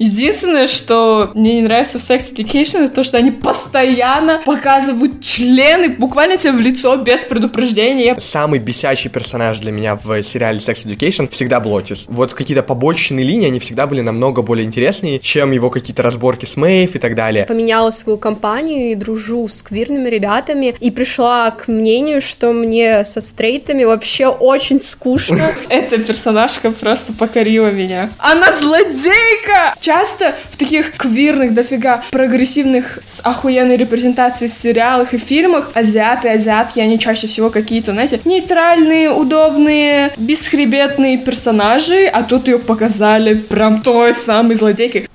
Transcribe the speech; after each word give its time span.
Единственное, 0.00 0.68
что 0.68 1.32
мне 1.34 1.56
не 1.56 1.62
нравится 1.62 1.98
в 1.98 2.02
Sex 2.02 2.32
Education, 2.32 2.84
это 2.84 2.94
то, 2.94 3.02
что 3.02 3.16
они 3.16 3.32
постоянно 3.32 4.40
показывают 4.46 5.20
члены 5.20 5.88
буквально 5.88 6.36
тебе 6.36 6.52
в 6.52 6.60
лицо 6.60 6.94
без 6.98 7.22
предупреждения. 7.22 8.16
Самый 8.20 8.60
бесячий 8.60 9.10
персонаж 9.10 9.58
для 9.58 9.72
меня 9.72 9.96
в 9.96 10.22
сериале 10.22 10.60
Sex 10.60 10.86
Education 10.86 11.28
всегда 11.28 11.58
был 11.58 11.76
Отис. 11.76 12.04
Вот 12.06 12.32
какие-то 12.32 12.62
побочные 12.62 13.24
линии, 13.24 13.48
они 13.48 13.58
всегда 13.58 13.88
были 13.88 14.00
намного 14.00 14.42
более 14.42 14.64
интереснее, 14.64 15.18
чем 15.18 15.50
его 15.50 15.68
какие-то 15.68 16.04
разборки 16.04 16.44
с 16.44 16.56
Мэйв 16.56 16.94
и 16.94 17.00
так 17.00 17.16
далее. 17.16 17.44
Поменяла 17.46 17.90
свою 17.90 18.18
компанию 18.18 18.92
и 18.92 18.94
дружу 18.94 19.48
с 19.48 19.62
квирными 19.62 20.08
ребятами, 20.08 20.76
и 20.78 20.92
пришла 20.92 21.50
к 21.50 21.66
мнению, 21.66 22.22
что 22.22 22.52
мне 22.52 23.04
со 23.04 23.20
стрейтами 23.20 23.82
вообще 23.82 24.28
очень 24.28 24.80
скучно. 24.80 25.50
Эта 25.68 25.98
персонажка 25.98 26.70
просто 26.70 27.12
покорила 27.12 27.72
меня. 27.72 28.12
Она 28.18 28.52
злодейка! 28.52 29.74
Часто 29.88 30.34
в 30.50 30.58
таких 30.58 30.98
квирных, 30.98 31.54
дофига 31.54 32.04
прогрессивных 32.10 32.98
с 33.06 33.22
охуенной 33.24 33.78
репрезентацией 33.78 34.50
сериалах 34.50 35.14
и 35.14 35.16
фильмах 35.16 35.70
азиаты, 35.72 36.28
азиатки, 36.28 36.78
они 36.78 36.98
чаще 36.98 37.26
всего 37.26 37.48
какие-то, 37.48 37.92
знаете, 37.92 38.20
нейтральные, 38.26 39.10
удобные, 39.10 40.12
бесхребетные 40.18 41.16
персонажи, 41.16 42.04
а 42.04 42.22
тут 42.22 42.48
ее 42.48 42.58
показали 42.58 43.32
прям 43.32 43.80
той 43.80 44.12
самой 44.12 44.56
злодейкой. 44.56 45.08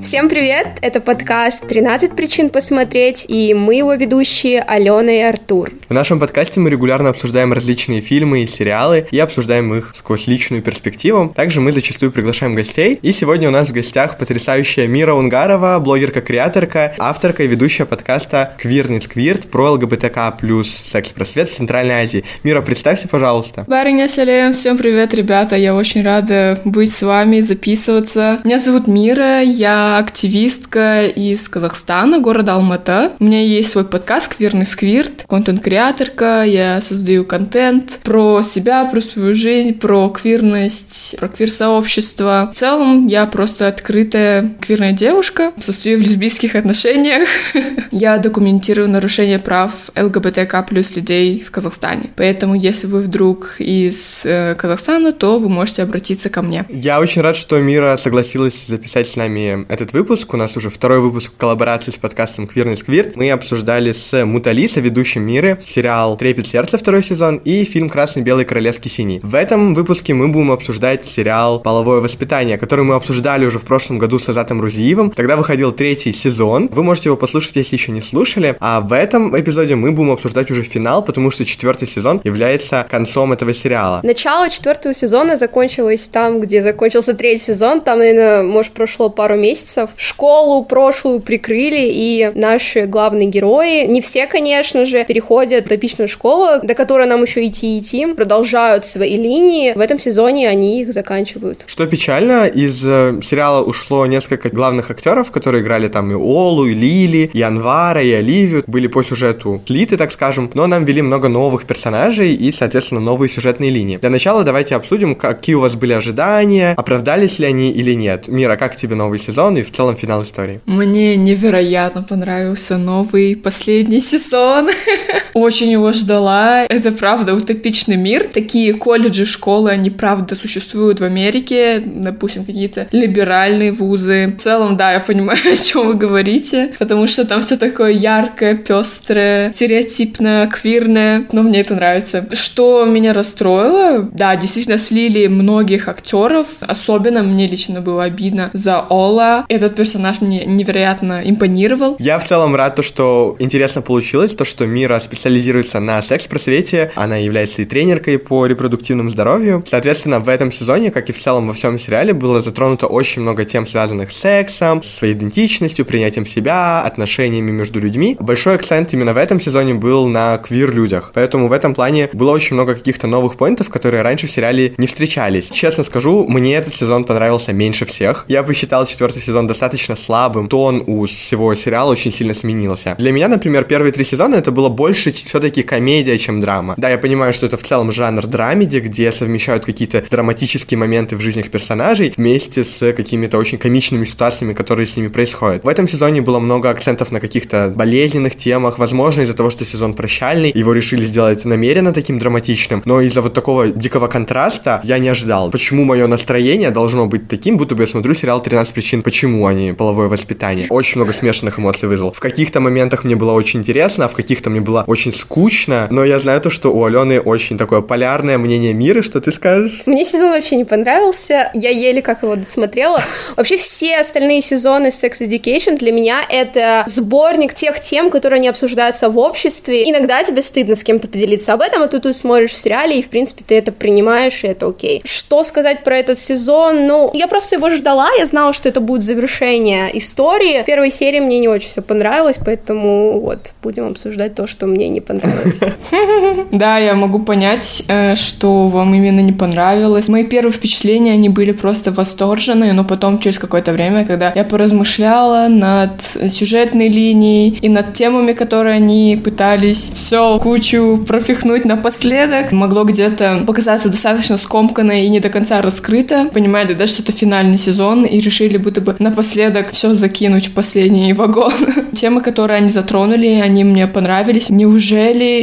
Всем 0.00 0.28
привет! 0.28 0.78
Это 0.80 1.00
подкаст 1.00 1.64
«13 1.64 2.14
причин 2.14 2.50
посмотреть» 2.50 3.26
и 3.28 3.52
мы 3.52 3.74
его 3.74 3.94
ведущие 3.94 4.62
Алена 4.62 5.12
и 5.12 5.20
Артур. 5.20 5.72
В 5.88 5.92
нашем 5.92 6.20
подкасте 6.20 6.60
мы 6.60 6.70
регулярно 6.70 7.08
обсуждаем 7.08 7.52
различные 7.52 8.00
фильмы 8.00 8.44
и 8.44 8.46
сериалы 8.46 9.08
и 9.10 9.18
обсуждаем 9.18 9.74
их 9.74 9.92
сквозь 9.94 10.28
личную 10.28 10.62
перспективу. 10.62 11.32
Также 11.34 11.60
мы 11.60 11.72
зачастую 11.72 12.12
приглашаем 12.12 12.54
гостей. 12.54 12.98
И 13.02 13.10
сегодня 13.10 13.48
у 13.48 13.50
нас 13.50 13.70
в 13.70 13.72
гостях 13.72 14.18
потрясающая 14.18 14.86
Мира 14.86 15.14
Унгарова, 15.14 15.78
блогерка-креаторка, 15.80 16.94
авторка 16.98 17.42
и 17.42 17.48
ведущая 17.48 17.84
подкаста 17.84 18.54
«Квирниц 18.58 19.08
Квирт» 19.08 19.50
про 19.50 19.72
ЛГБТК 19.72 20.30
плюс 20.38 20.70
секс-просвет 20.70 21.48
в 21.48 21.56
Центральной 21.56 22.02
Азии. 22.02 22.24
Мира, 22.44 22.60
представься, 22.60 23.08
пожалуйста. 23.08 23.64
Бариня 23.66 24.06
Салем, 24.06 24.52
всем 24.52 24.78
привет, 24.78 25.12
ребята. 25.14 25.56
Я 25.56 25.74
очень 25.74 26.02
рада 26.02 26.60
быть 26.64 26.92
с 26.92 27.02
вами, 27.02 27.40
записываться. 27.40 28.40
Меня 28.44 28.58
зовут 28.58 28.86
Мира, 28.86 29.40
я 29.40 29.87
активистка 29.96 31.06
из 31.06 31.48
Казахстана, 31.48 32.18
города 32.20 32.54
Алмата. 32.54 33.12
У 33.18 33.24
меня 33.24 33.42
есть 33.42 33.70
свой 33.70 33.84
подкаст 33.84 34.36
«Квирный 34.36 34.66
сквирт», 34.66 35.24
контент-креаторка, 35.28 36.42
я 36.44 36.80
создаю 36.80 37.24
контент 37.24 38.00
про 38.02 38.42
себя, 38.42 38.84
про 38.84 39.00
свою 39.00 39.34
жизнь, 39.34 39.74
про 39.74 40.08
квирность, 40.10 41.16
про 41.18 41.28
квир-сообщество. 41.28 42.50
В 42.52 42.56
целом, 42.56 43.06
я 43.06 43.24
просто 43.26 43.68
открытая 43.68 44.54
квирная 44.60 44.92
девушка, 44.92 45.52
состою 45.60 45.98
в 45.98 46.02
лесбийских 46.02 46.54
отношениях. 46.54 47.28
Я 47.90 48.18
документирую 48.18 48.88
нарушение 48.88 49.38
прав 49.38 49.90
ЛГБТК 49.96 50.62
плюс 50.62 50.94
людей 50.94 51.42
в 51.46 51.50
Казахстане. 51.50 52.10
Поэтому, 52.16 52.54
если 52.54 52.86
вы 52.86 53.00
вдруг 53.00 53.56
из 53.58 54.22
э, 54.24 54.54
Казахстана, 54.56 55.12
то 55.12 55.38
вы 55.38 55.48
можете 55.48 55.82
обратиться 55.82 56.28
ко 56.28 56.42
мне. 56.42 56.64
Я 56.68 57.00
очень 57.00 57.22
рад, 57.22 57.36
что 57.36 57.58
Мира 57.58 57.96
согласилась 57.96 58.66
записать 58.66 59.08
с 59.08 59.16
нами 59.16 59.64
этот 59.80 59.92
выпуск. 59.92 60.34
У 60.34 60.36
нас 60.36 60.56
уже 60.56 60.70
второй 60.70 60.98
выпуск 60.98 61.32
коллаборации 61.36 61.92
с 61.92 61.96
подкастом 61.96 62.48
«Квирный 62.48 62.76
сквирт». 62.76 63.14
Мы 63.14 63.30
обсуждали 63.30 63.92
с 63.92 64.24
Муталиса, 64.24 64.80
ведущим 64.80 65.22
Миры, 65.22 65.60
сериал 65.64 66.16
«Трепет 66.16 66.48
сердца» 66.48 66.78
второй 66.78 67.04
сезон 67.04 67.36
и 67.36 67.62
фильм 67.62 67.88
«Красный, 67.88 68.22
белый, 68.22 68.44
королевский 68.44 68.90
синий». 68.90 69.20
В 69.22 69.36
этом 69.36 69.74
выпуске 69.74 70.14
мы 70.14 70.26
будем 70.26 70.50
обсуждать 70.50 71.06
сериал 71.06 71.60
«Половое 71.60 72.00
воспитание», 72.00 72.58
который 72.58 72.84
мы 72.84 72.96
обсуждали 72.96 73.46
уже 73.46 73.60
в 73.60 73.64
прошлом 73.64 73.98
году 73.98 74.18
с 74.18 74.28
Азатом 74.28 74.60
Рузиевым. 74.60 75.12
Тогда 75.12 75.36
выходил 75.36 75.70
третий 75.70 76.12
сезон. 76.12 76.68
Вы 76.72 76.82
можете 76.82 77.10
его 77.10 77.16
послушать, 77.16 77.54
если 77.54 77.76
еще 77.76 77.92
не 77.92 78.00
слушали. 78.00 78.56
А 78.58 78.80
в 78.80 78.92
этом 78.92 79.38
эпизоде 79.38 79.76
мы 79.76 79.92
будем 79.92 80.10
обсуждать 80.10 80.50
уже 80.50 80.64
финал, 80.64 81.04
потому 81.04 81.30
что 81.30 81.44
четвертый 81.44 81.86
сезон 81.86 82.20
является 82.24 82.84
концом 82.90 83.32
этого 83.32 83.54
сериала. 83.54 84.00
Начало 84.02 84.50
четвертого 84.50 84.92
сезона 84.92 85.36
закончилось 85.36 86.08
там, 86.10 86.40
где 86.40 86.62
закончился 86.62 87.14
третий 87.14 87.44
сезон. 87.44 87.80
Там, 87.80 88.00
наверное, 88.00 88.42
может, 88.42 88.72
прошло 88.72 89.08
пару 89.08 89.36
месяцев 89.36 89.67
месяцев. 89.68 89.90
Школу 89.96 90.64
прошлую 90.64 91.20
прикрыли, 91.20 91.88
и 91.90 92.30
наши 92.34 92.86
главные 92.86 93.28
герои, 93.28 93.86
не 93.86 94.00
все, 94.00 94.26
конечно 94.26 94.84
же, 94.84 95.04
переходят 95.04 95.66
в 95.66 95.68
топичную 95.68 96.08
школу, 96.08 96.60
до 96.62 96.74
которой 96.74 97.06
нам 97.06 97.22
еще 97.22 97.46
идти 97.46 97.78
идти, 97.78 98.06
продолжают 98.14 98.86
свои 98.86 99.16
линии. 99.16 99.72
В 99.74 99.80
этом 99.80 99.98
сезоне 99.98 100.48
они 100.48 100.82
их 100.82 100.92
заканчивают. 100.92 101.64
Что 101.66 101.86
печально, 101.86 102.46
из 102.46 102.84
э, 102.84 103.20
сериала 103.22 103.62
ушло 103.64 104.06
несколько 104.06 104.48
главных 104.50 104.90
актеров, 104.90 105.30
которые 105.30 105.62
играли 105.62 105.88
там 105.88 106.10
и 106.10 106.14
Олу, 106.14 106.66
и 106.66 106.74
Лили, 106.74 107.30
и 107.32 107.42
Анвара, 107.42 108.02
и 108.02 108.12
Оливию, 108.12 108.64
были 108.66 108.86
по 108.86 109.02
сюжету 109.02 109.60
слиты, 109.66 109.96
так 109.96 110.12
скажем, 110.12 110.50
но 110.54 110.66
нам 110.66 110.84
ввели 110.84 111.02
много 111.02 111.28
новых 111.28 111.66
персонажей 111.66 112.32
и, 112.34 112.52
соответственно, 112.52 113.00
новые 113.00 113.28
сюжетные 113.28 113.70
линии. 113.70 113.98
Для 113.98 114.10
начала 114.10 114.44
давайте 114.44 114.76
обсудим, 114.76 115.14
какие 115.14 115.56
у 115.56 115.60
вас 115.60 115.76
были 115.76 115.92
ожидания, 115.92 116.74
оправдались 116.76 117.38
ли 117.38 117.46
они 117.46 117.70
или 117.70 117.94
нет. 117.94 118.28
Мира, 118.28 118.56
как 118.56 118.76
тебе 118.76 118.94
новый 118.94 119.18
сезон? 119.18 119.57
И 119.58 119.62
в 119.62 119.72
целом 119.72 119.96
финал 119.96 120.22
истории. 120.22 120.60
Мне 120.66 121.16
невероятно 121.16 122.02
понравился 122.02 122.78
новый 122.78 123.36
последний 123.36 124.00
сезон. 124.00 124.70
Очень 125.34 125.70
его 125.70 125.92
ждала. 125.92 126.64
Это 126.64 126.92
правда 126.92 127.34
утопичный 127.34 127.96
мир. 127.96 128.28
Такие 128.32 128.74
колледжи, 128.74 129.26
школы, 129.26 129.70
они 129.70 129.90
правда 129.90 130.34
существуют 130.34 131.00
в 131.00 131.04
Америке. 131.04 131.82
Допустим, 131.84 132.44
какие-то 132.44 132.88
либеральные 132.92 133.72
вузы. 133.72 134.34
В 134.36 134.40
целом, 134.40 134.76
да, 134.76 134.92
я 134.92 135.00
понимаю, 135.00 135.38
о 135.52 135.56
чем 135.56 135.86
вы 135.86 135.94
говорите, 135.94 136.74
потому 136.78 137.06
что 137.06 137.24
там 137.24 137.42
все 137.42 137.56
такое 137.56 137.92
яркое, 137.92 138.54
пестрое, 138.54 139.52
стереотипное, 139.52 140.46
квирное. 140.48 141.26
Но 141.32 141.42
мне 141.42 141.60
это 141.60 141.74
нравится. 141.74 142.26
Что 142.32 142.84
меня 142.84 143.12
расстроило? 143.12 144.08
Да, 144.12 144.36
действительно 144.36 144.78
слили 144.78 145.26
многих 145.26 145.88
актеров. 145.88 146.48
Особенно 146.60 147.22
мне 147.22 147.46
лично 147.46 147.80
было 147.80 148.04
обидно 148.04 148.50
за 148.52 148.80
Ола. 148.80 149.44
Этот 149.48 149.76
персонаж 149.76 150.20
мне 150.20 150.44
невероятно 150.44 151.22
импонировал. 151.24 151.96
Я 151.98 152.18
в 152.18 152.24
целом 152.24 152.54
рад, 152.54 152.76
то, 152.76 152.82
что 152.82 153.36
интересно 153.38 153.82
получилось, 153.82 154.34
то, 154.34 154.44
что 154.44 154.66
Мира 154.66 154.96
специализируется 155.18 155.80
на 155.80 156.00
секс-просвете, 156.02 156.92
она 156.94 157.16
является 157.16 157.62
и 157.62 157.64
тренеркой 157.64 158.18
по 158.18 158.46
репродуктивному 158.46 159.10
здоровью. 159.10 159.62
Соответственно, 159.66 160.20
в 160.20 160.28
этом 160.28 160.52
сезоне, 160.52 160.90
как 160.90 161.08
и 161.08 161.12
в 161.12 161.18
целом 161.18 161.48
во 161.48 161.54
всем 161.54 161.78
сериале, 161.78 162.12
было 162.12 162.40
затронуто 162.40 162.86
очень 162.86 163.22
много 163.22 163.44
тем, 163.44 163.66
связанных 163.66 164.12
с 164.12 164.16
сексом, 164.16 164.82
со 164.82 164.96
своей 164.96 165.14
идентичностью, 165.14 165.84
принятием 165.84 166.26
себя, 166.26 166.82
отношениями 166.82 167.50
между 167.50 167.80
людьми. 167.80 168.16
Большой 168.20 168.54
акцент 168.54 168.92
именно 168.92 169.14
в 169.14 169.16
этом 169.16 169.40
сезоне 169.40 169.74
был 169.74 170.06
на 170.06 170.38
квир-людях. 170.38 171.12
Поэтому 171.14 171.48
в 171.48 171.52
этом 171.52 171.74
плане 171.74 172.10
было 172.12 172.30
очень 172.32 172.54
много 172.54 172.74
каких-то 172.74 173.06
новых 173.06 173.36
поинтов, 173.36 173.70
которые 173.70 174.02
раньше 174.02 174.26
в 174.26 174.30
сериале 174.30 174.74
не 174.78 174.86
встречались. 174.86 175.50
Честно 175.50 175.84
скажу, 175.84 176.26
мне 176.28 176.54
этот 176.54 176.74
сезон 176.74 177.04
понравился 177.04 177.52
меньше 177.52 177.84
всех. 177.86 178.24
Я 178.28 178.42
посчитал 178.42 178.86
четвертый 178.86 179.22
сезон 179.22 179.38
сезон 179.38 179.46
достаточно 179.46 179.94
слабым, 179.94 180.48
тон 180.48 180.82
у 180.86 181.06
всего 181.06 181.54
сериала 181.54 181.92
очень 181.92 182.12
сильно 182.12 182.34
сменился. 182.34 182.96
Для 182.98 183.12
меня, 183.12 183.28
например, 183.28 183.64
первые 183.64 183.92
три 183.92 184.04
сезона 184.04 184.36
это 184.36 184.50
было 184.50 184.68
больше 184.68 185.07
все-таки 185.16 185.62
комедия, 185.62 186.18
чем 186.18 186.40
драма. 186.40 186.74
Да, 186.76 186.88
я 186.90 186.98
понимаю, 186.98 187.32
что 187.32 187.46
это 187.46 187.56
в 187.56 187.62
целом 187.62 187.92
жанр 187.92 188.26
драмеди, 188.26 188.78
где 188.78 189.12
совмещают 189.12 189.64
какие-то 189.64 190.04
драматические 190.10 190.78
моменты 190.78 191.16
в 191.16 191.20
жизнях 191.20 191.50
персонажей 191.50 192.14
вместе 192.16 192.64
с 192.64 192.92
какими-то 192.92 193.38
очень 193.38 193.58
комичными 193.58 194.04
ситуациями, 194.04 194.52
которые 194.52 194.86
с 194.86 194.96
ними 194.96 195.08
происходят. 195.08 195.64
В 195.64 195.68
этом 195.68 195.88
сезоне 195.88 196.22
было 196.22 196.38
много 196.38 196.70
акцентов 196.70 197.10
на 197.10 197.20
каких-то 197.20 197.72
болезненных 197.74 198.36
темах, 198.36 198.78
возможно, 198.78 199.22
из-за 199.22 199.34
того, 199.34 199.50
что 199.50 199.64
сезон 199.64 199.94
прощальный, 199.94 200.52
его 200.54 200.72
решили 200.72 201.02
сделать 201.02 201.44
намеренно 201.44 201.92
таким 201.92 202.18
драматичным, 202.18 202.82
но 202.84 203.00
из-за 203.00 203.22
вот 203.22 203.34
такого 203.34 203.68
дикого 203.68 204.08
контраста 204.08 204.80
я 204.84 204.98
не 204.98 205.08
ожидал. 205.08 205.50
Почему 205.50 205.84
мое 205.84 206.06
настроение 206.06 206.70
должно 206.70 207.06
быть 207.06 207.28
таким, 207.28 207.56
будто 207.56 207.74
бы 207.74 207.82
я 207.82 207.86
смотрю 207.86 208.14
сериал 208.14 208.42
«13 208.42 208.72
причин 208.72 209.02
почему», 209.02 209.46
они 209.46 209.72
половое 209.72 210.08
воспитание. 210.08 210.66
Очень 210.70 210.98
много 210.98 211.12
смешанных 211.12 211.58
эмоций 211.58 211.88
вызвал. 211.88 212.12
В 212.12 212.20
каких-то 212.20 212.60
моментах 212.60 213.04
мне 213.04 213.16
было 213.16 213.32
очень 213.32 213.60
интересно, 213.60 214.06
а 214.06 214.08
в 214.08 214.14
каких-то 214.14 214.50
мне 214.50 214.60
было 214.60 214.84
очень 214.86 214.97
скучно, 215.06 215.88
но 215.90 216.04
я 216.04 216.18
знаю 216.18 216.40
то, 216.40 216.50
что 216.50 216.72
у 216.72 216.84
Алены 216.84 217.20
очень 217.20 217.58
такое 217.58 217.80
полярное 217.80 218.38
мнение 218.38 218.74
мира, 218.74 219.02
что 219.02 219.20
ты 219.20 219.32
скажешь? 219.32 219.82
Мне 219.86 220.04
сезон 220.04 220.30
вообще 220.30 220.56
не 220.56 220.64
понравился, 220.64 221.50
я 221.54 221.70
еле 221.70 222.02
как 222.02 222.22
его 222.22 222.36
досмотрела. 222.36 223.02
Вообще 223.36 223.56
все 223.56 223.96
остальные 223.96 224.42
сезоны 224.42 224.88
Sex 224.88 225.20
Education 225.20 225.78
для 225.78 225.92
меня 225.92 226.22
это 226.28 226.84
сборник 226.86 227.54
тех 227.54 227.80
тем, 227.80 228.10
которые 228.10 228.40
не 228.40 228.48
обсуждаются 228.48 229.08
в 229.08 229.18
обществе. 229.18 229.88
Иногда 229.88 230.22
тебе 230.22 230.42
стыдно 230.42 230.74
с 230.74 230.84
кем-то 230.84 231.08
поделиться 231.08 231.54
об 231.54 231.60
этом, 231.62 231.82
а 231.82 231.88
ты 231.88 232.00
тут 232.00 232.14
смотришь 232.14 232.56
сериале, 232.56 232.98
и, 232.98 233.02
в 233.02 233.08
принципе, 233.08 233.44
ты 233.46 233.56
это 233.56 233.72
принимаешь, 233.72 234.44
и 234.44 234.48
это 234.48 234.66
окей. 234.66 235.02
Что 235.04 235.44
сказать 235.44 235.84
про 235.84 235.96
этот 235.96 236.18
сезон? 236.18 236.86
Ну, 236.86 237.10
я 237.14 237.28
просто 237.28 237.56
его 237.56 237.70
ждала, 237.70 238.10
я 238.18 238.26
знала, 238.26 238.52
что 238.52 238.68
это 238.68 238.80
будет 238.80 239.02
завершение 239.02 239.96
истории. 239.96 240.62
В 240.62 240.66
первой 240.66 240.90
серии 240.90 241.20
мне 241.20 241.38
не 241.38 241.48
очень 241.48 241.70
все 241.70 241.82
понравилось, 241.82 242.36
поэтому 242.44 243.20
вот 243.20 243.54
будем 243.62 243.86
обсуждать 243.86 244.34
то, 244.34 244.46
что 244.46 244.66
мне 244.66 244.87
не 244.88 245.00
понравилось. 245.00 245.60
Да, 246.50 246.78
я 246.78 246.94
могу 246.94 247.18
понять, 247.20 247.84
э, 247.88 248.16
что 248.16 248.68
вам 248.68 248.94
именно 248.94 249.20
не 249.20 249.32
понравилось. 249.32 250.08
Мои 250.08 250.24
первые 250.24 250.52
впечатления, 250.52 251.12
они 251.12 251.28
были 251.28 251.52
просто 251.52 251.92
восторженные, 251.92 252.72
но 252.72 252.84
потом 252.84 253.18
через 253.18 253.38
какое-то 253.38 253.72
время, 253.72 254.04
когда 254.04 254.32
я 254.34 254.44
поразмышляла 254.44 255.48
над 255.48 256.02
сюжетной 256.28 256.88
линией 256.88 257.58
и 257.60 257.68
над 257.68 257.92
темами, 257.92 258.32
которые 258.32 258.76
они 258.76 259.20
пытались 259.22 259.92
все 259.94 260.38
кучу 260.38 261.02
пропихнуть 261.06 261.64
напоследок, 261.64 262.52
могло 262.52 262.84
где-то 262.84 263.44
показаться 263.46 263.88
достаточно 263.88 264.36
скомканно 264.38 265.04
и 265.04 265.08
не 265.08 265.20
до 265.20 265.28
конца 265.28 265.60
раскрыто. 265.60 266.30
Понимали, 266.32 266.74
да, 266.74 266.86
что 266.86 267.02
это 267.02 267.12
финальный 267.12 267.58
сезон, 267.58 268.04
и 268.04 268.20
решили 268.20 268.56
будто 268.56 268.80
бы 268.80 268.96
напоследок 268.98 269.70
все 269.72 269.94
закинуть 269.94 270.48
в 270.48 270.52
последний 270.52 271.12
вагон. 271.12 271.52
Темы, 271.92 272.20
которые 272.20 272.58
они 272.58 272.68
затронули, 272.68 273.40
они 273.44 273.64
мне 273.64 273.86
понравились. 273.86 274.50
Неужели 274.50 274.77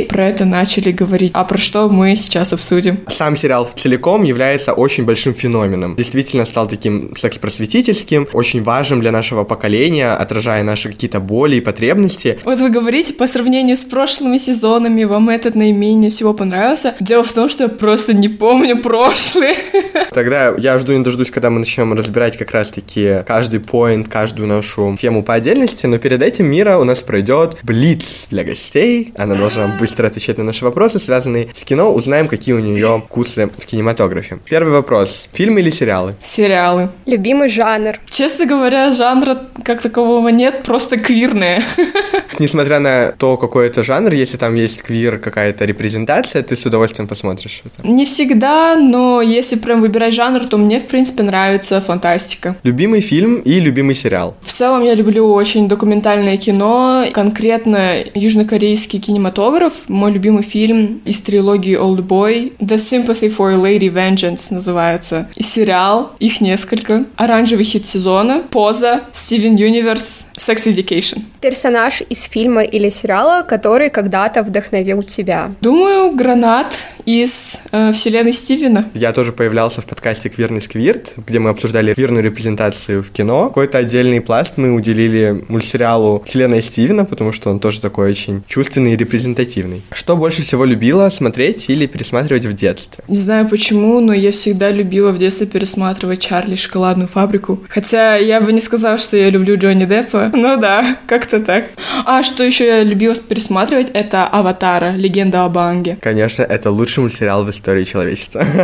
про 0.09 0.27
это 0.27 0.45
начали 0.45 0.91
говорить? 0.91 1.31
А 1.33 1.43
про 1.43 1.57
что 1.57 1.89
мы 1.89 2.15
сейчас 2.15 2.53
обсудим? 2.53 2.99
Сам 3.07 3.35
сериал 3.35 3.69
целиком 3.75 4.23
является 4.23 4.73
очень 4.73 5.05
большим 5.05 5.33
феноменом. 5.33 5.95
Действительно 5.95 6.45
стал 6.45 6.67
таким 6.67 7.15
секс-просветительским, 7.17 8.27
очень 8.33 8.63
важным 8.63 9.01
для 9.01 9.11
нашего 9.11 9.43
поколения, 9.43 10.13
отражая 10.13 10.63
наши 10.63 10.89
какие-то 10.89 11.19
боли 11.19 11.57
и 11.57 11.61
потребности. 11.61 12.39
Вот 12.43 12.59
вы 12.59 12.69
говорите, 12.69 13.13
по 13.13 13.27
сравнению 13.27 13.77
с 13.77 13.83
прошлыми 13.83 14.37
сезонами, 14.37 15.03
вам 15.03 15.29
этот 15.29 15.55
наименее 15.55 16.11
всего 16.11 16.33
понравился. 16.33 16.95
Дело 16.99 17.23
в 17.23 17.33
том, 17.33 17.49
что 17.49 17.63
я 17.63 17.69
просто 17.69 18.13
не 18.13 18.29
помню 18.29 18.81
прошлые. 18.81 19.55
Тогда 20.13 20.53
я 20.57 20.77
жду 20.79 20.93
не 20.93 21.03
дождусь, 21.03 21.31
когда 21.31 21.49
мы 21.49 21.59
начнем 21.59 21.93
разбирать 21.93 22.37
как 22.37 22.51
раз-таки 22.51 23.23
каждый 23.25 23.59
поинт, 23.59 24.07
каждую 24.07 24.47
нашу 24.47 24.95
тему 24.99 25.23
по 25.23 25.33
отдельности, 25.33 25.85
но 25.85 25.97
перед 25.97 26.21
этим 26.21 26.45
Мира 26.45 26.77
у 26.77 26.83
нас 26.83 27.03
пройдет 27.03 27.57
Блиц 27.63 28.27
для 28.29 28.43
гостей. 28.43 29.11
Она 29.25 29.33
должна 29.33 29.65
быстро 29.79 30.05
отвечать 30.05 30.37
на 30.37 30.43
наши 30.43 30.63
вопросы, 30.63 30.99
связанные 30.99 31.49
с 31.55 31.63
кино. 31.63 31.91
Узнаем, 31.91 32.27
какие 32.27 32.53
у 32.53 32.59
нее 32.59 33.01
вкусы 33.07 33.47
в 33.47 33.65
кинематографе. 33.65 34.37
Первый 34.47 34.71
вопрос. 34.71 35.29
Фильмы 35.33 35.61
или 35.61 35.71
сериалы? 35.71 36.13
Сериалы. 36.23 36.91
Любимый 37.07 37.49
жанр. 37.49 37.95
Честно 38.07 38.45
говоря, 38.45 38.91
жанра 38.91 39.39
как 39.63 39.81
такового 39.81 40.29
нет, 40.29 40.61
просто 40.61 40.97
квирные. 40.97 41.63
Несмотря 42.39 42.79
на 42.79 43.13
то, 43.13 43.37
какой 43.37 43.65
это 43.65 43.83
жанр, 43.83 44.13
если 44.13 44.37
там 44.37 44.53
есть 44.53 44.83
квир, 44.83 45.17
какая-то 45.17 45.65
репрезентация, 45.65 46.43
ты 46.43 46.55
с 46.55 46.63
удовольствием 46.65 47.07
посмотришь 47.07 47.63
это. 47.65 47.87
Не 47.87 48.05
всегда, 48.05 48.75
но 48.75 49.21
если 49.21 49.55
прям 49.57 49.81
выбирать 49.81 50.13
жанр, 50.13 50.45
то 50.45 50.57
мне, 50.57 50.79
в 50.79 50.85
принципе, 50.85 51.23
нравится 51.23 51.81
фантастика. 51.81 52.57
Любимый 52.61 53.01
фильм 53.01 53.37
и 53.37 53.59
любимый 53.59 53.95
сериал? 53.95 54.35
В 54.43 54.53
целом 54.53 54.83
я 54.83 54.93
люблю 54.93 55.31
очень 55.33 55.67
документальное 55.67 56.37
кино, 56.37 57.05
конкретно 57.11 57.95
южнокорейский 58.13 58.99
кинематограф. 59.15 59.87
Мой 59.87 60.11
любимый 60.11 60.43
фильм 60.43 61.01
из 61.05 61.21
трилогии 61.21 61.79
Old 61.79 62.05
Boy 62.05 62.53
The 62.59 62.75
Sympathy 62.75 63.29
for 63.35 63.55
Lady 63.55 63.89
Vengeance 63.89 64.53
называется. 64.53 65.29
И 65.35 65.43
сериал, 65.43 66.11
их 66.19 66.41
несколько. 66.41 67.05
Оранжевый 67.15 67.63
хит 67.63 67.87
сезона, 67.87 68.43
Поза, 68.51 69.03
Стивен 69.13 69.55
Юниверс, 69.55 70.25
Sex 70.37 70.67
Education. 70.67 71.21
Персонаж 71.39 72.01
из 72.09 72.23
фильма 72.23 72.63
или 72.63 72.89
сериала, 72.89 73.43
который 73.43 73.89
когда-то 73.89 74.43
вдохновил 74.43 75.01
тебя. 75.01 75.51
Думаю, 75.61 76.11
Гранат 76.11 76.73
из 77.05 77.61
э, 77.71 77.91
вселенной 77.93 78.33
Стивена. 78.33 78.85
Я 78.95 79.13
тоже 79.13 79.31
появлялся 79.31 79.81
в 79.81 79.85
подкасте 79.85 80.29
«Квирный 80.29 80.61
сквирт», 80.61 81.13
где 81.25 81.39
мы 81.39 81.51
обсуждали 81.51 81.93
квирную 81.93 82.23
репрезентацию 82.23 83.03
в 83.03 83.11
кино. 83.11 83.47
Какой-то 83.47 83.77
отдельный 83.77 84.21
пласт 84.21 84.53
мы 84.55 84.73
уделили 84.73 85.45
мультсериалу 85.47 86.23
«Вселенная 86.25 86.61
Стивена», 86.61 87.05
потому 87.05 87.31
что 87.31 87.51
он 87.51 87.59
тоже 87.59 87.79
такой 87.79 88.09
очень 88.09 88.43
чувственный 88.47 88.93
и 88.93 88.97
репрезентативный. 89.05 89.81
Что 89.91 90.17
больше 90.17 90.41
всего 90.41 90.65
любила 90.65 91.09
смотреть 91.09 91.69
или 91.69 91.85
пересматривать 91.85 92.45
в 92.45 92.53
детстве? 92.53 93.03
Не 93.07 93.19
знаю 93.19 93.47
почему, 93.47 93.99
но 93.99 94.13
я 94.13 94.31
всегда 94.31 94.71
любила 94.71 95.11
в 95.11 95.17
детстве 95.17 95.47
пересматривать 95.47 96.19
«Чарли 96.19 96.55
шоколадную 96.55 97.07
фабрику». 97.07 97.63
Хотя 97.69 98.15
я 98.15 98.41
бы 98.41 98.51
не 98.51 98.61
сказала, 98.61 98.97
что 98.97 99.15
я 99.15 99.29
люблю 99.29 99.57
Джонни 99.57 99.85
Деппа. 99.85 100.31
Ну 100.33 100.57
да, 100.57 100.97
как-то 101.07 101.39
так. 101.39 101.65
А 102.05 102.23
что 102.23 102.43
еще 102.43 102.65
я 102.65 102.83
любила 102.83 103.15
пересматривать, 103.15 103.89
это 103.93 104.25
«Аватара. 104.25 104.95
Легенда 104.95 105.45
об 105.45 105.57
Анге». 105.57 105.97
Конечно, 106.01 106.41
это 106.43 106.71
лучший 106.71 107.01
мультсериал 107.01 107.45
в 107.45 107.49
истории 107.49 107.83
человечества. 107.83 108.43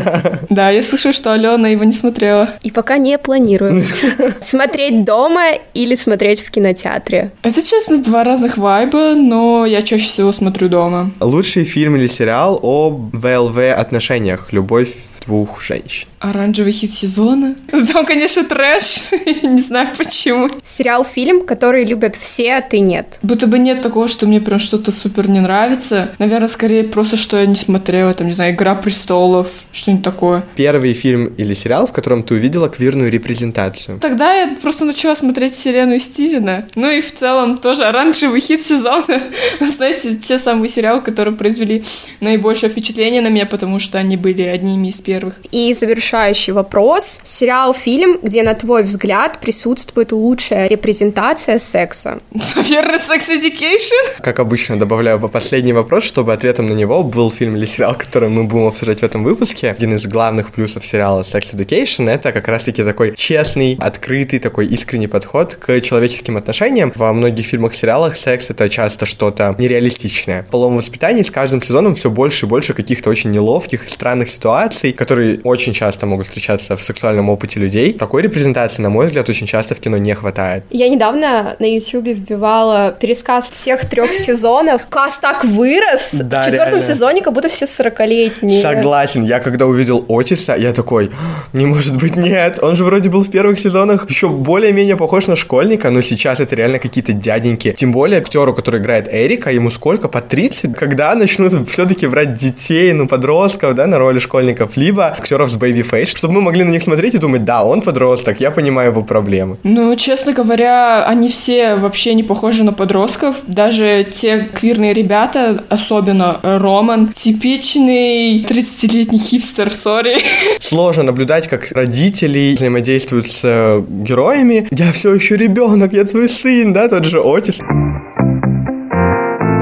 Да, 0.50 0.70
я 0.70 0.84
слышу, 0.84 1.14
что 1.14 1.32
Алена 1.32 1.70
его 1.70 1.84
не 1.84 1.94
смотрела. 1.94 2.48
И 2.62 2.72
пока 2.72 2.98
не 2.98 3.18
планирую. 3.18 3.82
Смотреть 4.42 5.06
дома 5.06 5.52
или 5.74 5.96
смотреть 5.96 6.42
в 6.42 6.52
кинотеатре? 6.52 7.32
Это, 7.42 7.62
честно, 7.62 7.98
два 8.04 8.24
разных 8.24 8.58
вайба, 8.58 9.14
но 9.16 9.66
я 9.66 9.82
чаще 9.82 10.08
всего 10.08 10.21
смотрю 10.32 10.70
дома. 10.70 11.12
Лучший 11.20 11.64
фильм 11.64 11.96
или 11.96 12.08
сериал 12.08 12.60
об 12.62 13.16
ВЛВ 13.16 13.58
отношениях 13.58 14.50
«Любовь 14.52 14.94
двух 15.26 15.62
женщин». 15.62 16.08
Оранжевый 16.20 16.72
хит 16.72 16.94
сезона. 16.94 17.56
Там, 17.94 18.06
конечно, 18.06 18.44
трэш. 18.44 19.10
Не 19.44 19.62
знаю 19.62 19.90
почему. 19.98 20.50
Сериал-фильм, 20.64 21.46
который 21.46 21.84
любят 21.84 22.16
все, 22.16 22.56
а 22.56 22.62
ты 22.62 22.80
нет. 22.80 23.20
Будто 23.22 23.48
бы 23.48 23.58
нет 23.60 23.82
такого, 23.82 24.08
что 24.08 24.28
мне 24.28 24.40
прям 24.40 24.60
что-то 24.60 24.92
супер 24.92 25.30
не 25.30 25.40
нравится. 25.40 26.12
Наверное, 26.20 26.48
скорее 26.48 26.84
просто, 26.84 27.18
что 27.18 27.38
я 27.38 27.46
не 27.46 27.56
смотрела, 27.56 28.14
там, 28.14 28.28
не 28.28 28.34
знаю, 28.34 28.54
«Игра 28.54 28.76
престолов», 28.76 29.66
что-нибудь 29.72 30.04
такое. 30.04 30.46
Первый 30.56 30.94
фильм 30.94 31.26
или 31.38 31.54
сериал, 31.54 31.88
в 31.88 31.92
котором 31.92 32.24
ты 32.24 32.36
увидела 32.36 32.70
квирную 32.70 33.10
репрезентацию. 33.10 34.00
Тогда 34.00 34.34
я 34.34 34.56
просто 34.62 34.86
начала 34.86 35.16
смотреть 35.16 35.54
«Вселенную 35.54 36.00
Стивена». 36.00 36.66
Ну 36.76 36.90
и 36.90 37.02
в 37.02 37.16
целом 37.16 37.58
тоже 37.58 37.84
оранжевый 37.84 38.42
хит 38.42 38.66
сезона. 38.66 39.22
Знаете, 39.60 40.11
те 40.20 40.40
самые 40.40 40.70
сериалы, 40.70 41.02
которые 41.02 41.36
произвели 41.36 41.84
наибольшее 42.20 42.70
впечатление 42.70 43.22
на 43.22 43.30
меня, 43.30 43.46
потому 43.46 43.80
что 43.80 43.98
они 43.98 44.18
были 44.18 44.44
одними 44.44 44.90
из 44.90 45.02
первых. 45.02 45.36
И 45.52 45.74
завершающий 45.74 46.54
вопрос. 46.54 47.22
Сериал-фильм, 47.24 48.20
где, 48.22 48.44
на 48.44 48.54
твой 48.54 48.84
взгляд, 48.84 49.40
присутствует 49.40 50.12
лучшая 50.12 50.68
репрезентация 50.68 51.60
секса? 51.60 52.22
Наверное, 52.56 53.00
Sex 53.00 53.30
Education? 53.30 54.22
Как 54.22 54.40
обычно, 54.40 54.78
добавляю 54.78 55.20
последний 55.30 55.74
вопрос, 55.74 56.04
чтобы 56.04 56.34
ответом 56.34 56.68
на 56.68 56.74
него 56.74 57.04
был 57.04 57.32
фильм 57.32 57.56
или 57.56 57.66
сериал, 57.66 57.96
который 57.96 58.30
мы 58.30 58.44
будем 58.44 58.68
обсуждать 58.68 59.00
в 59.00 59.04
этом 59.04 59.24
выпуске. 59.24 59.70
Один 59.72 59.96
из 59.96 60.06
главных 60.08 60.52
плюсов 60.52 60.86
сериала 60.86 61.22
Sex 61.22 61.56
Education— 61.56 62.10
это 62.12 62.32
как 62.32 62.48
раз-таки 62.48 62.84
такой 62.84 63.16
честный, 63.16 63.78
открытый, 63.80 64.40
такой 64.40 64.68
искренний 64.68 65.08
подход 65.08 65.56
к 65.56 65.80
человеческим 65.82 66.38
отношениям. 66.38 66.92
Во 66.96 67.14
многих 67.14 67.46
фильмах 67.46 67.74
и 67.74 67.78
сериалах 67.78 68.18
секс— 68.18 68.50
это 68.50 68.68
часто 68.70 69.06
что-то 69.06 69.56
нереалистичное. 69.58 70.01
В 70.10 70.52
половом 70.52 70.78
воспитании 70.78 71.24
с 71.24 71.32
каждым 71.32 71.62
сезоном 71.62 71.96
все 71.96 72.10
больше 72.10 72.46
и 72.46 72.50
больше 72.50 72.74
каких-то 72.74 73.10
очень 73.10 73.32
неловких 73.32 73.86
и 73.86 73.88
странных 73.90 74.30
ситуаций, 74.30 74.92
которые 74.94 75.40
очень 75.44 75.74
часто 75.74 76.06
могут 76.06 76.28
встречаться 76.28 76.76
в 76.78 76.82
сексуальном 76.82 77.30
опыте 77.30 77.60
людей. 77.60 77.94
Такой 77.94 78.22
репрезентации, 78.22 78.82
на 78.82 78.90
мой 78.90 79.08
взгляд, 79.08 79.30
очень 79.30 79.48
часто 79.48 79.76
в 79.76 79.80
кино 79.80 79.98
не 79.98 80.14
хватает. 80.14 80.64
Я 80.70 80.90
недавно 80.90 81.56
на 81.60 81.66
Ютубе 81.66 82.14
вбивала 82.14 82.96
пересказ 83.00 83.50
всех 83.52 83.90
трех 83.90 84.14
сезонов. 84.26 84.82
Каст 84.90 85.22
так 85.22 85.44
вырос. 85.46 86.10
Да, 86.14 86.42
в 86.42 86.46
четвертом 86.46 86.80
реально. 86.80 86.94
сезоне 86.94 87.22
как 87.22 87.34
будто 87.34 87.50
все 87.50 87.66
40-летние. 87.66 88.62
Согласен, 88.62 89.24
я 89.24 89.40
когда 89.40 89.66
увидел 89.66 90.06
Отиса, 90.08 90.56
я 90.56 90.74
такой, 90.74 91.12
«А, 91.14 91.56
не 91.58 91.66
может 91.66 91.98
быть, 91.98 92.16
нет, 92.16 92.60
он 92.62 92.76
же 92.76 92.84
вроде 92.84 93.10
был 93.10 93.24
в 93.24 93.30
первых 93.30 93.60
сезонах 93.60 94.10
еще 94.10 94.30
более-менее 94.30 94.98
похож 94.98 95.28
на 95.28 95.36
школьника, 95.36 95.90
но 95.90 96.02
сейчас 96.02 96.40
это 96.40 96.56
реально 96.56 96.80
какие-то 96.80 97.14
дяденьки. 97.14 97.74
Тем 97.78 97.92
более 97.92 98.20
актеру, 98.20 98.54
который 98.54 98.80
играет 98.80 99.08
Эрика, 99.12 99.52
ему 99.52 99.70
сколько, 99.92 100.08
по 100.08 100.22
30? 100.22 100.74
Когда 100.74 101.16
начнут 101.16 101.52
все-таки 101.70 102.08
брать 102.08 102.36
детей, 102.36 102.94
ну, 102.94 103.08
подростков, 103.08 103.76
да, 103.76 103.88
на 103.88 104.00
роли 104.00 104.20
школьников, 104.20 104.78
либо 104.78 105.08
актеров 105.08 105.50
с 105.50 105.58
baby 105.58 105.84
face, 105.84 106.16
чтобы 106.16 106.36
мы 106.36 106.42
могли 106.42 106.64
на 106.64 106.70
них 106.70 106.82
смотреть 106.82 107.16
и 107.16 107.18
думать, 107.18 107.44
да, 107.44 107.66
он 107.66 107.82
подросток, 107.82 108.40
я 108.40 108.52
понимаю 108.52 108.92
его 108.92 109.02
проблемы. 109.02 109.58
Ну, 109.64 109.94
честно 109.98 110.32
говоря, 110.32 111.06
они 111.06 111.28
все 111.28 111.76
вообще 111.76 112.14
не 112.14 112.24
похожи 112.24 112.64
на 112.64 112.72
подростков. 112.72 113.44
Даже 113.48 114.08
те 114.10 114.48
квирные 114.54 114.94
ребята, 114.94 115.62
особенно 115.68 116.40
Роман, 116.42 117.10
типичный 117.10 118.44
30-летний 118.44 119.20
хипстер, 119.20 119.76
сори. 119.76 120.16
Сложно 120.62 121.04
наблюдать, 121.04 121.50
как 121.50 121.70
родители 121.72 122.54
взаимодействуют 122.56 123.30
с 123.30 123.42
э, 123.44 123.84
героями. 123.90 124.70
Я 124.72 124.94
все 124.94 125.14
еще 125.14 125.36
ребенок, 125.36 125.92
я 125.92 126.06
твой 126.06 126.30
сын, 126.30 126.72
да, 126.72 126.88
тот 126.88 127.04
же 127.04 127.20
Отис. 127.20 127.60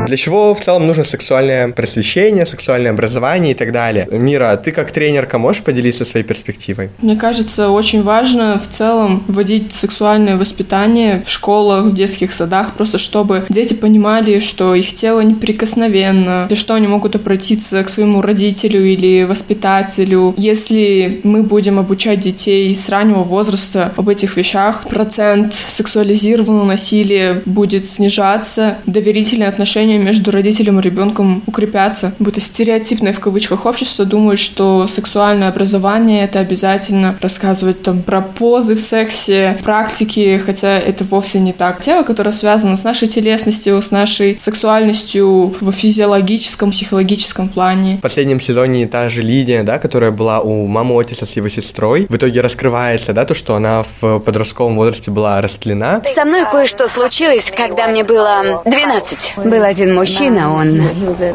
Для 0.10 0.18
чего 0.18 0.56
в 0.56 0.60
целом 0.60 0.88
нужно 0.88 1.04
сексуальное 1.04 1.68
просвещение, 1.68 2.48
сексуальное 2.48 2.90
образование 2.90 3.52
и 3.52 3.54
так 3.54 3.72
далее? 3.72 4.08
Мира, 4.10 4.58
ты 4.58 4.72
как 4.72 4.92
тренерка 4.92 5.38
можешь 5.38 5.62
поделиться 5.62 6.04
своей 6.04 6.26
перспективой? 6.26 6.90
Мне 6.98 7.16
кажется, 7.16 7.70
очень 7.70 8.02
важно 8.02 8.58
в 8.58 8.68
целом 8.68 9.24
вводить 9.28 9.72
сексуальное 9.72 10.36
воспитание 10.36 11.22
в 11.24 11.30
школах, 11.30 11.86
в 11.86 11.94
детских 11.94 12.34
садах, 12.34 12.74
просто 12.74 12.98
чтобы 12.98 13.46
дети 13.50 13.76
понимали, 13.76 14.40
что 14.40 14.74
их 14.74 14.96
тело 14.96 15.20
неприкосновенно, 15.20 16.48
и 16.50 16.56
что 16.56 16.74
они 16.74 16.88
могут 16.88 17.16
обратиться 17.16 17.84
к 17.84 17.90
своему 17.90 18.24
родителю 18.24 18.84
или 18.84 19.26
воспитателю. 19.26 20.34
Если 20.38 21.22
мы 21.24 21.44
будем 21.44 21.78
обучать 21.78 22.20
детей 22.20 22.76
с 22.76 22.90
раннего 22.90 23.22
возраста 23.22 23.94
об 23.96 24.10
этих 24.10 24.38
вещах, 24.38 24.88
процент 24.90 25.54
сексуализированного 25.54 26.66
насилия 26.66 27.44
будет 27.46 27.88
снижаться, 27.88 28.80
доверительные 28.88 29.50
отношения 29.50 29.99
между 30.04 30.32
родителем 30.32 30.80
и 30.80 30.84
ребенком 30.84 31.44
укрепятся. 31.46 32.14
Будто 32.20 32.42
стереотипное 32.42 33.14
в 33.14 33.20
кавычках 33.20 33.66
общество 33.66 34.06
думает, 34.06 34.40
что 34.40 34.88
сексуальное 34.88 35.50
образование 35.50 36.24
это 36.24 36.40
обязательно 36.40 37.18
рассказывать 37.22 37.82
там 37.82 38.02
про 38.02 38.22
позы 38.22 38.76
в 38.76 38.80
сексе, 38.80 39.60
практики, 39.64 40.42
хотя 40.44 40.80
это 40.80 41.04
вовсе 41.04 41.40
не 41.40 41.54
так. 41.54 41.82
Тема, 41.82 42.04
которая 42.04 42.34
связана 42.34 42.78
с 42.78 42.84
нашей 42.84 43.08
телесностью, 43.08 43.82
с 43.82 43.92
нашей 43.92 44.40
сексуальностью 44.40 45.54
в 45.60 45.72
физиологическом, 45.72 46.72
психологическом 46.72 47.50
плане. 47.50 47.98
В 47.98 48.02
последнем 48.02 48.42
сезоне 48.42 48.88
та 48.88 49.10
же 49.10 49.22
Лидия, 49.22 49.64
да, 49.64 49.80
которая 49.80 50.12
была 50.12 50.42
у 50.42 50.66
мамы 50.68 51.00
Отиса 51.00 51.26
с 51.26 51.36
его 51.36 51.50
сестрой, 51.50 52.08
в 52.10 52.16
итоге 52.16 52.42
раскрывается, 52.42 53.14
да, 53.14 53.26
то, 53.26 53.34
что 53.34 53.56
она 53.56 53.84
в 54.02 54.20
подростковом 54.20 54.76
возрасте 54.76 55.12
была 55.12 55.42
растлена. 55.42 56.02
Со 56.06 56.26
мной 56.26 56.46
кое-что 56.50 56.88
случилось, 56.88 57.52
когда 57.56 57.88
мне 57.88 58.04
было 58.04 58.62
12. 58.66 59.34
Был 59.38 59.64
один 59.90 59.96
мужчина, 59.96 60.54
он... 60.54 60.82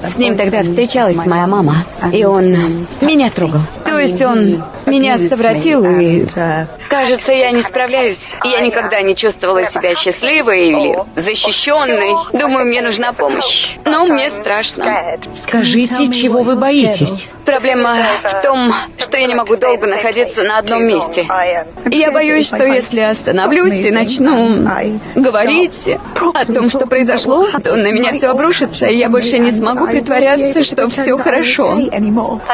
С 0.03 0.17
ним 0.17 0.37
тогда 0.37 0.63
встречалась 0.63 1.25
моя 1.27 1.47
мама, 1.47 1.77
и 2.13 2.25
он 2.25 2.55
меня 3.01 3.31
трогал. 3.31 3.61
То 3.85 3.99
есть 3.99 4.21
он 4.23 4.63
меня 4.87 5.19
совратил 5.19 5.85
и... 5.85 6.27
Кажется, 6.89 7.33
я 7.33 7.51
не 7.51 7.63
справляюсь. 7.63 8.35
Я 8.45 8.61
никогда 8.61 9.01
не 9.01 9.17
чувствовала 9.17 9.65
себя 9.65 9.95
счастливой 9.95 10.69
или 10.69 10.99
защищенной. 11.17 12.15
Думаю, 12.33 12.67
мне 12.67 12.83
нужна 12.83 13.13
помощь. 13.13 13.71
Но 13.85 14.07
мне 14.07 14.31
страшно. 14.31 15.19
Скажите, 15.35 16.13
чего 16.13 16.43
вы 16.43 16.57
боитесь? 16.57 17.29
Проблема 17.45 17.97
в 18.23 18.43
том, 18.43 18.73
что 18.97 19.19
я 19.19 19.27
не 19.27 19.35
могу 19.35 19.57
долго 19.57 19.87
находиться 19.87 20.45
на 20.45 20.59
одном 20.59 20.85
месте. 20.85 21.27
Я 21.91 22.11
боюсь, 22.11 22.47
что 22.47 22.65
если 22.65 23.01
остановлюсь 23.01 23.75
и 23.75 23.91
начну 23.91 24.67
говорить 25.15 25.91
о 26.35 26.45
том, 26.47 26.71
что 26.71 26.87
произошло, 26.87 27.49
то 27.63 27.77
на 27.77 27.91
меня 27.93 28.13
все 28.13 28.29
обрушится, 28.29 28.87
и 28.87 28.97
я 28.97 29.09
больше 29.09 29.39
не 29.39 29.51
смогу 29.51 29.87
притворяться, 29.87 30.63
что 30.63 30.89
все 30.89 31.19
хорошо. 31.19 31.79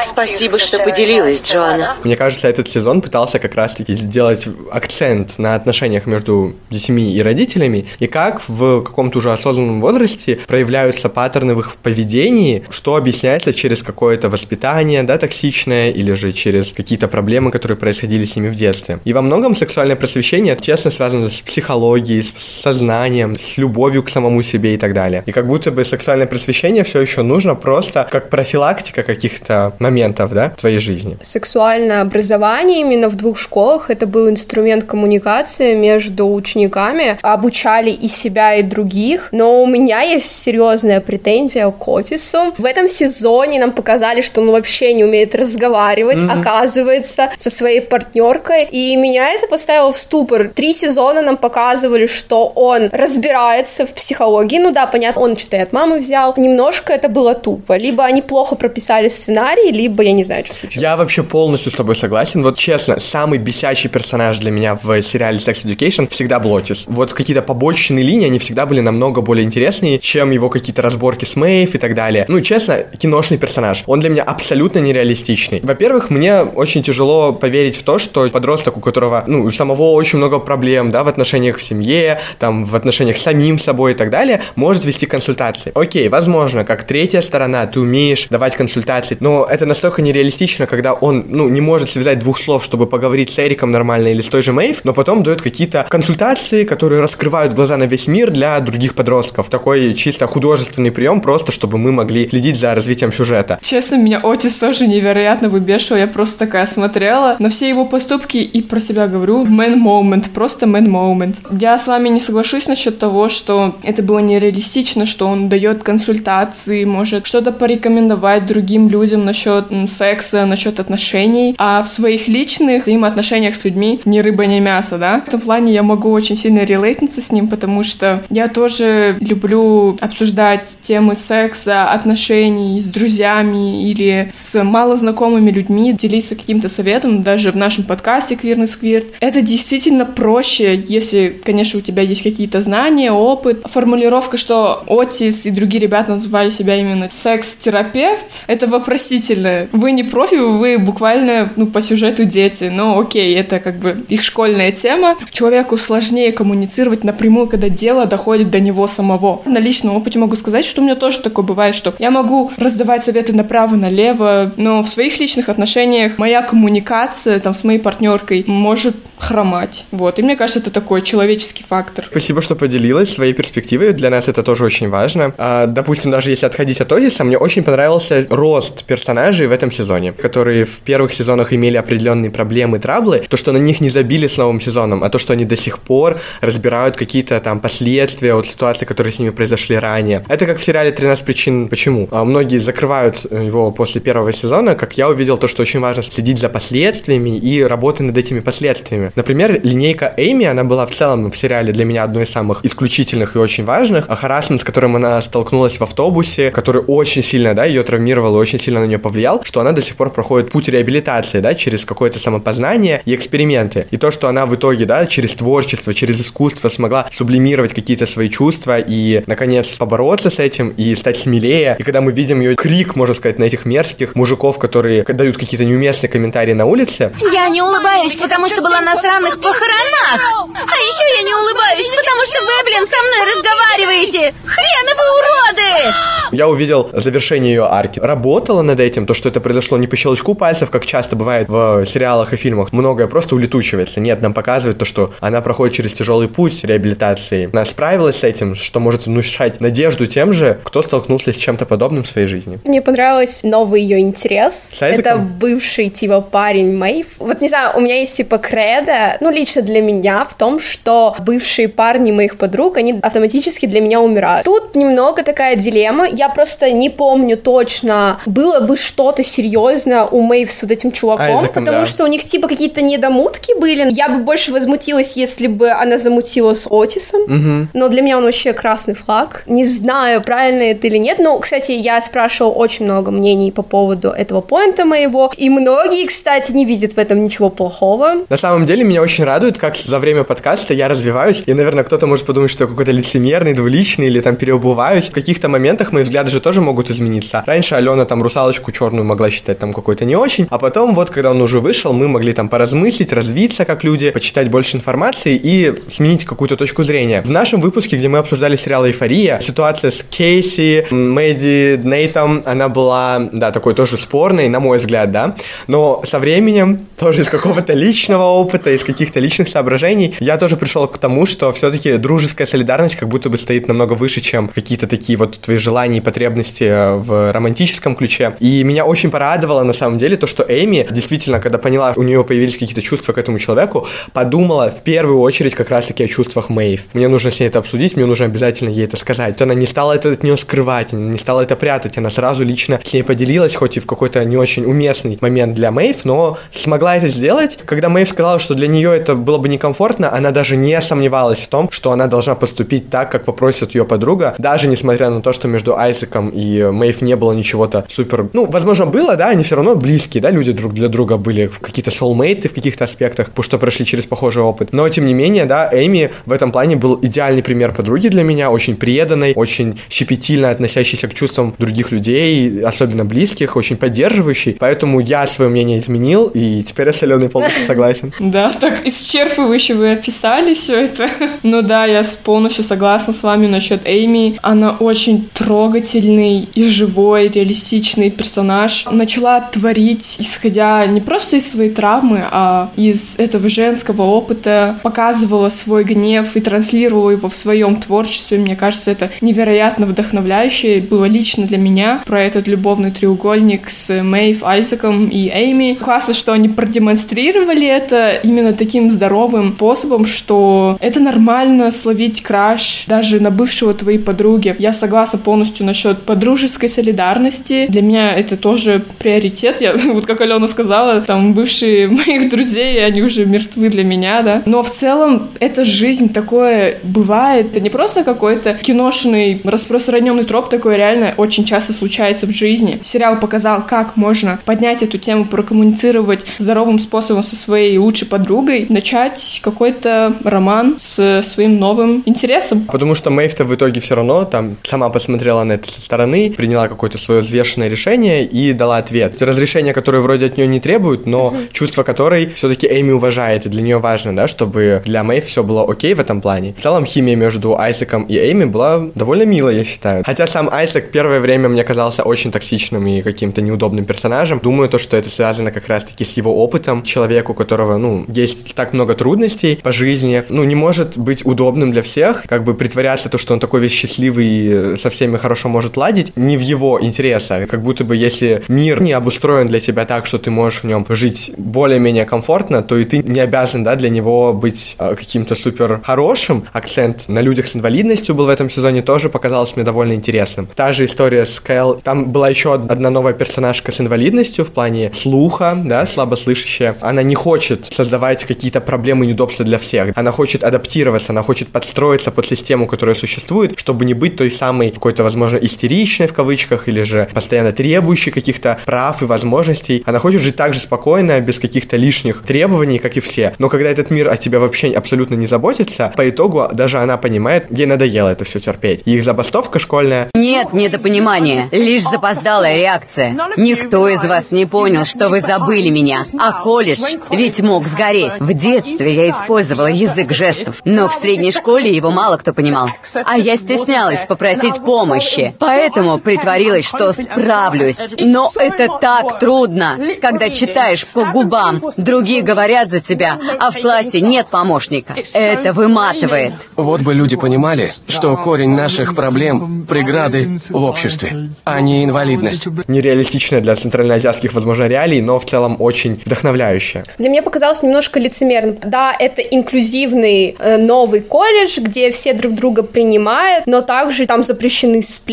Спасибо, 0.01 0.57
что 0.57 0.79
поделилась, 0.79 1.41
Джоанна. 1.41 1.97
Мне 2.03 2.15
кажется, 2.21 2.47
этот 2.47 2.67
сезон 2.67 3.01
пытался 3.01 3.39
как 3.39 3.55
раз-таки 3.55 3.95
сделать 3.95 4.47
акцент 4.71 5.39
на 5.39 5.55
отношениях 5.55 6.05
между 6.05 6.53
детьми 6.69 7.15
и 7.15 7.21
родителями, 7.23 7.87
и 7.97 8.05
как 8.05 8.47
в 8.47 8.83
каком-то 8.83 9.17
уже 9.17 9.31
осознанном 9.31 9.81
возрасте 9.81 10.37
проявляются 10.45 11.09
паттерны 11.09 11.55
в 11.55 11.61
их 11.61 11.75
поведении, 11.77 12.63
что 12.69 12.95
объясняется 12.95 13.53
через 13.53 13.81
какое-то 13.81 14.29
воспитание, 14.29 15.01
да, 15.01 15.17
токсичное, 15.17 15.89
или 15.89 16.13
же 16.13 16.31
через 16.31 16.73
какие-то 16.73 17.07
проблемы, 17.07 17.49
которые 17.49 17.75
происходили 17.75 18.25
с 18.25 18.35
ними 18.35 18.49
в 18.49 18.55
детстве. 18.55 18.99
И 19.03 19.13
во 19.13 19.23
многом 19.23 19.55
сексуальное 19.55 19.95
просвещение 19.95 20.55
тесно 20.55 20.91
связано 20.91 21.31
с 21.31 21.41
психологией, 21.41 22.21
с 22.21 22.33
сознанием, 22.61 23.35
с 23.35 23.57
любовью 23.57 24.03
к 24.03 24.09
самому 24.09 24.43
себе 24.43 24.75
и 24.75 24.77
так 24.77 24.93
далее. 24.93 25.23
И 25.25 25.31
как 25.31 25.47
будто 25.47 25.71
бы 25.71 25.83
сексуальное 25.83 26.27
просвещение 26.27 26.83
все 26.83 27.01
еще 27.01 27.23
нужно 27.23 27.55
просто 27.55 28.07
как 28.11 28.29
профилактика 28.29 29.01
каких-то 29.01 29.73
моментов, 29.79 30.31
да, 30.33 30.51
в 30.51 30.61
твоей 30.61 30.79
жизни. 30.79 31.17
Сексуальное 31.23 32.10
образование 32.11 32.81
именно 32.81 33.07
в 33.07 33.15
двух 33.15 33.37
школах 33.37 33.89
это 33.89 34.05
был 34.05 34.29
инструмент 34.29 34.83
коммуникации 34.83 35.75
между 35.75 36.31
учениками, 36.31 37.17
обучали 37.21 37.89
и 37.89 38.09
себя, 38.09 38.55
и 38.55 38.63
других, 38.63 39.29
но 39.31 39.63
у 39.63 39.65
меня 39.65 40.01
есть 40.01 40.29
серьезная 40.43 40.99
претензия 40.99 41.71
к 41.71 41.87
Отису. 41.87 42.53
В 42.57 42.65
этом 42.65 42.89
сезоне 42.89 43.59
нам 43.59 43.71
показали, 43.71 44.21
что 44.21 44.41
он 44.41 44.51
вообще 44.51 44.93
не 44.93 45.05
умеет 45.05 45.35
разговаривать, 45.35 46.17
mm-hmm. 46.17 46.41
оказывается, 46.41 47.29
со 47.37 47.49
своей 47.49 47.79
партнеркой, 47.79 48.65
и 48.65 48.97
меня 48.97 49.29
это 49.31 49.47
поставило 49.47 49.93
в 49.93 49.97
ступор. 49.97 50.49
Три 50.53 50.73
сезона 50.73 51.21
нам 51.21 51.37
показывали, 51.37 52.07
что 52.07 52.47
он 52.47 52.89
разбирается 52.91 53.85
в 53.85 53.93
психологии, 53.93 54.59
ну 54.59 54.71
да, 54.71 54.85
понятно, 54.85 55.21
он 55.21 55.37
что-то 55.37 55.57
и 55.57 55.59
от 55.61 55.71
мамы 55.71 55.99
взял, 55.99 56.33
немножко 56.35 56.91
это 56.91 57.07
было 57.07 57.35
тупо, 57.35 57.77
либо 57.77 58.03
они 58.03 58.21
плохо 58.21 58.55
прописали 58.55 59.07
сценарий, 59.07 59.71
либо 59.71 60.03
я 60.03 60.11
не 60.11 60.25
знаю, 60.25 60.45
что 60.45 60.55
случилось. 60.55 60.83
Я 60.83 60.97
вообще 60.97 61.23
полностью 61.23 61.71
с 61.71 61.75
тобой 61.75 61.95
согласен, 62.01 62.41
вот 62.41 62.57
честно, 62.57 62.99
самый 62.99 63.37
бесячий 63.37 63.87
персонаж 63.87 64.39
для 64.39 64.49
меня 64.49 64.73
в 64.73 65.01
сериале 65.03 65.37
Sex 65.37 65.65
Education 65.65 66.09
всегда 66.09 66.39
Блотис. 66.39 66.85
Вот 66.87 67.13
какие-то 67.13 67.43
побочные 67.43 68.03
линии, 68.03 68.25
они 68.25 68.39
всегда 68.39 68.65
были 68.65 68.79
намного 68.79 69.21
более 69.21 69.45
интереснее, 69.45 69.99
чем 69.99 70.31
его 70.31 70.49
какие-то 70.49 70.81
разборки 70.81 71.25
с 71.25 71.35
Мэйв 71.35 71.75
и 71.75 71.77
так 71.77 71.93
далее. 71.93 72.25
Ну, 72.27 72.41
честно, 72.41 72.79
киношный 72.97 73.37
персонаж. 73.37 73.83
Он 73.85 73.99
для 73.99 74.09
меня 74.09 74.23
абсолютно 74.23 74.79
нереалистичный. 74.79 75.59
Во-первых, 75.61 76.09
мне 76.09 76.41
очень 76.41 76.81
тяжело 76.81 77.33
поверить 77.33 77.75
в 77.75 77.83
то, 77.83 77.99
что 77.99 78.27
подросток, 78.29 78.77
у 78.77 78.79
которого, 78.79 79.23
ну, 79.27 79.43
у 79.43 79.51
самого 79.51 79.91
очень 79.91 80.17
много 80.17 80.39
проблем, 80.39 80.89
да, 80.89 81.03
в 81.03 81.07
отношениях 81.07 81.57
в 81.57 81.61
семье, 81.61 82.19
там, 82.39 82.65
в 82.65 82.75
отношениях 82.75 83.17
с 83.17 83.21
самим 83.21 83.59
собой 83.59 83.91
и 83.91 83.95
так 83.95 84.09
далее, 84.09 84.41
может 84.55 84.85
вести 84.85 85.05
консультации. 85.05 85.71
Окей, 85.75 86.09
возможно, 86.09 86.65
как 86.65 86.83
третья 86.83 87.21
сторона, 87.21 87.67
ты 87.67 87.79
умеешь 87.79 88.25
давать 88.31 88.55
консультации, 88.55 89.17
но 89.19 89.47
это 89.47 89.67
настолько 89.67 90.01
нереалистично, 90.01 90.65
когда 90.65 90.93
он, 90.93 91.25
ну, 91.27 91.47
не 91.47 91.61
может 91.61 91.90
связать 91.91 92.19
двух 92.19 92.39
слов, 92.39 92.63
чтобы 92.63 92.87
поговорить 92.87 93.29
с 93.29 93.39
Эриком 93.39 93.71
нормально 93.71 94.07
или 94.07 94.21
с 94.21 94.27
той 94.27 94.41
же 94.41 94.53
Мэйв, 94.53 94.81
но 94.83 94.93
потом 94.93 95.23
дает 95.23 95.41
какие-то 95.41 95.85
консультации, 95.89 96.63
которые 96.63 97.01
раскрывают 97.01 97.53
глаза 97.53 97.77
на 97.77 97.83
весь 97.83 98.07
мир 98.07 98.31
для 98.31 98.59
других 98.59 98.95
подростков. 98.95 99.49
Такой 99.49 99.93
чисто 99.93 100.27
художественный 100.27 100.91
прием, 100.91 101.21
просто 101.21 101.51
чтобы 101.51 101.77
мы 101.77 101.91
могли 101.91 102.29
следить 102.29 102.59
за 102.59 102.73
развитием 102.73 103.13
сюжета. 103.13 103.59
Честно, 103.61 103.95
меня 103.95 104.19
Отис 104.23 104.55
тоже 104.55 104.87
невероятно 104.87 105.49
выбешивал. 105.49 105.99
Я 105.99 106.07
просто 106.07 106.39
такая 106.39 106.65
смотрела 106.65 107.35
на 107.39 107.49
все 107.49 107.69
его 107.69 107.85
поступки 107.85 108.37
и 108.37 108.61
про 108.61 108.79
себя 108.79 109.07
говорю 109.07 109.45
man 109.45 109.75
moment, 109.75 110.29
просто 110.33 110.65
man 110.65 110.87
moment. 110.87 111.37
Я 111.59 111.77
с 111.77 111.87
вами 111.87 112.09
не 112.09 112.19
соглашусь 112.19 112.67
насчет 112.67 112.99
того, 112.99 113.29
что 113.29 113.75
это 113.83 114.03
было 114.03 114.19
нереалистично, 114.19 115.05
что 115.05 115.27
он 115.27 115.49
дает 115.49 115.83
консультации, 115.83 116.85
может 116.85 117.25
что-то 117.25 117.51
порекомендовать 117.51 118.45
другим 118.45 118.89
людям 118.89 119.25
насчет 119.25 119.65
секса, 119.87 120.45
насчет 120.45 120.79
отношений, 120.79 121.55
а 121.57 121.80
в 121.83 121.87
своих 121.87 122.27
личных 122.27 122.83
взаимоотношениях 122.83 123.55
с 123.55 123.63
людьми 123.63 123.99
ни 124.05 124.19
рыба, 124.19 124.45
ни 124.45 124.59
мясо, 124.59 124.97
да. 124.97 125.21
В 125.21 125.27
этом 125.27 125.41
плане 125.41 125.73
я 125.73 125.83
могу 125.83 126.11
очень 126.11 126.35
сильно 126.35 126.63
релейтнуться 126.63 127.21
с 127.21 127.31
ним, 127.31 127.47
потому 127.47 127.83
что 127.83 128.23
я 128.29 128.47
тоже 128.47 129.17
люблю 129.19 129.97
обсуждать 129.99 130.77
темы 130.81 131.15
секса, 131.15 131.91
отношений 131.91 132.81
с 132.81 132.87
друзьями 132.87 133.89
или 133.89 134.29
с 134.31 134.63
малознакомыми 134.63 135.51
людьми, 135.51 135.93
делиться 135.93 136.35
каким-то 136.35 136.69
советом, 136.69 137.23
даже 137.23 137.51
в 137.51 137.55
нашем 137.55 137.83
подкасте 137.83 138.35
«Квирный 138.35 138.67
сквирт». 138.67 139.05
Это 139.19 139.41
действительно 139.41 140.05
проще, 140.05 140.83
если, 140.87 141.39
конечно, 141.43 141.79
у 141.79 141.81
тебя 141.81 142.03
есть 142.03 142.23
какие-то 142.23 142.61
знания, 142.61 143.11
опыт. 143.11 143.63
Формулировка, 143.65 144.37
что 144.37 144.83
Отис 144.87 145.45
и 145.45 145.51
другие 145.51 145.81
ребята 145.81 146.11
называли 146.11 146.49
себя 146.49 146.75
именно 146.75 147.09
секс-терапевт, 147.09 148.25
это 148.47 148.67
вопросительное. 148.67 149.69
Вы 149.71 149.91
не 149.91 150.03
профи, 150.03 150.35
вы 150.35 150.77
буквально, 150.77 151.51
ну, 151.61 151.67
по 151.67 151.81
сюжету 151.81 152.25
дети, 152.25 152.65
но 152.73 152.99
окей, 152.99 153.35
это 153.35 153.59
как 153.59 153.77
бы 153.77 154.03
их 154.09 154.23
школьная 154.23 154.71
тема. 154.71 155.15
Человеку 155.29 155.77
сложнее 155.77 156.31
коммуницировать 156.31 157.03
напрямую, 157.03 157.45
когда 157.45 157.69
дело 157.69 158.07
доходит 158.07 158.49
до 158.49 158.59
него 158.59 158.87
самого. 158.87 159.43
На 159.45 159.59
личном 159.59 159.95
опыте 159.95 160.17
могу 160.17 160.35
сказать, 160.35 160.65
что 160.65 160.81
у 160.81 160.83
меня 160.83 160.95
тоже 160.95 161.19
такое 161.19 161.45
бывает, 161.45 161.75
что 161.75 161.93
я 161.99 162.09
могу 162.09 162.51
раздавать 162.57 163.03
советы 163.03 163.33
направо-налево, 163.33 164.53
но 164.57 164.81
в 164.81 164.89
своих 164.89 165.19
личных 165.19 165.49
отношениях 165.49 166.17
моя 166.17 166.41
коммуникация 166.41 167.39
там 167.39 167.53
с 167.53 167.63
моей 167.63 167.79
партнеркой 167.79 168.43
может 168.47 168.95
хромать. 169.19 169.85
Вот. 169.91 170.17
И 170.17 170.23
мне 170.23 170.35
кажется, 170.35 170.59
это 170.59 170.71
такой 170.71 171.03
человеческий 171.03 171.63
фактор. 171.63 172.05
Спасибо, 172.09 172.41
что 172.41 172.55
поделилась 172.55 173.13
своей 173.13 173.33
перспективой. 173.33 173.93
Для 173.93 174.09
нас 174.09 174.27
это 174.27 174.41
тоже 174.41 174.65
очень 174.65 174.89
важно. 174.89 175.33
А, 175.37 175.67
допустим, 175.67 176.09
даже 176.09 176.31
если 176.31 176.47
отходить 176.47 176.81
от 176.81 176.91
Одиса, 176.91 177.23
мне 177.23 177.37
очень 177.37 177.63
понравился 177.63 178.25
рост 178.29 178.83
персонажей 178.85 179.45
в 179.45 179.51
этом 179.51 179.71
сезоне, 179.71 180.11
которые 180.11 180.65
в 180.65 180.79
первых 180.79 181.13
сезонах 181.13 181.50
имели 181.55 181.77
определенные 181.77 182.31
проблемы, 182.31 182.79
траблы. 182.79 183.23
То, 183.29 183.37
что 183.37 183.51
на 183.51 183.57
них 183.57 183.81
не 183.81 183.89
забили 183.89 184.27
с 184.27 184.37
новым 184.37 184.61
сезоном, 184.61 185.03
а 185.03 185.09
то, 185.09 185.19
что 185.19 185.33
они 185.33 185.45
до 185.45 185.55
сих 185.55 185.79
пор 185.79 186.17
разбирают 186.41 186.95
какие-то 186.95 187.39
там 187.39 187.59
последствия 187.59 188.33
от 188.33 188.47
ситуаций, 188.47 188.87
которые 188.87 189.13
с 189.13 189.19
ними 189.19 189.29
произошли 189.29 189.77
ранее. 189.77 190.23
Это 190.27 190.45
как 190.45 190.57
в 190.57 190.63
сериале 190.63 190.91
«13 190.91 191.23
причин 191.25 191.67
почему». 191.67 192.07
А 192.11 192.23
многие 192.23 192.57
закрывают 192.57 193.25
его 193.31 193.71
после 193.71 194.01
первого 194.01 194.33
сезона, 194.33 194.75
как 194.75 194.97
я 194.97 195.09
увидел 195.09 195.37
то, 195.37 195.47
что 195.47 195.61
очень 195.61 195.79
важно 195.79 196.03
следить 196.03 196.39
за 196.39 196.49
последствиями 196.49 197.37
и 197.37 197.61
работать 197.63 198.01
над 198.01 198.17
этими 198.17 198.39
последствиями. 198.39 199.11
Например, 199.15 199.59
линейка 199.63 200.13
Эйми, 200.17 200.45
она 200.45 200.63
была 200.63 200.85
в 200.85 200.91
целом 200.91 201.31
в 201.31 201.37
сериале 201.37 201.73
для 201.73 201.85
меня 201.85 202.03
одной 202.03 202.23
из 202.23 202.29
самых 202.29 202.65
исключительных 202.65 203.35
и 203.35 203.39
очень 203.39 203.65
важных, 203.65 204.05
а 204.07 204.15
харасмент, 204.15 204.61
с 204.61 204.63
которым 204.63 204.95
она 204.95 205.21
столкнулась 205.21 205.77
в 205.77 205.83
автобусе, 205.83 206.51
который 206.51 206.81
очень 206.87 207.21
сильно, 207.21 207.53
да, 207.53 207.65
ее 207.65 207.83
травмировал 207.83 208.35
и 208.35 208.39
очень 208.39 208.59
сильно 208.59 208.79
на 208.79 208.85
нее 208.85 208.99
повлиял, 208.99 209.41
что 209.43 209.59
она 209.59 209.71
до 209.71 209.81
сих 209.81 209.95
пор 209.95 210.11
проходит 210.11 210.51
путь 210.51 210.69
реабилитации, 210.69 211.39
да, 211.41 211.53
через 211.55 211.85
какое-то 211.85 212.19
самопознание 212.19 213.01
и 213.05 213.15
эксперименты. 213.15 213.87
И 213.91 213.97
то, 213.97 214.11
что 214.11 214.27
она 214.27 214.45
в 214.45 214.55
итоге, 214.55 214.85
да, 214.85 215.05
через 215.05 215.33
творчество, 215.33 215.93
через 215.93 216.21
искусство 216.21 216.69
смогла 216.69 217.07
сублимировать 217.13 217.73
какие-то 217.73 218.05
свои 218.05 218.29
чувства 218.29 218.79
и, 218.79 219.23
наконец, 219.27 219.67
побороться 219.75 220.29
с 220.29 220.39
этим 220.39 220.69
и 220.69 220.95
стать 220.95 221.17
смелее. 221.17 221.75
И 221.79 221.83
когда 221.83 222.01
мы 222.01 222.11
видим 222.11 222.39
ее 222.39 222.55
крик, 222.55 222.95
можно 222.95 223.13
сказать, 223.13 223.39
на 223.39 223.45
этих 223.45 223.65
мерзких 223.65 224.15
мужиков, 224.15 224.57
которые 224.59 225.03
дают 225.03 225.37
какие-то 225.37 225.65
неуместные 225.65 226.09
комментарии 226.09 226.53
на 226.53 226.65
улице. 226.65 227.11
Я 227.31 227.49
не 227.49 227.61
улыбаюсь, 227.61 228.15
потому 228.15 228.47
что 228.47 228.61
была 228.61 228.81
на 228.81 228.95
сраных 228.95 229.39
похоронах. 229.41 230.21
А 230.53 230.75
еще 230.77 231.17
я 231.17 231.23
не 231.23 231.33
улыбаюсь, 231.33 231.87
потому 231.87 232.25
что 232.25 232.41
вы 232.41 232.51
блин, 232.63 232.87
со 232.87 232.97
мной 233.01 233.33
разговариваете? 233.33 234.33
Хреновы 234.45 235.05
уроды! 235.17 236.20
Я 236.31 236.47
увидел 236.47 236.89
завершение 236.93 237.53
ее 237.53 237.67
арки. 237.69 237.99
Работала 237.99 238.61
над 238.61 238.79
этим, 238.79 239.05
то, 239.05 239.13
что 239.13 239.29
это 239.29 239.41
произошло 239.41 239.77
не 239.77 239.87
по 239.87 239.95
щелчку 239.95 240.35
пальцев, 240.35 240.69
как 240.69 240.85
часто 240.85 241.15
бывает 241.15 241.49
в 241.49 241.85
сериалах 241.85 242.33
и 242.33 242.37
фильмах. 242.37 242.71
Многое 242.71 243.07
просто 243.07 243.35
улетучивается. 243.35 243.99
Нет, 243.99 244.21
нам 244.21 244.33
показывает 244.33 244.77
то, 244.77 244.85
что 244.85 245.13
она 245.19 245.41
проходит 245.41 245.75
через 245.75 245.93
тяжелый 245.93 246.27
путь 246.27 246.63
реабилитации. 246.63 247.49
Она 247.51 247.65
справилась 247.65 248.17
с 248.17 248.23
этим, 248.23 248.55
что 248.55 248.79
может 248.79 249.05
внушать 249.05 249.59
надежду 249.59 250.07
тем 250.07 250.33
же, 250.33 250.57
кто 250.63 250.81
столкнулся 250.83 251.33
с 251.33 251.35
чем-то 251.35 251.65
подобным 251.65 252.03
в 252.03 252.07
своей 252.07 252.27
жизни. 252.27 252.59
Мне 252.65 252.81
понравилось 252.81 253.41
новый 253.43 253.81
ее 253.81 253.99
интерес. 253.99 254.71
Это 254.79 255.17
бывший, 255.17 255.89
типа, 255.89 256.21
парень 256.21 256.77
Мэйв. 256.77 257.07
Вот, 257.19 257.41
не 257.41 257.49
знаю, 257.49 257.71
у 257.75 257.81
меня 257.81 257.99
есть, 257.99 258.17
типа, 258.17 258.37
кредо, 258.37 259.17
ну, 259.19 259.29
лично 259.31 259.61
для 259.61 259.81
меня, 259.81 260.25
в 260.25 260.35
том, 260.35 260.59
что 260.59 261.15
бывшие 261.19 261.67
парни 261.67 262.11
моих 262.11 262.37
подруг, 262.37 262.77
они 262.77 262.99
автоматически 263.01 263.65
для 263.65 263.81
меня 263.81 263.99
умирают. 264.01 264.45
Тут 264.45 264.75
немного 264.75 265.23
такая 265.23 265.55
дилемма. 265.55 266.07
Я 266.21 266.29
просто 266.29 266.69
не 266.69 266.91
помню 266.91 267.35
точно, 267.35 268.19
было 268.27 268.59
бы 268.59 268.77
что-то 268.77 269.23
серьезное 269.23 270.03
у 270.03 270.21
Мэйв 270.21 270.51
с 270.51 270.61
вот 270.61 270.69
этим 270.69 270.91
чуваком, 270.91 271.25
Айзеком, 271.25 271.65
потому 271.65 271.79
да. 271.79 271.85
что 271.87 272.03
у 272.03 272.07
них, 272.07 272.23
типа, 272.23 272.47
какие-то 272.47 272.83
недомутки 272.83 273.59
были. 273.59 273.91
Я 273.91 274.07
бы 274.07 274.19
больше 274.19 274.51
возмутилась, 274.51 275.13
если 275.15 275.47
бы 275.47 275.71
она 275.71 275.97
замутила 275.97 276.53
с 276.53 276.67
Отисом. 276.69 277.69
Но 277.73 277.89
для 277.89 278.03
меня 278.03 278.19
он 278.19 278.25
вообще 278.25 278.53
красный 278.53 278.93
флаг. 278.93 279.41
Не 279.47 279.65
знаю, 279.65 280.21
правильно 280.21 280.61
это 280.61 280.85
или 280.85 280.97
нет. 280.97 281.17
Но, 281.17 281.39
кстати, 281.39 281.71
я 281.71 281.99
спрашивала 282.03 282.51
очень 282.51 282.85
много 282.85 283.09
мнений 283.09 283.51
по 283.51 283.63
поводу 283.63 284.09
этого 284.09 284.41
поинта 284.41 284.85
моего. 284.85 285.33
И 285.35 285.49
многие, 285.49 286.05
кстати, 286.05 286.51
не 286.51 286.65
видят 286.65 286.93
в 286.93 286.99
этом 286.99 287.23
ничего 287.23 287.49
плохого. 287.49 288.17
На 288.29 288.37
самом 288.37 288.67
деле, 288.67 288.83
меня 288.83 289.01
очень 289.01 289.23
радует, 289.23 289.57
как 289.57 289.75
за 289.75 289.97
время 289.97 290.23
подкаста 290.23 290.75
я 290.75 290.87
развиваюсь, 290.87 291.41
и, 291.47 291.53
наверное, 291.55 291.83
кто-то 291.83 292.05
может 292.05 292.27
подумать, 292.27 292.51
что 292.51 292.65
я 292.65 292.67
какой-то 292.69 292.91
лицемерный, 292.91 293.55
двуличный, 293.55 294.05
или 294.05 294.19
там 294.19 294.35
переобуваюсь. 294.35 295.09
В 295.09 295.13
каких-то 295.13 295.49
моментах 295.49 295.91
мои 295.91 296.03
взгляды 296.11 296.29
же 296.29 296.41
тоже 296.41 296.59
могут 296.59 296.91
измениться. 296.91 297.41
Раньше 297.47 297.75
Алена 297.75 298.03
там 298.03 298.21
русалочку 298.21 298.71
черную 298.73 299.05
могла 299.05 299.31
считать 299.31 299.59
там 299.59 299.73
какой-то 299.73 300.03
не 300.03 300.17
очень, 300.17 300.45
а 300.49 300.59
потом 300.59 300.93
вот, 300.93 301.09
когда 301.09 301.31
он 301.31 301.41
уже 301.41 301.61
вышел, 301.61 301.93
мы 301.93 302.09
могли 302.09 302.33
там 302.33 302.49
поразмыслить, 302.49 303.13
развиться 303.13 303.63
как 303.63 303.85
люди, 303.85 304.11
почитать 304.11 304.49
больше 304.49 304.75
информации 304.75 305.39
и 305.41 305.73
сменить 305.89 306.25
какую-то 306.25 306.57
точку 306.57 306.83
зрения. 306.83 307.21
В 307.21 307.31
нашем 307.31 307.61
выпуске, 307.61 307.95
где 307.95 308.09
мы 308.09 308.17
обсуждали 308.17 308.57
сериал 308.57 308.85
«Эйфория», 308.85 309.39
ситуация 309.39 309.89
с 309.89 310.03
Кейси, 310.03 310.85
Мэдди, 310.91 311.79
Нейтом, 311.81 312.43
она 312.45 312.67
была, 312.67 313.29
да, 313.31 313.51
такой 313.51 313.73
тоже 313.73 313.95
спорной, 313.95 314.49
на 314.49 314.59
мой 314.59 314.79
взгляд, 314.79 315.11
да, 315.11 315.35
но 315.67 316.01
со 316.03 316.19
временем, 316.19 316.79
тоже 316.99 317.21
из 317.21 317.29
какого-то 317.29 317.71
личного 317.71 318.23
опыта, 318.23 318.71
из 318.71 318.83
каких-то 318.83 319.21
личных 319.21 319.47
соображений, 319.47 320.15
я 320.19 320.37
тоже 320.37 320.57
пришел 320.57 320.87
к 320.87 320.97
тому, 320.97 321.25
что 321.25 321.53
все-таки 321.53 321.95
дружеская 321.97 322.45
солидарность 322.47 322.97
как 322.97 323.07
будто 323.07 323.29
бы 323.29 323.37
стоит 323.37 323.69
намного 323.69 323.93
выше, 323.93 324.19
чем 324.19 324.49
какие-то 324.49 324.87
такие 324.87 325.17
вот 325.17 325.39
твои 325.39 325.57
желания 325.57 325.90
и 325.97 326.01
потребности 326.01 326.63
э, 326.63 326.95
в 326.95 327.31
романтическом 327.31 327.95
ключе. 327.95 328.33
И 328.39 328.63
меня 328.63 328.85
очень 328.85 329.11
порадовало, 329.11 329.63
на 329.63 329.73
самом 329.73 329.99
деле, 329.99 330.17
то, 330.17 330.27
что 330.27 330.43
Эми 330.43 330.87
действительно, 330.89 331.39
когда 331.39 331.57
поняла, 331.57 331.93
у 331.95 332.03
нее 332.03 332.23
появились 332.23 332.53
какие-то 332.53 332.81
чувства 332.81 333.13
к 333.13 333.17
этому 333.17 333.39
человеку, 333.39 333.87
подумала 334.13 334.71
в 334.71 334.81
первую 334.81 335.19
очередь 335.19 335.55
как 335.55 335.69
раз-таки 335.69 336.03
о 336.03 336.07
чувствах 336.07 336.49
Мэйв. 336.49 336.87
Мне 336.93 337.07
нужно 337.07 337.31
с 337.31 337.39
ней 337.39 337.47
это 337.47 337.59
обсудить, 337.59 337.95
мне 337.95 338.05
нужно 338.05 338.25
обязательно 338.25 338.69
ей 338.69 338.85
это 338.85 338.97
сказать. 338.97 339.41
Она 339.41 339.53
не 339.53 339.65
стала 339.65 339.93
это 339.93 340.11
от 340.11 340.23
нее 340.23 340.37
скрывать, 340.37 340.93
не 340.93 341.17
стала 341.17 341.41
это 341.41 341.55
прятать, 341.55 341.97
она 341.97 342.09
сразу 342.09 342.43
лично 342.43 342.79
с 342.83 342.93
ней 342.93 343.03
поделилась, 343.03 343.55
хоть 343.55 343.77
и 343.77 343.79
в 343.79 343.85
какой-то 343.85 344.23
не 344.25 344.37
очень 344.37 344.65
уместный 344.65 345.17
момент 345.21 345.53
для 345.53 345.71
Мэйв, 345.71 346.05
но 346.05 346.37
смогла 346.51 346.97
это 346.97 347.07
сделать. 347.07 347.57
Когда 347.65 347.89
Мэйв 347.89 348.09
сказала, 348.09 348.39
что 348.39 348.55
для 348.55 348.67
нее 348.67 348.95
это 348.95 349.15
было 349.15 349.37
бы 349.37 349.49
некомфортно, 349.49 350.13
она 350.13 350.31
даже 350.31 350.55
не 350.55 350.79
сомневалась 350.81 351.39
в 351.39 351.47
том, 351.47 351.69
что 351.71 351.91
она 351.91 352.07
должна 352.07 352.35
поступить 352.35 352.89
так, 352.89 353.11
как 353.11 353.25
попросит 353.25 353.75
ее 353.75 353.85
подруга, 353.85 354.35
даже 354.37 354.67
несмотря 354.67 355.09
на 355.09 355.21
то, 355.21 355.33
что 355.33 355.47
между 355.47 355.77
Айзеком 355.83 356.29
и 356.29 356.63
Мэйв 356.71 357.01
не 357.01 357.15
было 357.15 357.31
ничего-то 357.33 357.85
супер... 357.89 358.27
Ну, 358.33 358.45
возможно, 358.49 358.85
было, 358.85 359.15
да, 359.15 359.29
они 359.29 359.43
все 359.43 359.55
равно 359.55 359.75
близкие, 359.75 360.21
да, 360.21 360.29
люди 360.31 360.51
друг 360.51 360.73
для 360.73 360.87
друга 360.87 361.17
были, 361.17 361.47
в 361.47 361.59
какие-то 361.59 361.91
soulmate 361.91 362.47
в 362.47 362.53
каких-то 362.53 362.85
аспектах, 362.85 363.29
потому 363.29 363.43
что 363.43 363.57
прошли 363.57 363.85
через 363.85 364.05
похожий 364.05 364.43
опыт. 364.43 364.73
Но, 364.73 364.87
тем 364.89 365.05
не 365.05 365.13
менее, 365.13 365.45
да, 365.45 365.69
Эми 365.71 366.11
в 366.25 366.31
этом 366.31 366.51
плане 366.51 366.75
был 366.75 366.99
идеальный 367.01 367.43
пример 367.43 367.73
подруги 367.73 368.07
для 368.07 368.23
меня, 368.23 368.51
очень 368.51 368.75
преданной, 368.75 369.33
очень 369.35 369.79
щепетильно 369.89 370.49
относящейся 370.49 371.07
к 371.07 371.13
чувствам 371.13 371.53
других 371.57 371.91
людей, 371.91 372.61
особенно 372.63 373.05
близких, 373.05 373.55
очень 373.55 373.77
поддерживающей. 373.77 374.55
Поэтому 374.59 374.99
я 374.99 375.25
свое 375.27 375.49
мнение 375.49 375.79
изменил, 375.79 376.27
и 376.33 376.63
теперь 376.63 376.87
я 376.87 376.93
с 376.93 377.03
Аленой 377.03 377.29
полностью 377.29 377.65
согласен. 377.67 378.13
Да, 378.19 378.51
так 378.51 378.85
исчерпывающе 378.85 379.75
вы 379.75 379.91
описали 379.93 380.53
все 380.53 380.75
это. 380.85 381.09
Ну 381.43 381.61
да, 381.61 381.85
я 381.85 382.03
с- 382.03 382.15
полностью 382.15 382.63
согласна 382.63 383.13
с 383.13 383.23
вами 383.23 383.47
насчет 383.47 383.81
Эйми. 383.87 384.37
Она 384.43 384.71
очень 384.79 385.29
трогательный 385.71 386.49
и 386.53 386.67
живой, 386.67 387.29
реалистичный 387.29 388.11
персонаж. 388.11 388.85
Начала 388.91 389.39
творить, 389.39 390.17
исходя 390.19 390.85
не 390.85 390.99
просто 390.99 391.37
из 391.37 391.49
своей 391.49 391.69
травмы, 391.69 392.25
а 392.29 392.71
из 392.75 393.15
этого 393.17 393.47
женского 393.47 394.01
опыта. 394.01 394.79
Показывала 394.83 395.49
свой 395.49 395.85
гнев 395.85 396.35
и 396.35 396.41
транслировала 396.41 397.11
его 397.11 397.29
в 397.29 397.35
своем 397.35 397.77
творчестве. 397.77 398.37
Мне 398.37 398.57
кажется, 398.57 398.91
это 398.91 399.11
невероятно 399.21 399.85
вдохновляюще 399.85 400.81
было 400.81 401.05
лично 401.05 401.45
для 401.45 401.57
меня 401.57 402.03
про 402.05 402.21
этот 402.21 402.47
любовный 402.47 402.91
треугольник 402.91 403.69
с 403.69 404.03
Мэйв, 404.03 404.43
Айзеком 404.43 405.07
и 405.07 405.29
Эйми. 405.29 405.75
Классно, 405.75 406.13
что 406.13 406.33
они 406.33 406.49
продемонстрировали 406.49 407.65
это 407.65 408.19
именно 408.23 408.51
таким 408.51 408.91
здоровым 408.91 409.55
способом, 409.55 410.05
что 410.05 410.77
это 410.81 410.99
нормально 410.99 411.71
словить 411.71 412.21
краш 412.21 412.83
даже 412.87 413.21
на 413.21 413.31
бывшего 413.31 413.73
твоей 413.73 413.99
подруги. 413.99 414.55
Я 414.59 414.73
согласна 414.73 415.19
полностью 415.19 415.60
насчет 415.63 416.03
подружеской 416.03 416.69
солидарности. 416.69 417.67
Для 417.69 417.81
меня 417.81 418.13
это 418.15 418.37
тоже 418.37 418.83
приоритет. 418.99 419.61
Я, 419.61 419.73
вот 419.93 420.05
как 420.05 420.21
Алена 420.21 420.47
сказала, 420.47 421.01
там 421.01 421.33
бывшие 421.33 421.87
моих 421.89 422.29
друзей, 422.29 422.83
они 422.85 423.01
уже 423.01 423.25
мертвы 423.25 423.69
для 423.69 423.83
меня, 423.83 424.21
да. 424.21 424.43
Но 424.45 424.63
в 424.63 424.71
целом 424.71 425.29
это 425.39 425.65
жизнь, 425.65 426.11
такое 426.13 426.79
бывает. 426.83 427.47
Это 427.51 427.59
не 427.59 427.69
просто 427.69 428.03
какой-то 428.03 428.53
киношный 428.55 429.41
распространенный 429.43 430.23
троп, 430.23 430.49
такое 430.49 430.77
реально 430.77 431.13
очень 431.17 431.45
часто 431.45 431.73
случается 431.73 432.27
в 432.27 432.31
жизни. 432.31 432.79
Сериал 432.83 433.19
показал, 433.19 433.65
как 433.65 433.97
можно 433.97 434.39
поднять 434.45 434.83
эту 434.83 434.97
тему, 434.97 435.25
прокоммуницировать 435.25 436.25
здоровым 436.37 436.79
способом 436.79 437.23
со 437.23 437.35
своей 437.35 437.77
лучшей 437.77 438.07
подругой, 438.07 438.65
начать 438.69 439.39
какой-то 439.43 440.15
роман 440.23 440.75
с 440.77 441.21
своим 441.23 441.59
новым 441.59 442.03
интересом. 442.05 442.65
Потому 442.65 442.95
что 442.95 443.09
Мэйв-то 443.09 443.45
в 443.45 443.53
итоге 443.53 443.81
все 443.81 443.95
равно 443.95 444.25
там 444.25 444.57
сама 444.63 444.89
посмотрела 444.89 445.43
на 445.43 445.50
это 445.51 445.71
со 445.71 445.81
стороны, 445.81 446.33
приняла 446.35 446.67
какое-то 446.67 446.97
свое 446.97 447.21
взвешенное 447.21 447.67
решение 447.67 448.25
и 448.25 448.53
дала 448.53 448.77
ответ. 448.77 449.21
Разрешение, 449.21 449.73
которое 449.73 449.99
вроде 449.99 450.27
от 450.27 450.37
нее 450.37 450.47
не 450.47 450.59
требует, 450.59 451.05
но 451.05 451.35
чувство 451.51 451.83
которой 451.83 452.31
все-таки 452.35 452.67
Эми 452.67 452.91
уважает, 452.91 453.45
и 453.45 453.49
для 453.49 453.61
нее 453.61 453.77
важно, 453.79 454.15
да, 454.15 454.27
чтобы 454.27 454.81
для 454.85 455.03
Мэйв 455.03 455.25
все 455.25 455.43
было 455.43 455.69
окей 455.69 455.93
в 455.93 455.99
этом 455.99 456.21
плане. 456.21 456.53
В 456.57 456.61
целом 456.61 456.85
химия 456.85 457.15
между 457.15 457.57
Айзеком 457.57 458.03
и 458.03 458.17
Эми 458.17 458.45
была 458.45 458.89
довольно 458.95 459.23
милой, 459.23 459.57
я 459.57 459.65
считаю. 459.65 460.03
Хотя 460.05 460.27
сам 460.27 460.49
Айзек 460.51 460.91
первое 460.91 461.19
время 461.19 461.49
мне 461.49 461.63
казался 461.63 462.03
очень 462.03 462.31
токсичным 462.31 462.85
и 462.87 463.01
каким-то 463.01 463.41
неудобным 463.41 463.85
персонажем. 463.85 464.39
Думаю, 464.41 464.69
то, 464.69 464.77
что 464.77 464.97
это 464.97 465.09
связано 465.09 465.51
как 465.51 465.67
раз-таки 465.67 466.05
с 466.05 466.13
его 466.13 466.43
опытом. 466.43 466.83
Человеку, 466.83 467.33
у 467.33 467.35
которого, 467.35 467.77
ну, 467.77 468.05
есть 468.07 468.53
так 468.55 468.73
много 468.73 468.93
трудностей 468.95 469.59
по 469.61 469.71
жизни, 469.71 470.23
ну, 470.29 470.43
не 470.43 470.55
может 470.55 470.97
быть 470.97 471.25
удобным 471.25 471.71
для 471.71 471.81
всех, 471.81 472.23
как 472.27 472.43
бы 472.43 472.53
притворяться 472.53 473.09
то, 473.09 473.17
что 473.17 473.33
он 473.33 473.39
такой 473.39 473.61
весь 473.61 473.71
счастливый 473.71 474.27
и 474.27 474.77
со 474.77 474.89
всеми 474.89 475.17
хорошо 475.41 475.49
может 475.49 475.77
ладить, 475.77 476.13
не 476.15 476.37
в 476.37 476.41
его 476.41 476.79
интересах. 476.81 477.47
Как 477.49 477.61
будто 477.61 477.83
бы 477.83 477.95
если 477.95 478.43
мир 478.47 478.81
не 478.81 478.93
обустроен 478.93 479.47
для 479.47 479.59
тебя 479.59 479.85
так, 479.85 480.05
что 480.05 480.17
ты 480.17 480.29
можешь 480.29 480.63
в 480.63 480.67
нем 480.67 480.85
жить 480.89 481.31
более-менее 481.37 482.05
комфортно, 482.05 482.61
то 482.61 482.77
и 482.77 482.85
ты 482.85 482.99
не 482.99 483.19
обязан, 483.19 483.63
да, 483.63 483.75
для 483.75 483.89
него 483.89 484.33
быть 484.33 484.75
э, 484.77 484.95
каким-то 484.95 485.35
супер 485.35 485.79
хорошим. 485.83 486.43
Акцент 486.53 487.09
на 487.09 487.21
людях 487.21 487.47
с 487.47 487.55
инвалидностью 487.55 488.13
был 488.15 488.25
в 488.25 488.29
этом 488.29 488.49
сезоне 488.49 488.81
тоже 488.81 489.09
показалось 489.09 489.55
мне 489.55 489.65
довольно 489.65 489.93
интересным. 489.93 490.47
Та 490.55 490.73
же 490.73 490.85
история 490.85 491.25
с 491.25 491.39
Кэл, 491.39 491.81
там 491.83 492.11
была 492.11 492.29
еще 492.29 492.53
одна 492.53 492.89
новая 492.89 493.13
персонажка 493.13 493.71
с 493.71 493.81
инвалидностью 493.81 494.45
в 494.45 494.49
плане 494.49 494.91
слуха, 494.93 495.57
да, 495.65 495.85
слабослышащая. 495.85 496.75
Она 496.81 497.03
не 497.03 497.15
хочет 497.15 497.65
создавать 497.73 498.25
какие-то 498.25 498.61
проблемы 498.61 499.05
и 499.05 499.07
неудобства 499.07 499.45
для 499.45 499.57
всех. 499.57 499.91
Она 499.95 500.11
хочет 500.11 500.43
адаптироваться, 500.43 501.11
она 501.11 501.23
хочет 501.23 501.47
подстроиться 501.47 502.11
под 502.11 502.27
систему, 502.27 502.67
которая 502.67 502.95
существует, 502.95 503.59
чтобы 503.59 503.85
не 503.85 503.93
быть 503.93 504.17
той 504.17 504.31
самой 504.31 504.71
какой-то, 504.71 505.03
возможно, 505.03 505.30
истеричной 505.37 506.07
в 506.07 506.13
кавычках, 506.13 506.67
или 506.67 506.83
же 506.83 507.07
постоянно 507.13 507.51
требующей 507.51 508.11
каких-то 508.11 508.59
прав 508.65 509.01
и 509.01 509.05
возможностей. 509.05 509.83
Она 509.85 509.99
хочет 509.99 510.21
жить 510.21 510.35
так 510.35 510.53
же 510.53 510.59
спокойно, 510.59 511.19
без 511.21 511.39
каких-то 511.39 511.77
лишних 511.77 512.23
требований, 512.23 512.79
как 512.79 512.97
и 512.97 512.99
все. 512.99 513.33
Но 513.37 513.49
когда 513.49 513.69
этот 513.69 513.91
мир 513.91 514.09
о 514.09 514.17
тебе 514.17 514.39
вообще 514.39 514.71
абсолютно 514.71 515.15
не 515.15 515.27
заботится, 515.27 515.91
по 515.95 516.09
итогу 516.09 516.47
даже 516.51 516.79
она 516.79 516.97
понимает, 516.97 517.45
ей 517.49 517.65
надоело 517.65 518.09
это 518.09 518.25
все 518.25 518.39
терпеть. 518.39 518.81
И 518.85 518.95
их 518.95 519.03
забастовка 519.03 519.59
школьная 519.59 520.09
Нет 520.13 520.53
недопонимания, 520.53 521.47
лишь 521.51 521.83
запоздалая 521.83 522.57
реакция. 522.57 523.15
Никто 523.37 523.87
из 523.87 524.03
вас 524.05 524.31
не 524.31 524.45
понял, 524.45 524.85
что 524.85 525.09
вы 525.09 525.21
забыли 525.21 525.69
меня. 525.69 526.03
А 526.17 526.41
колледж 526.41 526.79
ведь 527.09 527.41
мог 527.41 527.67
сгореть. 527.67 528.19
В 528.19 528.33
детстве 528.33 528.93
я 528.93 529.09
использовала 529.09 529.67
язык 529.67 530.11
жестов, 530.11 530.61
но 530.65 530.87
в 530.87 530.93
средней 530.93 531.31
школе 531.31 531.69
его 531.71 531.91
мало 531.91 532.17
кто 532.17 532.33
понимал. 532.33 532.69
А 533.05 533.17
я 533.17 533.37
стеснялась 533.37 534.05
попросить 534.05 534.63
помощи. 534.63 535.20
Поэтому 535.39 535.99
притворилась, 535.99 536.67
что 536.67 536.91
справлюсь. 536.93 537.95
Но 537.97 538.31
это 538.35 538.67
так 538.79 539.19
трудно, 539.19 539.79
когда 540.01 540.29
читаешь 540.29 540.85
по 540.87 541.05
губам. 541.05 541.61
Другие 541.77 542.21
говорят 542.21 542.71
за 542.71 542.81
тебя, 542.81 543.19
а 543.39 543.51
в 543.51 543.59
классе 543.59 544.01
нет 544.01 544.27
помощника. 544.27 544.95
Это 545.13 545.53
выматывает. 545.53 546.33
Вот 546.55 546.81
бы 546.81 546.93
люди 546.93 547.15
понимали, 547.15 547.71
что 547.87 548.15
корень 548.17 548.55
наших 548.55 548.95
проблем— 548.95 549.65
преграды 549.69 550.29
в 550.49 550.63
обществе, 550.63 551.29
а 551.43 551.61
не 551.61 551.83
инвалидность. 551.83 552.47
Нереалистичная 552.67 553.41
для 553.41 553.55
центральноазиатских, 553.55 554.33
возможно, 554.33 554.67
реалий, 554.67 555.01
но 555.01 555.19
в 555.19 555.25
целом 555.25 555.55
очень 555.59 556.01
вдохновляющая. 556.05 556.83
Для 556.97 557.09
меня 557.09 557.21
показалось 557.21 557.63
немножко 557.63 557.99
лицемерным. 557.99 558.57
Да, 558.63 558.95
это 558.97 559.21
инклюзивный 559.21 560.35
э, 560.37 560.57
новый 560.57 561.01
колледж, 561.01 561.59
где 561.59 561.91
все 561.91 562.13
друг 562.13 562.33
друга 562.33 562.63
принимают, 562.63 563.47
но 563.47 563.61
также 563.61 564.05
там 564.05 564.23
запрещены 564.23 564.81
сплетни, 564.81 565.10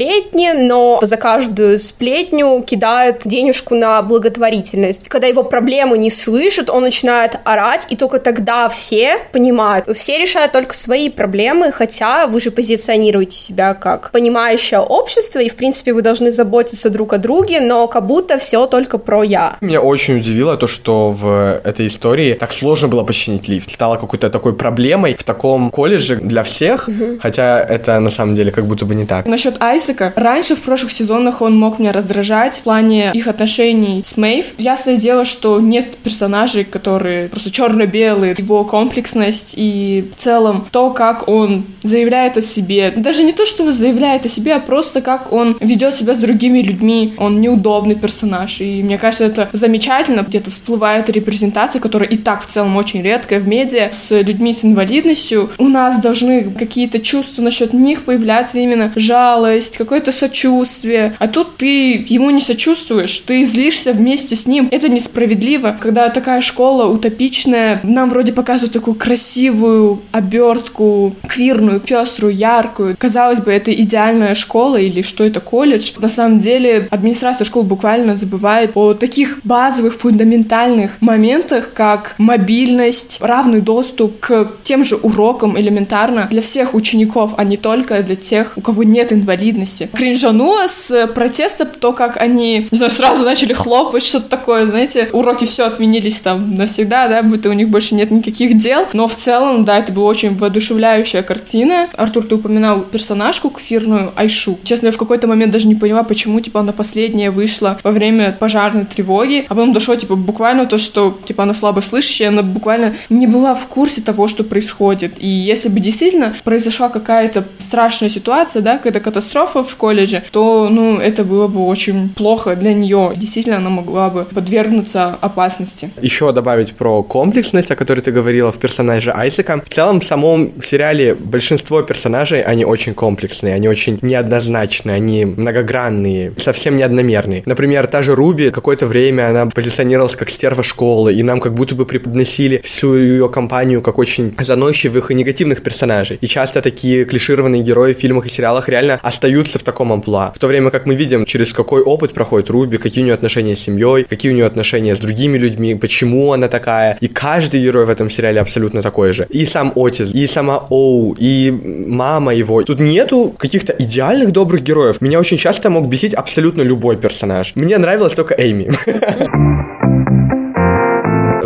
но 0.54 0.98
за 1.02 1.16
каждую 1.16 1.78
сплетню 1.78 2.62
кидают 2.62 3.22
денежку 3.24 3.74
на 3.74 4.02
благотворительность. 4.02 5.08
Когда 5.08 5.26
его 5.26 5.42
проблему 5.42 5.96
не 5.96 6.10
слышат, 6.10 6.70
он 6.70 6.82
начинает 6.82 7.38
орать, 7.44 7.86
и 7.88 7.96
только 7.96 8.18
тогда 8.18 8.68
все 8.68 9.18
понимают. 9.32 9.86
Все 9.96 10.18
решают 10.18 10.52
только 10.52 10.74
свои 10.74 11.08
проблемы, 11.10 11.72
хотя 11.72 12.26
вы 12.26 12.40
же 12.40 12.50
позиционируете 12.50 13.36
себя 13.36 13.74
как 13.74 14.10
понимающее 14.10 14.80
общество, 14.80 15.38
и, 15.38 15.48
в 15.48 15.56
принципе, 15.56 15.92
вы 15.92 16.02
должны 16.02 16.30
заботиться 16.30 16.90
друг 16.90 17.12
о 17.12 17.18
друге, 17.18 17.60
но 17.60 17.88
как 17.88 18.06
будто 18.06 18.38
все 18.38 18.66
только 18.66 18.98
про 18.98 19.22
я. 19.22 19.56
Меня 19.60 19.80
очень 19.80 20.16
удивило 20.16 20.56
то, 20.56 20.66
что 20.66 21.10
в 21.10 21.60
этой 21.64 21.86
истории 21.86 22.34
так 22.34 22.52
сложно 22.52 22.88
было 22.88 23.04
починить 23.04 23.48
лифт. 23.48 23.70
Стало 23.72 23.96
какой-то 23.96 24.30
такой 24.30 24.54
проблемой 24.54 25.14
в 25.14 25.24
таком 25.24 25.70
колледже 25.70 26.16
для 26.16 26.42
всех, 26.42 26.88
угу. 26.88 27.18
хотя 27.20 27.60
это 27.62 27.98
на 28.00 28.10
самом 28.10 28.36
деле 28.36 28.50
как 28.50 28.66
будто 28.66 28.84
бы 28.84 28.94
не 28.94 29.06
так. 29.06 29.26
Насчет 29.26 29.56
Айзека. 29.78 30.12
Раньше 30.16 30.56
в 30.56 30.62
прошлых 30.62 30.90
сезонах 30.90 31.40
он 31.40 31.56
мог 31.56 31.78
меня 31.78 31.92
раздражать 31.92 32.56
в 32.56 32.62
плане 32.62 33.12
их 33.14 33.28
отношений 33.28 34.02
с 34.04 34.16
Мэйв. 34.16 34.54
Ясное 34.58 34.96
дело, 34.96 35.24
что 35.24 35.60
нет 35.60 35.96
персонажей, 35.98 36.64
которые 36.64 37.28
просто 37.28 37.52
черно-белые, 37.52 38.34
его 38.36 38.64
комплексность 38.64 39.54
и 39.56 40.10
в 40.12 40.20
целом 40.20 40.66
то, 40.72 40.90
как 40.90 41.28
он 41.28 41.64
заявляет 41.84 42.36
о 42.36 42.42
себе. 42.42 42.92
Даже 42.96 43.22
не 43.22 43.32
то, 43.32 43.46
что 43.46 43.64
он 43.64 43.72
заявляет 43.72 44.26
о 44.26 44.28
себе, 44.28 44.54
а 44.54 44.60
просто 44.60 45.00
как 45.00 45.32
он 45.32 45.56
ведет 45.60 45.94
себя 45.94 46.14
с 46.14 46.18
другими 46.18 46.60
людьми. 46.60 47.14
Он 47.16 47.40
неудобный 47.40 47.94
персонаж. 47.94 48.60
И 48.60 48.82
мне 48.82 48.98
кажется, 48.98 49.26
это 49.26 49.48
замечательно. 49.52 50.22
Где-то 50.22 50.50
всплывает 50.50 51.08
репрезентация, 51.08 51.80
которая 51.80 52.08
и 52.08 52.16
так 52.16 52.42
в 52.42 52.48
целом 52.48 52.76
очень 52.76 53.02
редкая 53.02 53.38
в 53.38 53.46
медиа, 53.46 53.90
с 53.92 54.10
людьми 54.20 54.52
с 54.52 54.64
инвалидностью. 54.64 55.50
У 55.58 55.68
нас 55.68 56.00
должны 56.00 56.50
какие-то 56.50 56.98
чувства 56.98 57.42
насчет 57.42 57.72
них 57.72 58.04
появляться 58.04 58.58
именно 58.58 58.92
жалость, 58.96 59.67
какое-то 59.76 60.12
сочувствие. 60.12 61.14
А 61.18 61.28
тут 61.28 61.56
ты 61.56 62.04
ему 62.08 62.30
не 62.30 62.40
сочувствуешь, 62.40 63.18
ты 63.20 63.44
злишься 63.44 63.92
вместе 63.92 64.36
с 64.36 64.46
ним. 64.46 64.68
Это 64.70 64.88
несправедливо, 64.88 65.76
когда 65.78 66.08
такая 66.08 66.40
школа 66.40 66.86
утопичная, 66.86 67.80
нам 67.82 68.10
вроде 68.10 68.32
показывают 68.32 68.72
такую 68.72 68.94
красивую 68.94 70.02
обертку, 70.12 71.14
квирную, 71.26 71.80
пеструю, 71.80 72.34
яркую. 72.34 72.96
Казалось 72.98 73.40
бы, 73.40 73.52
это 73.52 73.72
идеальная 73.72 74.34
школа 74.34 74.76
или 74.76 75.02
что 75.02 75.24
это 75.24 75.40
колледж. 75.40 75.92
На 75.98 76.08
самом 76.08 76.38
деле 76.38 76.88
администрация 76.90 77.44
школы 77.44 77.66
буквально 77.66 78.14
забывает 78.14 78.72
о 78.74 78.94
таких 78.94 79.40
базовых, 79.44 79.94
фундаментальных 79.94 80.92
моментах, 81.00 81.72
как 81.74 82.14
мобильность, 82.18 83.18
равный 83.20 83.60
доступ 83.60 84.20
к 84.20 84.52
тем 84.62 84.84
же 84.84 84.96
урокам 84.96 85.58
элементарно 85.58 86.28
для 86.30 86.42
всех 86.42 86.74
учеников, 86.74 87.34
а 87.36 87.44
не 87.44 87.56
только 87.56 88.02
для 88.02 88.16
тех, 88.16 88.52
у 88.56 88.60
кого 88.60 88.82
нет 88.82 89.12
инвалидности. 89.12 89.57
Кринжанула 89.92 90.66
с 90.68 91.06
протеста 91.08 91.64
то, 91.64 91.92
как 91.92 92.16
они, 92.16 92.68
не 92.70 92.76
знаю, 92.76 92.92
сразу 92.92 93.24
начали 93.24 93.52
хлопать, 93.52 94.04
что-то 94.04 94.28
такое, 94.28 94.66
знаете, 94.66 95.08
уроки 95.12 95.44
все 95.44 95.64
отменились 95.64 96.20
там 96.20 96.54
навсегда, 96.54 97.08
да, 97.08 97.22
будто 97.22 97.48
у 97.48 97.52
них 97.52 97.68
больше 97.68 97.94
нет 97.94 98.10
никаких 98.10 98.56
дел, 98.56 98.86
но 98.92 99.08
в 99.08 99.16
целом, 99.16 99.64
да, 99.64 99.78
это 99.78 99.92
была 99.92 100.08
очень 100.08 100.36
воодушевляющая 100.36 101.22
картина. 101.22 101.88
Артур, 101.96 102.24
ты 102.24 102.34
упоминал 102.34 102.82
персонажку 102.82 103.50
квирную 103.50 104.12
Айшу. 104.16 104.58
Честно, 104.64 104.86
я 104.86 104.92
в 104.92 104.98
какой-то 104.98 105.26
момент 105.26 105.52
даже 105.52 105.68
не 105.68 105.74
поняла, 105.74 106.02
почему, 106.02 106.40
типа, 106.40 106.60
она 106.60 106.72
последняя 106.72 107.30
вышла 107.30 107.78
во 107.82 107.90
время 107.90 108.36
пожарной 108.38 108.84
тревоги, 108.84 109.46
а 109.48 109.54
потом 109.54 109.72
дошло, 109.72 109.96
типа, 109.96 110.16
буквально 110.16 110.66
то, 110.66 110.78
что, 110.78 111.18
типа, 111.26 111.44
она 111.44 111.54
слабо 111.54 111.80
слышащая, 111.80 112.28
она 112.28 112.42
буквально 112.42 112.94
не 113.08 113.26
была 113.26 113.54
в 113.54 113.66
курсе 113.66 114.00
того, 114.00 114.28
что 114.28 114.44
происходит. 114.44 115.14
И 115.18 115.28
если 115.28 115.68
бы 115.68 115.80
действительно 115.80 116.36
произошла 116.44 116.88
какая-то 116.88 117.46
страшная 117.58 118.08
ситуация, 118.08 118.62
да, 118.62 118.76
какая-то 118.76 119.00
катастрофа 119.00 119.47
в 119.54 119.76
колледже, 119.76 120.22
то, 120.30 120.68
ну, 120.70 120.98
это 120.98 121.24
было 121.24 121.48
бы 121.48 121.66
очень 121.66 122.10
плохо 122.10 122.56
для 122.56 122.74
нее. 122.74 123.12
Действительно, 123.16 123.56
она 123.56 123.70
могла 123.70 124.10
бы 124.10 124.24
подвергнуться 124.24 125.18
опасности. 125.20 125.90
Еще 126.00 126.32
добавить 126.32 126.74
про 126.74 127.02
комплексность, 127.02 127.70
о 127.70 127.76
которой 127.76 128.00
ты 128.00 128.12
говорила 128.12 128.52
в 128.52 128.58
персонаже 128.58 129.12
Айзека. 129.12 129.62
В 129.64 129.68
целом, 129.68 130.00
в 130.00 130.04
самом 130.04 130.50
сериале 130.62 131.14
большинство 131.14 131.82
персонажей, 131.82 132.42
они 132.42 132.64
очень 132.64 132.94
комплексные, 132.94 133.54
они 133.54 133.68
очень 133.68 133.98
неоднозначные, 134.02 134.96
они 134.96 135.24
многогранные, 135.24 136.32
совсем 136.38 136.76
неодномерные. 136.76 137.42
Например, 137.46 137.86
та 137.86 138.02
же 138.02 138.14
Руби, 138.14 138.50
какое-то 138.50 138.86
время 138.86 139.30
она 139.30 139.46
позиционировалась 139.46 140.16
как 140.16 140.30
стерва 140.30 140.62
школы, 140.62 141.14
и 141.14 141.22
нам 141.22 141.40
как 141.40 141.54
будто 141.54 141.74
бы 141.74 141.86
преподносили 141.86 142.60
всю 142.64 142.94
ее 142.94 143.28
компанию 143.28 143.82
как 143.82 143.98
очень 143.98 144.34
заносчивых 144.38 145.10
и 145.10 145.14
негативных 145.14 145.62
персонажей. 145.62 146.18
И 146.20 146.26
часто 146.26 146.62
такие 146.62 147.04
клишированные 147.04 147.62
герои 147.62 147.92
в 147.92 147.98
фильмах 147.98 148.26
и 148.26 148.30
сериалах 148.30 148.68
реально 148.68 148.98
остаются 149.02 149.37
в 149.46 149.62
таком 149.62 149.92
амплуа. 149.92 150.32
В 150.34 150.38
то 150.38 150.46
время 150.48 150.70
как 150.70 150.86
мы 150.86 150.94
видим, 150.94 151.24
через 151.24 151.52
какой 151.52 151.82
опыт 151.82 152.12
проходит 152.12 152.50
Руби, 152.50 152.78
какие 152.78 153.02
у 153.02 153.04
нее 153.04 153.14
отношения 153.14 153.54
с 153.54 153.60
семьей, 153.60 154.04
какие 154.04 154.32
у 154.32 154.34
нее 154.34 154.46
отношения 154.46 154.94
с 154.94 154.98
другими 154.98 155.38
людьми, 155.38 155.74
почему 155.74 156.32
она 156.32 156.48
такая. 156.48 156.98
И 157.00 157.08
каждый 157.08 157.62
герой 157.62 157.86
в 157.86 157.90
этом 157.90 158.10
сериале 158.10 158.40
абсолютно 158.40 158.82
такой 158.82 159.12
же. 159.12 159.26
И 159.30 159.46
сам 159.46 159.72
Отис, 159.76 160.12
и 160.12 160.26
сама 160.26 160.66
Оу, 160.70 161.14
и 161.18 161.50
мама 161.86 162.34
его. 162.34 162.62
Тут 162.62 162.80
нету 162.80 163.34
каких-то 163.38 163.74
идеальных 163.78 164.32
добрых 164.32 164.62
героев. 164.62 165.00
Меня 165.00 165.20
очень 165.20 165.38
часто 165.38 165.70
мог 165.70 165.86
бесить 165.86 166.14
абсолютно 166.14 166.62
любой 166.62 166.96
персонаж. 166.96 167.52
Мне 167.54 167.78
нравилась 167.78 168.14
только 168.14 168.34
Эйми. 168.34 168.70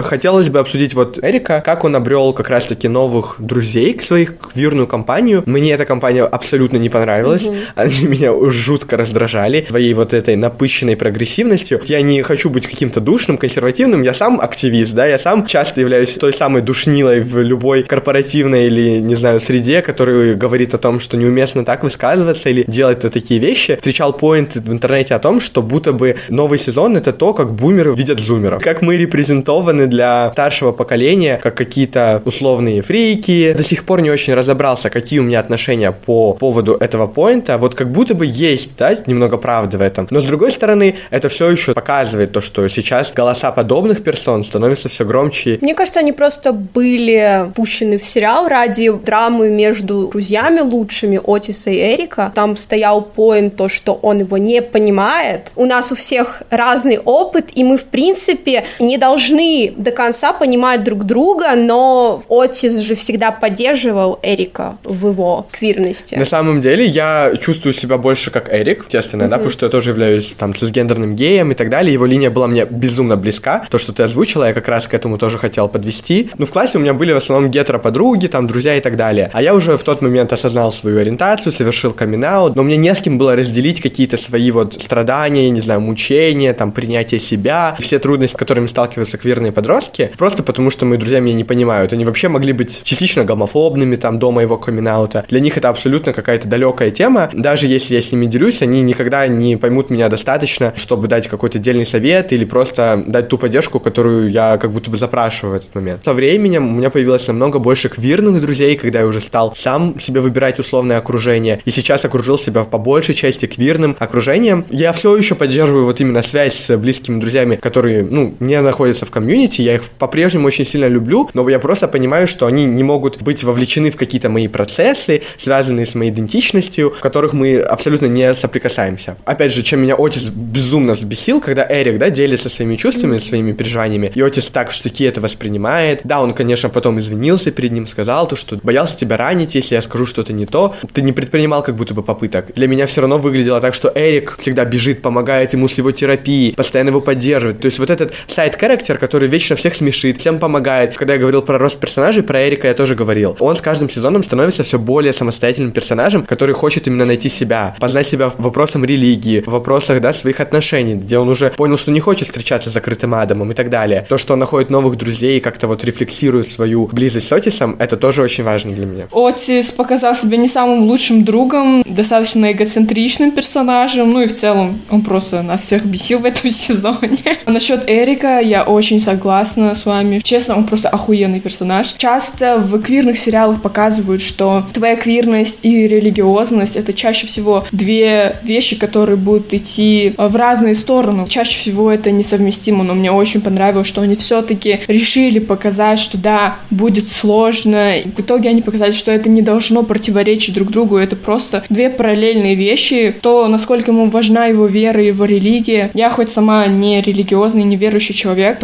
хотелось 0.02 0.48
бы 0.48 0.58
обсудить 0.58 0.94
вот 0.94 1.18
Эрика, 1.22 1.62
как 1.64 1.84
он 1.84 1.96
обрел 1.96 2.32
как 2.32 2.48
раз-таки 2.50 2.88
новых 2.88 3.36
друзей 3.38 3.94
к 3.94 4.02
своих 4.02 4.36
квирную 4.38 4.86
компанию. 4.86 5.42
Мне 5.46 5.72
эта 5.72 5.84
компания 5.84 6.24
абсолютно 6.24 6.76
не 6.76 6.88
понравилась. 6.88 7.44
Mm-hmm. 7.44 7.62
Они 7.76 8.06
меня 8.06 8.50
жутко 8.50 8.96
раздражали 8.96 9.64
своей 9.68 9.94
вот 9.94 10.14
этой 10.14 10.36
напыщенной 10.36 10.96
прогрессивностью. 10.96 11.80
Я 11.86 12.02
не 12.02 12.22
хочу 12.22 12.50
быть 12.50 12.66
каким-то 12.66 13.00
душным, 13.00 13.38
консервативным. 13.38 14.02
Я 14.02 14.14
сам 14.14 14.40
активист, 14.40 14.92
да, 14.92 15.06
я 15.06 15.18
сам 15.18 15.46
часто 15.46 15.80
являюсь 15.80 16.12
той 16.14 16.32
самой 16.32 16.62
душнилой 16.62 17.20
в 17.20 17.40
любой 17.42 17.82
корпоративной 17.82 18.66
или, 18.66 19.00
не 19.00 19.14
знаю, 19.14 19.40
среде, 19.40 19.82
которая 19.82 20.34
говорит 20.34 20.74
о 20.74 20.78
том, 20.78 21.00
что 21.00 21.16
неуместно 21.16 21.64
так 21.64 21.82
высказываться 21.82 22.50
или 22.50 22.64
делать 22.66 23.02
вот 23.04 23.12
такие 23.12 23.40
вещи. 23.40 23.76
Встречал 23.76 24.12
поинт 24.12 24.56
в 24.56 24.72
интернете 24.72 25.14
о 25.14 25.18
том, 25.18 25.40
что 25.40 25.62
будто 25.62 25.92
бы 25.92 26.16
новый 26.28 26.58
сезон 26.58 26.96
это 26.96 27.12
то, 27.12 27.32
как 27.32 27.52
бумеры 27.52 27.94
видят 27.94 28.20
зумеров. 28.20 28.62
Как 28.62 28.82
мы 28.82 28.96
репрезентованы 28.96 29.86
для 29.92 30.30
старшего 30.32 30.72
поколения, 30.72 31.38
как 31.42 31.54
какие-то 31.54 32.22
условные 32.24 32.82
фрики. 32.82 33.52
До 33.52 33.62
сих 33.62 33.84
пор 33.84 34.00
не 34.00 34.10
очень 34.10 34.34
разобрался, 34.34 34.90
какие 34.90 35.18
у 35.20 35.22
меня 35.22 35.40
отношения 35.40 35.92
по 35.92 36.32
поводу 36.32 36.74
этого 36.74 37.06
поинта. 37.06 37.58
Вот 37.58 37.74
как 37.74 37.92
будто 37.92 38.14
бы 38.14 38.26
есть, 38.26 38.70
да, 38.78 38.96
немного 39.06 39.36
правды 39.36 39.78
в 39.78 39.82
этом. 39.82 40.08
Но 40.10 40.20
с 40.20 40.24
другой 40.24 40.50
стороны, 40.50 40.96
это 41.10 41.28
все 41.28 41.50
еще 41.50 41.74
показывает 41.74 42.32
то, 42.32 42.40
что 42.40 42.66
сейчас 42.68 43.12
голоса 43.12 43.52
подобных 43.52 44.02
персон 44.02 44.44
становятся 44.44 44.88
все 44.88 45.04
громче. 45.04 45.58
Мне 45.60 45.74
кажется, 45.74 46.00
они 46.00 46.12
просто 46.12 46.52
были 46.52 47.50
пущены 47.54 47.98
в 47.98 48.04
сериал 48.04 48.48
ради 48.48 48.90
драмы 48.90 49.50
между 49.50 50.08
друзьями 50.08 50.60
лучшими 50.60 51.20
Отиса 51.22 51.70
и 51.70 51.78
Эрика. 51.94 52.32
Там 52.34 52.56
стоял 52.56 53.02
поинт 53.02 53.56
то, 53.56 53.68
что 53.68 53.92
он 53.94 54.20
его 54.20 54.38
не 54.38 54.62
понимает. 54.62 55.52
У 55.56 55.66
нас 55.66 55.92
у 55.92 55.94
всех 55.94 56.42
разный 56.50 56.98
опыт, 56.98 57.50
и 57.54 57.62
мы, 57.62 57.76
в 57.76 57.84
принципе, 57.84 58.64
не 58.80 58.96
должны 58.96 59.74
до 59.82 59.90
конца 59.90 60.32
понимать 60.32 60.84
друг 60.84 61.04
друга, 61.04 61.54
но 61.56 62.22
Отис 62.28 62.78
же 62.78 62.94
всегда 62.94 63.30
поддерживал 63.30 64.18
Эрика 64.22 64.76
в 64.84 65.08
его 65.08 65.46
квирности. 65.50 66.14
На 66.14 66.24
самом 66.24 66.62
деле 66.62 66.86
я 66.86 67.32
чувствую 67.40 67.72
себя 67.72 67.98
больше 67.98 68.30
как 68.30 68.52
Эрик, 68.52 68.84
естественно, 68.84 69.24
mm-hmm. 69.24 69.28
да, 69.28 69.36
потому 69.36 69.50
что 69.50 69.66
я 69.66 69.70
тоже 69.70 69.90
являюсь 69.90 70.34
там 70.38 70.54
цисгендерным 70.54 71.14
геем 71.14 71.52
и 71.52 71.54
так 71.54 71.68
далее. 71.68 71.92
Его 71.92 72.06
линия 72.06 72.30
была 72.30 72.46
мне 72.46 72.64
безумно 72.64 73.16
близка. 73.16 73.64
То, 73.70 73.78
что 73.78 73.92
ты 73.92 74.02
озвучила, 74.02 74.44
я 74.44 74.54
как 74.54 74.68
раз 74.68 74.86
к 74.86 74.94
этому 74.94 75.18
тоже 75.18 75.38
хотел 75.38 75.68
подвести. 75.68 76.30
Ну, 76.38 76.46
в 76.46 76.50
классе 76.50 76.78
у 76.78 76.80
меня 76.80 76.94
были 76.94 77.12
в 77.12 77.16
основном 77.16 77.50
гетеро-подруги, 77.50 78.26
там, 78.26 78.46
друзья 78.46 78.76
и 78.76 78.80
так 78.80 78.96
далее. 78.96 79.30
А 79.32 79.42
я 79.42 79.54
уже 79.54 79.76
в 79.76 79.82
тот 79.82 80.00
момент 80.00 80.32
осознал 80.32 80.72
свою 80.72 80.98
ориентацию, 80.98 81.52
совершил 81.52 81.92
камин 81.92 82.22
но 82.22 82.62
мне 82.62 82.76
не 82.76 82.94
с 82.94 83.00
кем 83.00 83.18
было 83.18 83.34
разделить 83.34 83.80
какие-то 83.80 84.16
свои 84.16 84.50
вот 84.50 84.74
страдания, 84.74 85.50
не 85.50 85.60
знаю, 85.60 85.80
мучения, 85.80 86.52
там, 86.52 86.70
принятие 86.70 87.20
себя, 87.20 87.74
все 87.78 87.98
трудности, 87.98 88.34
с 88.34 88.38
которыми 88.38 88.66
сталкиваются 88.66 89.18
квирные 89.18 89.50
подростки 89.50 89.71
подростки, 89.72 90.10
просто 90.18 90.42
потому 90.42 90.70
что 90.70 90.84
мои 90.84 90.98
друзья 90.98 91.20
меня 91.20 91.34
не 91.34 91.44
понимают. 91.44 91.92
Они 91.92 92.04
вообще 92.04 92.28
могли 92.28 92.52
быть 92.52 92.82
частично 92.84 93.24
гомофобными 93.24 93.96
там 93.96 94.18
до 94.18 94.30
моего 94.30 94.58
камин 94.58 94.86
-аута. 94.86 95.24
Для 95.28 95.40
них 95.40 95.56
это 95.56 95.70
абсолютно 95.70 96.12
какая-то 96.12 96.46
далекая 96.46 96.90
тема. 96.90 97.30
Даже 97.32 97.66
если 97.66 97.94
я 97.94 98.02
с 98.02 98.12
ними 98.12 98.26
делюсь, 98.26 98.60
они 98.60 98.82
никогда 98.82 99.26
не 99.26 99.56
поймут 99.56 99.88
меня 99.88 100.08
достаточно, 100.10 100.74
чтобы 100.76 101.08
дать 101.08 101.26
какой-то 101.28 101.58
отдельный 101.58 101.86
совет 101.86 102.32
или 102.32 102.44
просто 102.44 103.02
дать 103.06 103.28
ту 103.28 103.38
поддержку, 103.38 103.80
которую 103.80 104.30
я 104.30 104.58
как 104.58 104.70
будто 104.72 104.90
бы 104.90 104.98
запрашиваю 104.98 105.54
в 105.54 105.56
этот 105.56 105.74
момент. 105.74 106.04
Со 106.04 106.12
временем 106.12 106.68
у 106.68 106.72
меня 106.72 106.90
появилось 106.90 107.26
намного 107.26 107.58
больше 107.58 107.88
квирных 107.88 108.40
друзей, 108.42 108.76
когда 108.76 109.00
я 109.00 109.06
уже 109.06 109.20
стал 109.20 109.54
сам 109.56 109.98
себе 110.00 110.20
выбирать 110.20 110.58
условное 110.58 110.98
окружение, 110.98 111.60
и 111.64 111.70
сейчас 111.70 112.04
окружил 112.04 112.38
себя 112.38 112.64
по 112.64 112.78
большей 112.78 113.14
части 113.14 113.46
квирным 113.46 113.96
окружением. 113.98 114.64
Я 114.68 114.92
все 114.92 115.16
еще 115.16 115.34
поддерживаю 115.34 115.86
вот 115.86 116.00
именно 116.00 116.22
связь 116.22 116.56
с 116.66 116.76
близкими 116.76 117.20
друзьями, 117.20 117.56
которые, 117.56 118.02
ну, 118.02 118.34
не 118.40 118.60
находятся 118.60 119.06
в 119.06 119.10
комьюнити, 119.10 119.61
я 119.62 119.74
их 119.74 119.84
по-прежнему 119.84 120.46
очень 120.46 120.64
сильно 120.64 120.86
люблю, 120.86 121.28
но 121.34 121.48
я 121.48 121.58
просто 121.58 121.88
понимаю, 121.88 122.26
что 122.28 122.46
они 122.46 122.64
не 122.64 122.82
могут 122.82 123.20
быть 123.22 123.42
вовлечены 123.44 123.90
в 123.90 123.96
какие-то 123.96 124.28
мои 124.28 124.48
процессы, 124.48 125.22
связанные 125.38 125.86
с 125.86 125.94
моей 125.94 126.10
идентичностью, 126.10 126.90
в 126.90 127.00
которых 127.00 127.32
мы 127.32 127.58
абсолютно 127.60 128.06
не 128.06 128.34
соприкасаемся. 128.34 129.16
Опять 129.24 129.52
же, 129.52 129.62
чем 129.62 129.80
меня 129.80 129.96
Отис 129.98 130.28
безумно 130.28 130.94
взбесил, 130.94 131.40
когда 131.40 131.66
Эрик, 131.68 131.98
да, 131.98 132.10
делится 132.10 132.48
своими 132.48 132.76
чувствами, 132.76 133.18
своими 133.18 133.52
переживаниями, 133.52 134.12
и 134.14 134.20
Отис 134.20 134.46
так 134.46 134.70
в 134.70 134.74
штыки 134.74 135.04
это 135.04 135.20
воспринимает. 135.20 136.00
Да, 136.04 136.20
он, 136.22 136.34
конечно, 136.34 136.68
потом 136.68 136.98
извинился 136.98 137.50
перед 137.50 137.72
ним, 137.72 137.86
сказал 137.86 138.26
то, 138.28 138.36
что 138.36 138.58
боялся 138.62 138.96
тебя 138.96 139.16
ранить, 139.16 139.54
если 139.54 139.74
я 139.74 139.82
скажу 139.82 140.06
что-то 140.06 140.32
не 140.32 140.46
то. 140.46 140.74
Ты 140.92 141.02
не 141.02 141.12
предпринимал 141.12 141.62
как 141.62 141.76
будто 141.76 141.94
бы 141.94 142.02
попыток. 142.02 142.54
Для 142.54 142.66
меня 142.66 142.86
все 142.86 143.00
равно 143.00 143.18
выглядело 143.18 143.60
так, 143.60 143.74
что 143.74 143.92
Эрик 143.94 144.38
всегда 144.38 144.64
бежит, 144.64 145.02
помогает 145.02 145.52
ему 145.52 145.68
с 145.68 145.74
его 145.74 145.92
терапией, 145.92 146.54
постоянно 146.54 146.90
его 146.90 147.00
поддерживает. 147.00 147.60
То 147.60 147.66
есть 147.66 147.78
вот 147.78 147.90
этот 147.90 148.12
сайт-характер, 148.26 148.98
который 148.98 149.28
вечно 149.28 149.41
всех 149.56 149.76
смешит, 149.76 150.20
всем 150.20 150.38
помогает. 150.38 150.96
Когда 150.96 151.14
я 151.14 151.20
говорил 151.20 151.42
про 151.42 151.58
рост 151.58 151.78
персонажей, 151.78 152.22
про 152.22 152.48
Эрика 152.48 152.68
я 152.68 152.74
тоже 152.74 152.94
говорил. 152.94 153.36
Он 153.40 153.56
с 153.56 153.60
каждым 153.60 153.90
сезоном 153.90 154.24
становится 154.24 154.62
все 154.62 154.78
более 154.78 155.12
самостоятельным 155.12 155.72
персонажем, 155.72 156.24
который 156.24 156.54
хочет 156.54 156.86
именно 156.86 157.04
найти 157.04 157.28
себя, 157.28 157.74
познать 157.78 158.08
себя 158.08 158.30
в 158.30 158.38
вопросам 158.38 158.84
религии, 158.84 159.40
в 159.40 159.50
вопросах, 159.50 160.00
да, 160.00 160.12
своих 160.12 160.40
отношений, 160.40 160.94
где 160.94 161.18
он 161.18 161.28
уже 161.28 161.50
понял, 161.50 161.76
что 161.76 161.90
не 161.90 162.00
хочет 162.00 162.28
встречаться 162.28 162.70
с 162.70 162.72
закрытым 162.72 163.14
Адамом 163.14 163.50
и 163.50 163.54
так 163.54 163.70
далее. 163.70 164.06
То, 164.08 164.18
что 164.18 164.34
он 164.34 164.38
находит 164.38 164.70
новых 164.70 164.96
друзей 164.96 165.38
и 165.38 165.40
как-то 165.40 165.68
вот 165.68 165.84
рефлексирует 165.84 166.50
свою 166.50 166.86
близость 166.92 167.28
с 167.28 167.32
Отисом, 167.32 167.76
это 167.78 167.96
тоже 167.96 168.22
очень 168.22 168.44
важно 168.44 168.72
для 168.72 168.86
меня. 168.86 169.04
Отис 169.10 169.72
показал 169.72 170.14
себя 170.14 170.36
не 170.36 170.48
самым 170.48 170.84
лучшим 170.84 171.24
другом, 171.24 171.82
достаточно 171.86 172.52
эгоцентричным 172.52 173.32
персонажем, 173.32 174.10
ну 174.10 174.22
и 174.22 174.26
в 174.26 174.34
целом 174.34 174.82
он 174.90 175.02
просто 175.02 175.42
нас 175.42 175.62
всех 175.62 175.84
бесил 175.84 176.20
в 176.20 176.24
этом 176.24 176.50
сезоне. 176.50 177.18
А 177.44 177.50
насчет 177.50 177.88
Эрика 177.88 178.40
я 178.40 178.64
очень 178.64 179.00
согласна 179.32 179.74
с 179.74 179.86
вами. 179.86 180.20
Честно, 180.22 180.56
он 180.56 180.64
просто 180.64 180.90
охуенный 180.90 181.40
персонаж. 181.40 181.94
Часто 181.96 182.58
в 182.58 182.78
квирных 182.82 183.18
сериалах 183.18 183.62
показывают, 183.62 184.20
что 184.20 184.66
твоя 184.74 184.94
квирность 184.94 185.60
и 185.62 185.88
религиозность— 185.88 186.76
это 186.76 186.92
чаще 186.92 187.26
всего 187.26 187.64
две 187.72 188.36
вещи, 188.42 188.76
которые 188.76 189.16
будут 189.16 189.54
идти 189.54 190.12
в 190.18 190.36
разные 190.36 190.74
стороны. 190.74 191.26
Чаще 191.30 191.56
всего 191.56 191.90
это 191.90 192.10
несовместимо, 192.10 192.84
но 192.84 192.92
мне 192.92 193.10
очень 193.10 193.40
понравилось, 193.40 193.88
что 193.88 194.02
они 194.02 194.16
все-таки 194.16 194.80
решили 194.86 195.38
показать, 195.38 195.98
что 195.98 196.18
да, 196.18 196.56
будет 196.70 197.08
сложно. 197.08 197.94
В 198.14 198.20
итоге 198.20 198.50
они 198.50 198.60
показали, 198.60 198.92
что 198.92 199.10
это 199.10 199.30
не 199.30 199.40
должно 199.40 199.82
противоречить 199.82 200.54
друг 200.54 200.70
другу, 200.70 200.98
это 200.98 201.16
просто 201.16 201.64
две 201.70 201.88
параллельные 201.88 202.54
вещи. 202.54 203.14
То, 203.22 203.48
насколько 203.48 203.92
ему 203.92 204.10
важна 204.10 204.44
его 204.46 204.66
вера, 204.66 205.02
его 205.02 205.24
религия. 205.24 205.90
Я 205.94 206.10
хоть 206.10 206.30
сама 206.30 206.66
не 206.66 207.00
религиозный, 207.00 207.64
не 207.64 207.76
верующий 207.76 208.14
человек, 208.14 208.58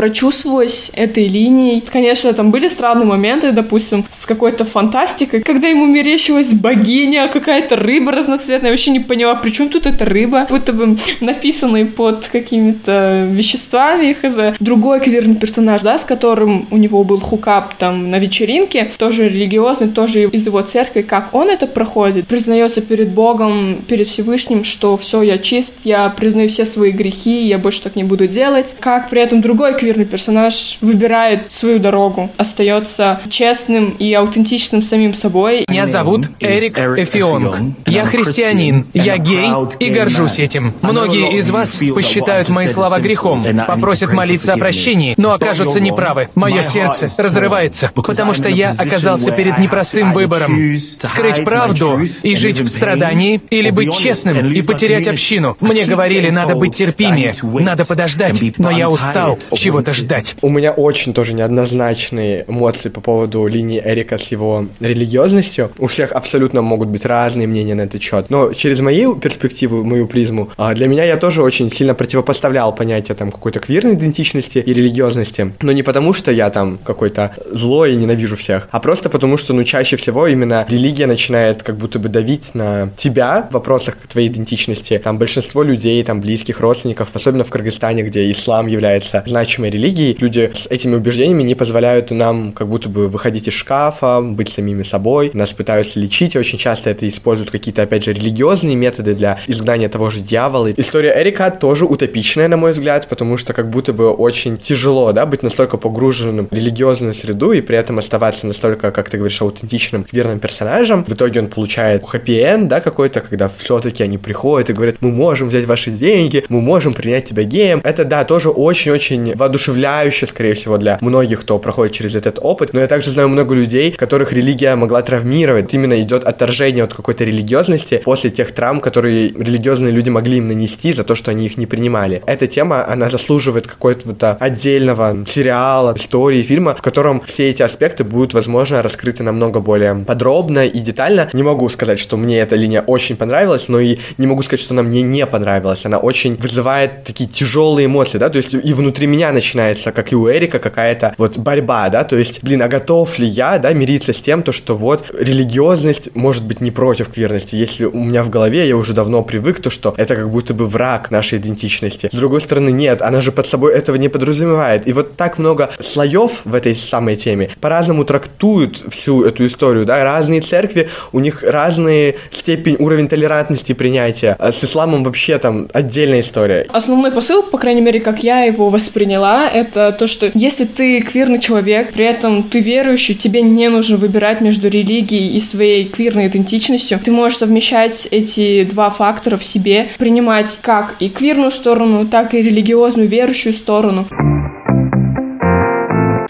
прочувствовалась 0.59 0.91
этой 0.95 1.29
линией. 1.29 1.83
Конечно, 1.91 2.33
там 2.33 2.51
были 2.51 2.69
странные 2.69 3.07
моменты, 3.07 3.53
допустим, 3.53 4.05
с 4.11 4.27
какой-то 4.27 4.65
фантастикой, 4.65 5.43
когда 5.43 5.69
ему 5.69 5.87
мерещилась 5.87 6.53
богиня, 6.53 7.29
какая-то 7.29 7.77
рыба 7.77 8.13
разноцветная. 8.13 8.71
Я 8.71 8.73
вообще 8.73 8.91
не 8.91 9.01
поняла, 9.01 9.35
при 9.35 9.51
чем 9.51 9.69
тут 9.69 9.87
эта 9.87 10.05
рыба? 10.05 10.47
Будто 10.51 10.73
бы 10.73 10.97
написанный 11.21 11.87
под 11.87 12.27
какими-то 12.27 13.29
веществами, 13.31 14.13
хз. 14.13 14.59
Другой 14.61 15.01
квирный 15.01 15.37
персонаж, 15.37 15.83
да, 15.83 15.99
с 15.99 16.05
которым 16.05 16.67
у 16.71 16.77
него 16.77 17.05
был 17.05 17.21
хукап 17.21 17.75
там 17.75 18.11
на 18.11 18.19
вечеринке, 18.19 18.91
тоже 18.99 19.29
религиозный, 19.29 19.89
тоже 19.89 20.25
из 20.25 20.47
его 20.47 20.61
церкви, 20.63 21.03
как 21.03 21.35
он 21.35 21.49
это 21.49 21.67
проходит, 21.67 22.27
признается 22.27 22.81
перед 22.81 23.11
Богом, 23.11 23.79
перед 23.89 24.09
Всевышним, 24.09 24.65
что 24.65 24.97
все, 24.97 25.23
я 25.23 25.39
чист, 25.39 25.75
я 25.85 26.09
признаю 26.09 26.49
все 26.49 26.67
свои 26.67 26.91
грехи, 26.91 27.47
я 27.47 27.59
больше 27.59 27.83
так 27.83 27.97
не 27.97 28.05
буду 28.05 28.27
делать. 28.27 28.77
Как 28.81 29.11
при 29.11 29.21
этом 29.21 29.41
другой 29.41 29.75
квирный 29.75 30.05
персонаж 30.05 30.48
выбирает 30.81 31.53
свою 31.53 31.79
дорогу, 31.79 32.31
остается 32.37 33.21
честным 33.29 33.91
и 33.91 34.13
аутентичным 34.13 34.83
самим 34.83 35.15
собой. 35.15 35.65
Меня 35.69 35.87
зовут 35.87 36.31
Эрик 36.41 36.79
Эфионг. 36.79 37.59
Я 37.87 38.05
христианин, 38.05 38.87
я 38.95 39.17
гей 39.17 39.49
и 39.79 39.91
горжусь 39.91 40.39
этим. 40.39 40.75
Многие 40.83 41.37
из 41.39 41.51
вас 41.51 41.81
посчитают 41.95 42.49
мои 42.49 42.67
слова 42.67 42.99
грехом, 43.01 43.47
попросят 43.67 44.13
молиться 44.13 44.55
о 44.55 44.59
прощении, 44.59 45.15
но 45.17 45.33
окажутся 45.33 45.81
неправы. 45.81 46.29
Мое 46.35 46.63
сердце 46.63 47.09
разрывается, 47.17 47.91
потому 47.95 48.35
что 48.35 48.49
я 48.49 48.71
оказался 48.77 49.33
перед 49.33 49.59
непростым 49.59 50.13
выбором. 50.13 50.57
Скрыть 50.77 51.45
правду 51.45 52.01
и 52.23 52.35
жить 52.37 52.61
в 52.61 52.69
страдании, 52.69 53.41
или 53.51 53.71
быть 53.71 53.97
честным 53.97 54.53
и 54.53 54.63
потерять 54.63 55.09
общину. 55.09 55.57
Мне 55.61 55.85
говорили, 55.85 56.31
надо 56.31 56.55
быть 56.55 56.75
терпимее, 56.75 57.33
надо 57.43 57.85
подождать, 57.85 58.43
но 58.59 58.71
я 58.71 58.89
устал 58.89 59.39
чего-то 59.55 59.95
ждать. 59.95 60.37
У 60.41 60.49
меня 60.49 60.73
очень 60.73 61.15
тоже 61.15 61.35
неоднозначные 61.35 62.45
эмоции 62.47 62.89
по 62.89 63.01
поводу 63.01 63.47
линии 63.47 63.83
Эрика 63.85 64.19
с 64.19 64.31
его 64.31 64.67
религиозностью. 64.81 65.71
У 65.79 65.87
всех 65.87 66.13
абсолютно 66.13 66.63
могут 66.63 66.89
быть 66.89 67.05
разные 67.05 67.47
мнения 67.47 67.75
на 67.75 67.83
этот 67.83 68.03
счет. 68.03 68.27
Но 68.29 68.53
через 68.53 68.81
мою 68.81 69.17
перспективу, 69.17 69.85
мою 69.85 70.07
призму, 70.07 70.51
а, 70.57 70.75
для 70.75 70.87
меня 70.87 71.05
я 71.05 71.17
тоже 71.17 71.43
очень 71.43 71.73
сильно 71.73 71.95
противопоставлял 71.95 72.75
понятие 72.75 73.15
там 73.15 73.33
какой-то 73.33 73.61
квирной 73.61 73.95
идентичности 73.95 74.59
и 74.59 74.75
религиозности. 74.75 75.53
Но 75.61 75.73
не 75.73 75.83
потому, 75.83 76.13
что 76.13 76.31
я 76.31 76.51
там 76.51 76.79
какой-то 76.85 77.33
злой 77.51 77.93
и 77.93 77.97
ненавижу 77.97 78.37
всех, 78.37 78.69
а 78.71 78.81
просто 78.81 79.11
потому, 79.11 79.37
что, 79.37 79.55
ну, 79.55 79.65
чаще 79.65 79.97
всего 79.97 80.27
именно 80.27 80.67
религия 80.69 81.07
начинает 81.07 81.63
как 81.63 81.77
будто 81.77 81.99
бы 81.99 82.09
давить 82.09 82.55
на 82.55 82.91
тебя 82.97 83.47
в 83.51 83.55
вопросах 83.55 83.97
твоей 84.09 84.29
идентичности. 84.29 85.01
Там 85.03 85.19
большинство 85.19 85.63
людей, 85.63 86.03
там 86.05 86.21
близких, 86.21 86.61
родственников, 86.61 87.11
особенно 87.15 87.45
в 87.45 87.51
Кыргызстане, 87.51 88.03
где 88.03 88.31
ислам 88.31 88.67
является 88.67 89.23
значимой 89.27 89.71
религией, 89.71 90.17
люди 90.29 90.51
с 90.55 90.67
этими 90.67 90.95
убеждениями 90.95 91.43
не 91.43 91.55
позволяют 91.55 92.11
нам 92.11 92.53
как 92.53 92.69
будто 92.69 92.89
бы 92.89 93.09
выходить 93.09 93.49
из 93.49 93.55
шкафа, 93.55 94.21
быть 94.21 94.51
самими 94.51 94.83
собой, 94.83 95.31
нас 95.33 95.53
пытаются 95.53 95.99
лечить, 95.99 96.35
и 96.35 96.39
очень 96.39 96.59
часто 96.59 96.91
это 96.91 97.09
используют 97.09 97.51
какие-то, 97.51 97.83
опять 97.83 98.05
же, 98.05 98.13
религиозные 98.13 98.77
методы 98.77 99.15
для 99.15 99.39
изгнания 99.47 99.89
того 99.89 100.11
же 100.11 100.21
дьявола. 100.21 100.71
История 100.77 101.15
Эрика 101.17 101.51
тоже 101.51 101.85
утопичная, 101.85 102.49
на 102.49 102.57
мой 102.57 102.73
взгляд, 102.73 103.09
потому 103.09 103.37
что 103.37 103.53
как 103.53 103.71
будто 103.71 103.93
бы 103.93 104.11
очень 104.11 104.59
тяжело, 104.59 105.13
да, 105.13 105.25
быть 105.25 105.43
настолько 105.43 105.79
погруженным 105.79 106.49
в 106.51 106.55
религиозную 106.55 107.15
среду 107.15 107.53
и 107.53 107.61
при 107.61 107.79
этом 107.79 107.99
оставаться 107.99 108.47
настолько, 108.47 108.91
как 108.91 109.09
ты 109.09 109.17
говоришь, 109.17 109.41
аутентичным, 109.41 110.07
верным 110.13 110.39
персонажем. 110.41 111.05
В 111.05 111.13
итоге 111.13 111.41
он 111.41 111.49
получает 111.49 112.05
хэппи-энд, 112.05 112.69
да, 112.69 112.81
какой-то, 112.81 113.21
когда 113.21 113.49
все-таки 113.49 114.03
они 114.03 114.19
приходят 114.19 114.71
и 114.71 114.73
говорят, 114.73 114.97
мы 115.01 115.11
можем 115.11 115.49
взять 115.49 115.65
ваши 115.65 115.91
деньги, 115.91 116.45
мы 116.49 116.61
можем 116.61 116.93
принять 116.93 117.27
тебя 117.27 117.45
геем. 117.45 117.81
Это, 117.85 118.05
да, 118.05 118.25
тоже 118.25 118.51
очень-очень 118.51 119.35
воодушевляюще, 119.35 120.18
скорее 120.27 120.55
всего, 120.55 120.79
для 120.79 120.99
многих, 121.01 121.41
кто 121.43 121.59
проходит 121.59 121.95
через 121.95 122.15
этот 122.15 122.39
опыт. 122.41 122.73
Но 122.73 122.81
я 122.81 122.87
также 122.87 123.11
знаю 123.11 123.29
много 123.29 123.55
людей, 123.55 123.93
которых 123.93 124.33
религия 124.33 124.75
могла 124.77 125.03
травмировать. 125.03 125.73
Именно 125.73 126.01
идет 126.01 126.25
отторжение 126.25 126.85
от 126.85 126.95
какой-то 126.95 127.25
религиозности 127.25 128.03
после 128.05 128.31
тех 128.31 128.53
травм, 128.53 128.81
которые 128.81 129.29
религиозные 129.29 129.93
люди 129.93 130.11
могли 130.11 130.39
им 130.39 130.49
нанести 130.49 130.93
за 130.93 131.05
то, 131.05 131.15
что 131.15 131.31
они 131.31 131.47
их 131.47 131.57
не 131.57 131.67
принимали. 131.67 132.23
Эта 132.27 132.47
тема, 132.47 132.87
она 132.87 133.11
заслуживает 133.11 133.67
какой-то 133.67 134.37
отдельного 134.41 135.25
сериала, 135.27 135.95
истории, 135.97 136.43
фильма, 136.43 136.75
в 136.75 136.83
котором 136.83 137.23
все 137.27 137.51
эти 137.51 137.63
аспекты 137.63 138.05
будут, 138.05 138.35
возможно, 138.35 138.83
раскрыты 138.83 139.23
намного 139.23 139.61
более 139.61 139.95
подробно 139.95 140.67
и 140.67 140.79
детально. 140.81 141.29
Не 141.33 141.43
могу 141.43 141.69
сказать, 141.69 141.99
что 141.99 142.17
мне 142.17 142.41
эта 142.41 142.57
линия 142.57 142.83
очень 142.83 143.17
понравилась, 143.17 143.69
но 143.69 143.81
и 143.81 143.99
не 144.19 144.27
могу 144.27 144.43
сказать, 144.43 144.61
что 144.61 144.75
она 144.75 144.83
мне 144.83 145.03
не 145.03 145.27
понравилась. 145.27 145.85
Она 145.85 145.99
очень 145.99 146.37
вызывает 146.37 147.05
такие 147.05 147.29
тяжелые 147.29 147.87
эмоции, 147.87 148.19
да, 148.19 148.29
то 148.29 148.39
есть 148.39 148.55
и 148.55 148.73
внутри 148.73 149.07
меня 149.07 149.33
начинается, 149.33 149.93
как 149.93 150.08
и 150.13 150.15
у 150.15 150.31
Эрика, 150.31 150.59
какая-то 150.59 151.15
вот 151.19 151.39
борьба, 151.39 151.89
да, 151.89 152.05
то 152.05 152.17
есть, 152.17 152.43
блин, 152.43 152.63
а 152.63 152.69
готов 152.69 153.19
ли 153.19 153.27
я, 153.27 153.59
да, 153.59 153.73
мириться 153.73 154.13
с 154.13 154.21
тем, 154.21 154.43
то, 154.43 154.53
что 154.53 154.75
вот 154.75 155.05
религиозность 155.19 156.15
может 156.15 156.45
быть 156.45 156.61
не 156.61 156.71
против 156.71 157.09
квирности, 157.11 157.57
если 157.57 157.85
у 157.85 157.99
меня 157.99 158.23
в 158.23 158.31
голове 158.31 158.69
я 158.69 158.77
уже 158.77 158.93
давно 158.93 159.23
привык, 159.23 159.61
то, 159.61 159.71
что 159.71 159.95
это 159.97 160.17
как 160.17 160.31
будто 160.31 160.55
бы 160.55 160.67
враг 160.67 161.11
нашей 161.11 161.39
идентичности. 161.39 162.09
С 162.13 162.17
другой 162.17 162.41
стороны, 162.41 162.71
нет, 162.71 163.03
она 163.03 163.21
же 163.23 163.33
под 163.33 163.47
собой 163.47 163.75
этого 163.75 163.97
не 163.97 164.09
подразумевает. 164.09 164.87
И 164.87 164.93
вот 164.93 165.17
так 165.17 165.39
много 165.39 165.71
слоев 165.81 166.43
в 166.45 166.55
этой 166.55 166.77
самой 166.77 167.17
теме 167.17 167.51
по-разному 167.61 168.05
трактуют 168.05 168.83
всю 168.91 169.25
эту 169.25 169.47
историю, 169.47 169.85
да, 169.85 170.05
разные 170.05 170.41
церкви, 170.41 170.89
у 171.13 171.21
них 171.21 171.43
разные 171.43 172.17
степень, 172.31 172.77
уровень 172.79 173.09
толерантности 173.09 173.73
принятия. 173.73 174.37
А 174.39 174.53
с 174.53 174.63
исламом 174.65 175.05
вообще 175.05 175.39
там 175.39 175.69
отдельная 175.73 176.21
история. 176.21 176.67
Основной 176.71 177.13
посыл, 177.13 177.43
по 177.43 177.59
крайней 177.59 177.81
мере, 177.81 178.01
как 178.01 178.23
я 178.23 178.43
его 178.43 178.69
восприняла, 178.69 179.49
это 179.49 179.88
то, 179.93 180.07
что 180.07 180.31
если 180.35 180.65
ты 180.65 181.01
квирный 181.01 181.39
человек, 181.39 181.93
при 181.93 182.05
этом 182.05 182.43
ты 182.43 182.61
верующий, 182.61 183.15
тебе 183.15 183.43
не 183.43 183.69
нужно 183.69 183.97
выбирать 183.97 184.41
между 184.41 184.69
религией 184.69 185.37
и 185.37 185.41
своей 185.41 185.85
квирной 185.85 186.29
идентичностью. 186.29 186.99
Ты 187.03 187.11
можешь 187.13 187.39
совмещать 187.39 188.09
эти 188.11 188.65
два 188.65 188.91
фактора 188.91 189.37
в 189.37 189.45
себе, 189.45 189.89
принимать 189.99 190.59
как 190.63 190.97
и 191.01 191.09
квирную 191.09 191.51
сторону, 191.51 192.07
так 192.07 192.35
и 192.35 192.43
религиозную 192.43 193.09
верующую 193.09 193.53
сторону. 193.53 194.09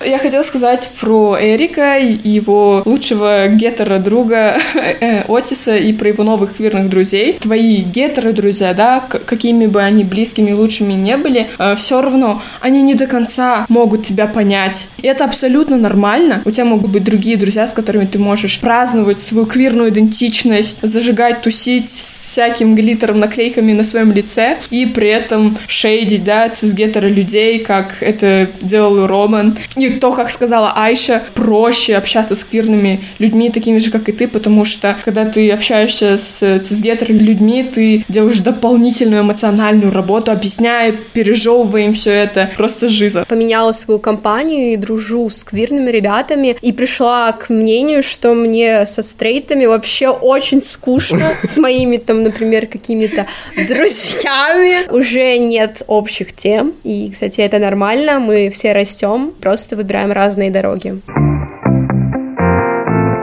Я 0.09 0.16
хотела 0.16 0.42
сказать 0.42 0.88
про 0.99 1.37
Эрика, 1.38 1.99
его 1.99 2.81
лучшего 2.87 3.47
гетеро-друга 3.49 4.57
э, 4.75 5.25
Отиса 5.29 5.77
и 5.77 5.92
про 5.92 6.09
его 6.09 6.25
новых 6.25 6.57
квирных 6.57 6.88
друзей. 6.88 7.35
Твои 7.38 7.83
гетеро-друзья, 7.83 8.73
да, 8.73 9.01
какими 9.01 9.66
бы 9.66 9.83
они 9.83 10.05
близкими 10.05 10.53
лучшими 10.53 10.94
не 10.94 11.18
были, 11.18 11.49
э, 11.59 11.75
все 11.77 12.01
равно 12.01 12.40
они 12.62 12.81
не 12.81 12.94
до 12.94 13.07
конца 13.07 13.66
могут 13.68 14.07
тебя 14.07 14.27
понять. 14.27 14.88
И 14.97 15.07
это 15.07 15.27
абсолютно 15.27 15.77
нормально. 15.77 16.40
У 16.47 16.51
тебя 16.53 16.64
могут 16.64 16.90
быть 16.90 17.05
другие 17.05 17.37
друзья, 17.37 17.66
с 17.66 17.75
которыми 17.75 18.07
ты 18.07 18.18
можешь 18.18 18.61
праздновать 18.61 19.21
свою 19.21 19.44
квирную 19.44 19.90
идентичность, 19.90 20.79
зажигать, 20.81 21.42
тусить 21.42 21.90
с 21.90 22.31
всяким 22.31 22.75
глиттером, 22.75 23.21
наклейками 23.21 23.75
на 23.75 23.85
своем 23.85 24.12
лице 24.12 24.59
и 24.71 24.87
при 24.87 25.11
этом 25.11 25.59
шейдить, 25.66 26.25
да, 26.25 26.49
цисгетеро 26.49 27.09
людей, 27.09 27.59
как 27.59 28.03
это 28.03 28.49
делал 28.62 29.07
Роман. 29.07 29.59
И 29.77 29.97
то, 29.98 30.12
как 30.12 30.30
сказала 30.30 30.72
Айша, 30.76 31.22
проще 31.34 31.96
общаться 31.96 32.34
с 32.34 32.44
квирными 32.44 33.04
людьми, 33.18 33.50
такими 33.50 33.78
же, 33.78 33.90
как 33.90 34.08
и 34.08 34.12
ты, 34.12 34.28
потому 34.28 34.64
что, 34.64 34.96
когда 35.04 35.24
ты 35.24 35.50
общаешься 35.50 36.18
с 36.18 36.58
цисгетер 36.61 37.12
людьми, 37.12 37.62
ты 37.62 38.04
делаешь 38.08 38.38
дополнительную 38.38 39.22
эмоциональную 39.22 39.92
работу, 39.92 40.30
объясняя, 40.30 40.94
пережевывая 41.12 41.82
им 41.82 41.94
все 41.94 42.11
это. 42.11 42.50
Просто 42.56 42.88
жиза. 42.88 43.24
Поменяла 43.28 43.72
свою 43.72 43.98
компанию 43.98 44.72
и 44.72 44.76
дружу 44.76 45.30
с 45.30 45.44
квирными 45.44 45.90
ребятами, 45.90 46.56
и 46.61 46.72
пришла 46.72 47.32
к 47.32 47.50
мнению, 47.50 48.02
что 48.02 48.34
мне 48.34 48.87
со 48.87 49.02
стрейтами 49.02 49.66
вообще 49.66 50.08
очень 50.08 50.62
скучно, 50.62 51.32
с 51.42 51.56
моими 51.56 51.96
там, 51.96 52.22
например, 52.22 52.66
какими-то 52.66 53.26
друзьями. 53.56 54.90
Уже 54.90 55.38
нет 55.38 55.82
общих 55.87 56.34
тем, 56.34 56.72
и, 56.84 57.11
кстати, 57.12 57.40
это 57.40 57.58
нормально, 57.58 58.18
мы 58.18 58.50
все 58.50 58.72
растем, 58.72 59.32
просто 59.40 59.76
выбираем 59.76 59.88
разные 60.12 60.51
дороги. 60.51 61.01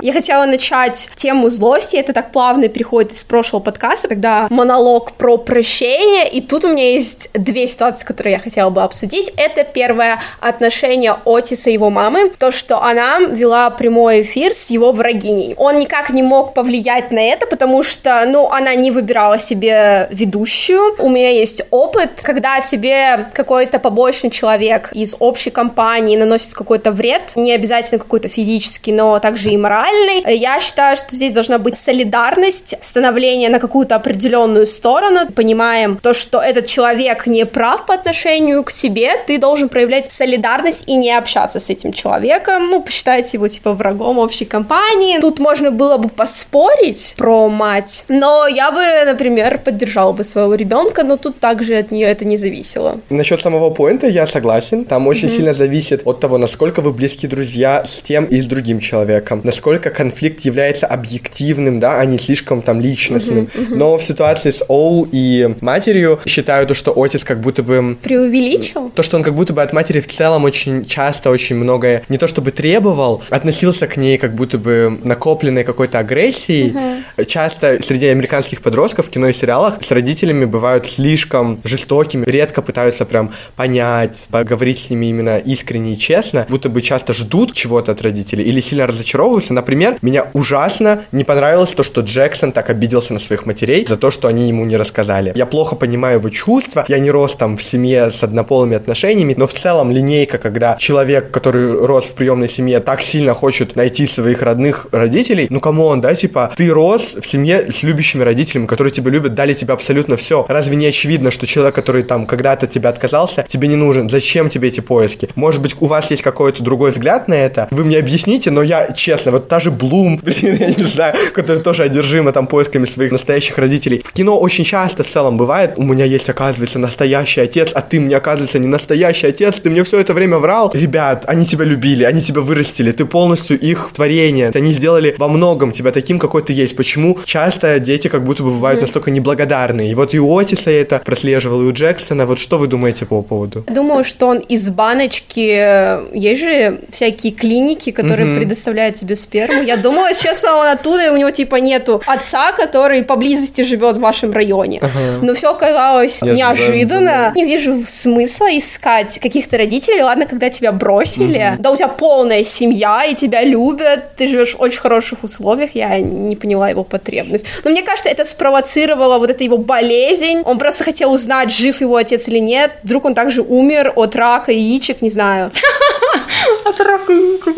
Я 0.06 0.14
хотела 0.14 0.46
начать 0.46 1.10
тему 1.16 1.50
злости, 1.50 1.96
это 1.96 2.14
так 2.14 2.32
плавно 2.32 2.68
переходит 2.68 3.14
из 3.14 3.24
прошлого 3.24 3.64
подкаста, 3.64 4.08
когда 4.08 4.46
монолог 4.52 5.14
про 5.14 5.40
прощение, 5.40 6.30
и 6.30 6.42
тут 6.42 6.64
у 6.64 6.68
меня 6.68 6.92
есть 6.92 7.28
две 7.34 7.68
ситуации, 7.68 8.06
которые 8.06 8.34
я 8.34 8.40
хотела 8.40 8.70
бы 8.70 8.84
обсудить. 8.84 9.34
Это 9.36 9.64
первое 9.64 10.20
отношение 10.42 11.16
Отиса 11.26 11.72
и 11.72 11.74
его 11.74 11.90
мамы, 11.90 12.30
то, 12.38 12.52
что 12.52 12.84
она 12.84 13.18
вела 13.18 13.72
прямой 13.72 14.22
эфир 14.22 14.54
с 14.54 14.70
его 14.70 14.92
врагиней. 14.92 15.56
Он 15.58 15.80
никак 15.80 16.12
не 16.12 16.22
мог 16.22 16.54
повлиять 16.54 17.10
на 17.10 17.18
это, 17.18 17.48
потому 17.48 17.82
что, 17.82 18.26
ну, 18.28 18.48
она 18.52 18.76
не 18.76 18.92
выбирала 18.92 19.40
себе 19.40 20.08
ведущую. 20.12 20.98
У 21.00 21.10
меня 21.10 21.32
есть 21.32 21.64
опыт, 21.72 22.12
когда 22.22 22.62
тебе 22.62 23.26
какой-то 23.34 23.80
побочный 23.80 24.30
человек 24.30 24.92
из 24.94 25.16
общей 25.18 25.50
компании 25.50 26.16
наносит 26.16 26.54
какой-то 26.54 26.92
вред, 26.92 27.32
не 27.36 27.54
обязательно 27.54 27.98
какой-то 27.98 28.28
физический, 28.28 28.92
но 28.92 29.18
также 29.18 29.50
и 29.50 29.58
моральный, 29.58 29.95
нормальный. 29.96 30.38
Я 30.38 30.60
считаю, 30.60 30.98
что 30.98 31.16
здесь 31.16 31.34
должна 31.34 31.58
быть 31.58 31.78
солидарность, 31.78 32.76
становление 32.82 33.50
на 33.50 33.60
какую-то 33.60 33.96
определенную 33.96 34.66
сторону. 34.66 35.28
Понимаем 35.36 35.98
то, 35.98 36.14
что 36.14 36.40
этот 36.40 36.66
человек 36.68 37.28
не 37.28 37.46
прав 37.46 37.86
по 37.86 37.94
отношению 37.94 38.64
к 38.64 38.72
себе, 38.72 39.12
ты 39.28 39.38
должен 39.38 39.70
проявлять 39.70 40.12
солидарность 40.12 40.84
и 40.88 40.96
не 40.96 41.12
общаться 41.12 41.60
с 41.60 41.70
этим 41.70 41.94
человеком, 41.94 42.68
ну, 42.70 42.82
посчитать 42.82 43.34
его, 43.34 43.48
типа, 43.48 43.74
врагом 43.74 44.20
общей 44.20 44.46
компании. 44.46 45.20
Тут 45.20 45.40
можно 45.40 45.72
было 45.72 45.98
бы 45.98 46.10
поспорить 46.10 47.14
про 47.18 47.48
мать, 47.50 48.04
но 48.08 48.48
я 48.48 48.72
бы, 48.72 48.82
например, 49.06 49.60
поддержала 49.60 50.12
бы 50.12 50.24
своего 50.24 50.56
ребенка, 50.56 51.04
но 51.04 51.18
тут 51.18 51.40
также 51.40 51.76
от 51.76 51.92
нее 51.92 52.08
это 52.08 52.26
не 52.26 52.38
зависело. 52.38 53.00
Насчет 53.10 53.42
самого 53.42 53.70
поинта 53.70 54.08
я 54.08 54.28
согласен. 54.28 54.86
Там 54.86 55.08
очень 55.08 55.28
mm-hmm. 55.28 55.36
сильно 55.36 55.54
зависит 55.54 56.02
от 56.06 56.20
того, 56.20 56.38
насколько 56.38 56.82
вы 56.82 56.92
близкие 56.92 57.30
друзья 57.30 57.84
с 57.86 58.00
тем 58.00 58.26
и 58.26 58.40
с 58.40 58.46
другим 58.46 58.80
человеком, 58.80 59.42
насколько 59.44 59.85
насколько 59.86 59.90
конфликт 59.90 60.42
является 60.46 60.88
объективным, 60.88 61.80
да, 61.80 62.00
а 62.00 62.06
не 62.06 62.18
слишком 62.18 62.62
там 62.62 62.82
личностным. 62.82 63.46
Uh-huh, 63.46 63.70
uh-huh. 63.70 63.76
Но 63.76 63.98
в 63.98 64.04
ситуации 64.04 64.52
с 64.52 64.64
Оу 64.68 65.08
и 65.12 65.56
матерью 65.62 66.20
считаю 66.26 66.68
то, 66.68 66.74
что 66.74 66.94
Отис 66.96 67.24
как 67.24 67.40
будто 67.40 67.64
бы... 67.64 67.98
Преувеличил? 68.02 68.90
То, 68.90 69.04
что 69.04 69.18
он 69.18 69.24
как 69.24 69.34
будто 69.34 69.54
бы 69.54 69.62
от 69.62 69.74
матери 69.74 70.00
в 70.00 70.08
целом 70.08 70.44
очень 70.44 70.86
часто, 70.86 71.30
очень 71.30 71.56
многое, 71.56 72.04
не 72.10 72.18
то 72.18 72.28
чтобы 72.28 72.52
требовал, 72.52 73.22
относился 73.30 73.88
к 73.88 73.98
ней 73.98 74.18
как 74.18 74.34
будто 74.34 74.58
бы 74.58 75.00
накопленной 75.04 75.64
какой-то 75.64 76.00
агрессией. 76.00 76.72
Uh-huh. 76.72 77.26
Часто 77.26 77.80
среди 77.82 78.08
американских 78.08 78.62
подростков 78.62 79.08
в 79.08 79.10
кино 79.10 79.28
и 79.30 79.34
сериалах 79.34 79.78
с 79.82 79.92
родителями 79.92 80.46
бывают 80.46 80.86
слишком 80.86 81.60
жестокими, 81.64 82.26
редко 82.26 82.62
пытаются 82.62 83.06
прям 83.06 83.32
понять, 83.56 84.28
поговорить 84.30 84.80
с 84.80 84.90
ними 84.90 85.08
именно 85.08 85.38
искренне 85.38 85.94
и 85.94 85.98
честно, 85.98 86.46
будто 86.50 86.70
бы 86.70 86.82
часто 86.82 87.14
ждут 87.14 87.54
чего-то 87.54 87.92
от 87.92 88.02
родителей 88.02 88.44
или 88.44 88.62
сильно 88.62 88.88
разочаровываются. 88.88 89.54
Например, 89.54 89.75
Например, 89.76 89.98
мне 90.02 90.28
ужасно 90.32 91.04
не 91.12 91.26
понравилось 91.26 91.72
то, 91.72 91.84
что 91.84 92.00
Джексон 92.00 92.54
так 92.54 92.70
обиделся 92.70 93.12
на 93.12 93.20
своих 93.20 93.46
матерей 93.46 93.86
за 93.86 93.98
то, 93.98 94.10
что 94.10 94.30
они 94.30 94.48
ему 94.48 94.64
не 94.64 94.78
рассказали. 94.78 95.34
Я 95.36 95.46
плохо 95.46 95.76
понимаю 95.76 96.20
его 96.20 96.30
чувства, 96.30 96.86
я 96.88 96.98
не 96.98 97.12
рос 97.12 97.36
там 97.36 97.58
в 97.58 97.64
семье 97.64 98.10
с 98.10 98.24
однополыми 98.24 98.78
отношениями, 98.78 99.34
но 99.36 99.48
в 99.48 99.54
целом 99.54 99.92
линейка, 99.92 100.38
когда 100.38 100.78
человек, 100.80 101.30
который 101.30 101.86
рос 101.86 102.06
в 102.06 102.14
приемной 102.14 102.48
семье, 102.48 102.80
так 102.80 103.02
сильно 103.02 103.34
хочет 103.34 103.76
найти 103.76 104.08
своих 104.08 104.42
родных 104.42 104.88
родителей, 104.94 105.48
ну 105.50 105.60
come 105.60 105.83
on, 105.83 106.00
да, 106.00 106.16
типа, 106.16 106.54
ты 106.56 106.70
рос 106.70 107.18
в 107.20 107.28
семье 107.28 107.70
с 107.70 107.84
любящими 107.84 108.24
родителями, 108.24 108.68
которые 108.68 108.94
тебя 108.94 109.12
любят, 109.12 109.36
дали 109.36 109.54
тебе 109.54 109.74
абсолютно 109.74 110.16
все. 110.16 110.46
Разве 110.48 110.78
не 110.78 110.86
очевидно, 110.86 111.32
что 111.32 111.48
человек, 111.48 111.76
который 111.76 112.04
там 112.04 112.28
когда-то 112.28 112.66
тебя 112.68 112.92
отказался, 112.92 113.46
тебе 113.50 113.68
не 113.68 113.76
нужен? 113.76 114.10
Зачем 114.10 114.48
тебе 114.48 114.70
эти 114.70 114.80
поиски? 114.80 115.28
Может 115.36 115.62
быть, 115.62 115.76
у 115.82 115.88
вас 115.88 116.10
есть 116.12 116.22
какой-то 116.22 116.64
другой 116.64 116.92
взгляд 116.92 117.28
на 117.28 117.34
это? 117.34 117.68
Вы 117.72 117.84
мне 117.84 117.98
объясните, 117.98 118.52
но 118.52 118.62
я, 118.62 118.94
честно, 118.94 119.34
вот 119.34 119.50
та 119.56 119.60
же 119.62 119.72
Блум, 119.72 120.18
блин, 120.24 120.58
я 120.60 120.68
не 120.68 120.84
знаю, 120.84 121.16
которая 121.34 121.64
тоже 121.64 121.84
одержима 121.84 122.32
там 122.34 122.48
поисками 122.48 122.84
своих 122.86 123.12
настоящих 123.12 123.58
родителей. 123.58 124.02
В 124.04 124.12
кино 124.12 124.38
очень 124.38 124.66
часто 124.66 125.04
в 125.04 125.08
целом 125.08 125.38
бывает, 125.38 125.74
у 125.78 125.84
меня 125.84 126.04
есть, 126.04 126.30
оказывается, 126.30 126.78
настоящий 126.78 127.40
отец, 127.40 127.72
а 127.74 127.82
ты 127.82 128.02
мне, 128.02 128.18
оказывается, 128.18 128.60
не 128.60 128.68
настоящий 128.68 129.28
отец, 129.28 129.56
ты 129.56 129.70
мне 129.70 129.84
все 129.84 130.00
это 130.00 130.14
время 130.14 130.40
врал. 130.40 130.72
Ребят, 130.74 131.24
они 131.28 131.46
тебя 131.46 131.64
любили, 131.64 132.04
они 132.04 132.22
тебя 132.22 132.42
вырастили, 132.42 132.92
ты 132.92 133.06
полностью 133.06 133.58
их 133.58 133.92
творение, 133.94 134.52
они 134.54 134.74
сделали 134.74 135.16
во 135.18 135.30
многом 135.30 135.72
тебя 135.72 135.92
таким, 135.92 136.20
какой 136.20 136.42
ты 136.42 136.52
есть. 136.52 136.76
Почему 136.76 137.18
часто 137.24 137.80
дети 137.80 138.10
как 138.10 138.26
будто 138.26 138.44
бы 138.44 138.50
бывают 138.50 138.82
настолько 138.82 139.10
неблагодарные? 139.10 139.92
И 139.92 139.96
вот 139.96 140.14
и 140.14 140.20
у 140.20 140.38
Отиса 140.38 140.70
это 140.70 141.02
прослеживал, 141.06 141.62
и 141.62 141.66
у 141.66 141.72
Джексона. 141.72 142.26
Вот 142.26 142.40
что 142.40 142.58
вы 142.58 142.68
думаете 142.68 143.06
по 143.06 143.22
поводу? 143.22 143.64
Думаю, 143.68 144.04
что 144.04 144.28
он 144.28 144.40
из 144.40 144.70
баночки... 144.70 146.16
Есть 146.18 146.42
же 146.42 146.80
всякие 146.92 147.32
клиники, 147.32 147.92
которые 147.92 148.28
mm-hmm. 148.28 148.36
предоставляют 148.36 148.96
тебе 148.96 149.16
сперму. 149.16 149.45
Я 149.64 149.78
думала, 149.78 150.14
сейчас 150.14 150.44
он 150.44 150.68
оттуда, 150.68 151.08
и 151.08 151.10
у 151.10 151.18
него 151.18 151.32
типа 151.32 151.56
нету 151.56 152.02
отца, 152.06 152.52
который 152.52 153.04
поблизости 153.04 153.62
живет 153.62 153.98
в 153.98 154.00
вашем 154.00 154.32
районе. 154.32 154.80
Ага. 154.82 155.20
Но 155.22 155.34
все 155.34 155.52
оказалось 155.52 156.22
неожиданно. 156.22 157.32
Не 157.36 157.46
вижу 157.46 157.84
смысла 157.88 158.48
искать 158.58 159.20
каких-то 159.20 159.58
родителей. 159.58 160.02
Ладно, 160.02 160.26
когда 160.26 160.50
тебя 160.50 160.72
бросили, 160.72 161.54
угу. 161.54 161.62
да 161.62 161.72
у 161.72 161.76
тебя 161.76 161.88
полная 161.88 162.44
семья, 162.44 163.06
и 163.06 163.16
тебя 163.16 163.44
любят, 163.44 164.16
ты 164.16 164.28
живешь 164.28 164.56
в 164.56 164.62
очень 164.62 164.80
хороших 164.80 165.24
условиях, 165.24 165.72
я 165.74 166.00
не 166.00 166.36
поняла 166.36 166.70
его 166.70 166.84
потребность. 166.84 167.46
Но 167.64 167.72
мне 167.72 167.84
кажется, 167.84 168.10
это 168.10 168.24
спровоцировало 168.24 169.20
вот 169.20 169.30
эту 169.30 169.44
его 169.44 169.58
болезнь. 169.58 170.42
Он 170.46 170.58
просто 170.58 170.84
хотел 170.84 171.12
узнать, 171.12 171.52
жив 171.52 171.82
его 171.82 171.96
отец 171.96 172.28
или 172.28 172.40
нет. 172.40 172.72
Вдруг 172.84 173.06
он 173.06 173.16
также 173.16 173.42
умер 173.42 173.94
от 173.96 174.16
рака 174.16 174.52
яичек, 174.52 175.02
не 175.02 175.10
знаю. 175.10 175.52
От 176.66 176.80
рака 176.80 177.14
яичек, 177.14 177.56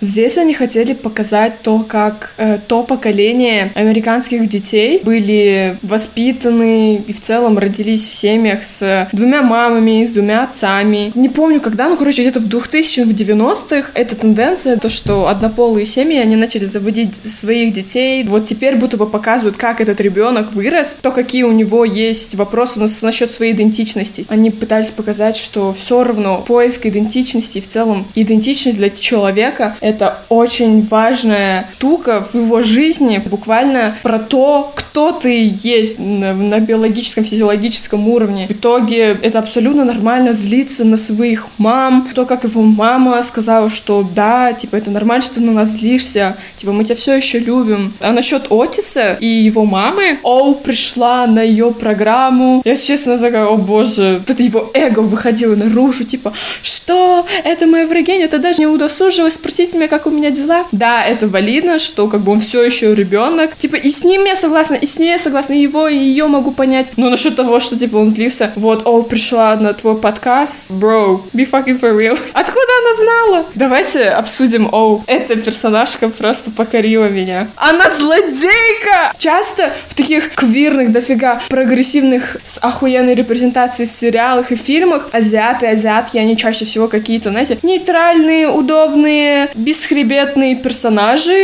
Здесь 0.00 0.38
они 0.38 0.54
хотели 0.54 0.92
показать 1.04 1.60
то, 1.62 1.84
как 1.86 2.34
э, 2.38 2.58
то 2.66 2.82
поколение 2.82 3.70
американских 3.74 4.48
детей 4.48 5.00
были 5.04 5.78
воспитаны 5.82 6.96
и 6.96 7.12
в 7.12 7.20
целом 7.20 7.58
родились 7.58 8.08
в 8.08 8.14
семьях 8.14 8.64
с 8.64 9.08
двумя 9.12 9.42
мамами, 9.42 10.06
с 10.06 10.12
двумя 10.12 10.44
отцами. 10.44 11.12
Не 11.14 11.28
помню 11.28 11.60
когда, 11.60 11.88
ну, 11.88 11.96
короче, 11.96 12.22
где-то 12.22 12.40
в 12.40 12.48
2000-х, 12.48 13.04
в 13.04 13.14
90-х 13.14 13.90
эта 13.94 14.16
тенденция, 14.16 14.78
то, 14.78 14.88
что 14.88 15.28
однополые 15.28 15.86
семьи, 15.86 16.18
они 16.18 16.36
начали 16.36 16.64
заводить 16.64 17.12
своих 17.24 17.72
детей. 17.74 18.24
Вот 18.24 18.46
теперь 18.46 18.76
будто 18.76 18.96
бы 18.96 19.06
показывают, 19.06 19.56
как 19.56 19.80
этот 19.80 20.00
ребенок 20.00 20.52
вырос, 20.52 20.98
то, 21.02 21.10
какие 21.12 21.42
у 21.42 21.52
него 21.52 21.84
есть 21.84 22.34
вопросы 22.34 22.80
насчет 23.02 23.32
своей 23.32 23.52
идентичности. 23.52 24.24
Они 24.28 24.50
пытались 24.50 24.90
показать, 24.90 25.36
что 25.36 25.74
все 25.74 26.02
равно 26.02 26.42
поиск 26.46 26.86
идентичности, 26.86 27.60
в 27.60 27.68
целом 27.68 28.06
идентичность 28.14 28.78
для 28.78 28.88
человека— 28.90 29.76
это 29.80 30.22
очень 30.28 30.86
важная 30.94 31.70
штука 31.72 32.22
в 32.22 32.36
его 32.36 32.62
жизни, 32.62 33.20
буквально 33.26 33.96
про 34.04 34.20
то, 34.20 34.72
кто 34.76 35.10
ты 35.10 35.52
есть 35.60 35.98
на, 35.98 36.32
на 36.32 36.60
биологическом, 36.60 37.24
физиологическом 37.24 38.06
уровне. 38.06 38.46
В 38.46 38.52
итоге 38.52 39.18
это 39.20 39.40
абсолютно 39.40 39.84
нормально 39.84 40.32
злиться 40.34 40.84
на 40.84 40.96
своих 40.96 41.48
мам, 41.58 42.08
то, 42.14 42.26
как 42.26 42.44
его 42.44 42.62
мама 42.62 43.20
сказала, 43.24 43.70
что 43.70 44.08
да, 44.14 44.52
типа, 44.52 44.76
это 44.76 44.92
нормально, 44.92 45.24
что 45.24 45.34
ты 45.34 45.40
на 45.40 45.50
нас 45.50 45.70
злишься, 45.70 46.36
типа, 46.54 46.70
мы 46.70 46.84
тебя 46.84 46.94
все 46.94 47.16
еще 47.16 47.40
любим. 47.40 47.92
А 48.00 48.12
насчет 48.12 48.46
Отиса 48.50 49.14
и 49.14 49.26
его 49.26 49.64
мамы, 49.64 50.20
Оу 50.22 50.54
пришла 50.54 51.26
на 51.26 51.42
ее 51.42 51.72
программу. 51.72 52.62
Я, 52.64 52.76
честно, 52.76 53.18
такая, 53.18 53.46
о 53.46 53.56
боже, 53.56 54.18
вот 54.20 54.30
это 54.30 54.42
его 54.44 54.70
эго 54.74 55.00
выходило 55.00 55.56
наружу, 55.56 56.04
типа, 56.04 56.34
что? 56.62 57.26
Это 57.42 57.66
моя 57.66 57.88
врагиня, 57.88 58.28
ты 58.28 58.38
даже 58.38 58.60
не 58.60 58.68
удосужилась 58.68 59.34
спросить 59.34 59.74
меня, 59.74 59.88
как 59.88 60.06
у 60.06 60.10
меня 60.10 60.30
дела? 60.30 60.66
Да, 60.70 60.83
это 60.84 61.28
валидно, 61.28 61.78
что 61.78 62.08
как 62.08 62.20
бы 62.20 62.32
он 62.32 62.40
все 62.40 62.62
еще 62.62 62.94
ребенок. 62.94 63.56
Типа, 63.56 63.76
и 63.76 63.90
с 63.90 64.04
ним 64.04 64.24
я 64.24 64.36
согласна, 64.36 64.74
и 64.74 64.86
с 64.86 64.98
ней 64.98 65.10
я 65.12 65.18
согласна, 65.18 65.54
и 65.54 65.62
его, 65.62 65.88
и 65.88 65.96
ее 65.96 66.26
могу 66.26 66.52
понять. 66.52 66.92
Но 66.96 67.10
насчет 67.10 67.36
того, 67.36 67.60
что, 67.60 67.78
типа, 67.78 67.96
он 67.96 68.10
злился, 68.10 68.52
вот, 68.56 68.82
о, 68.86 69.02
пришла 69.02 69.56
на 69.56 69.72
твой 69.72 69.96
подкаст, 69.96 70.70
bro, 70.70 71.22
be 71.32 71.48
fucking 71.50 71.80
for 71.80 71.96
real. 71.96 72.18
Откуда 72.32 72.72
она 72.80 72.94
знала? 72.94 73.46
Давайте 73.54 74.08
обсудим, 74.08 74.68
о, 74.72 75.02
эта 75.06 75.36
персонажка 75.36 76.08
просто 76.08 76.50
покорила 76.50 77.08
меня. 77.08 77.48
Она 77.56 77.90
злодейка! 77.90 79.12
Часто 79.18 79.72
в 79.88 79.94
таких 79.94 80.34
квирных, 80.34 80.92
дофига 80.92 81.42
прогрессивных 81.48 82.36
с 82.44 82.58
охуенной 82.60 83.14
репрезентацией 83.14 83.88
сериалах 83.88 84.52
и 84.52 84.56
фильмах 84.56 85.08
азиаты, 85.12 85.66
азиатки, 85.66 86.18
они 86.18 86.36
чаще 86.36 86.64
всего 86.64 86.88
какие-то, 86.88 87.30
знаете, 87.30 87.58
нейтральные, 87.62 88.48
удобные, 88.48 89.50
бесхребетные 89.54 90.56
персонажи, 90.56 90.73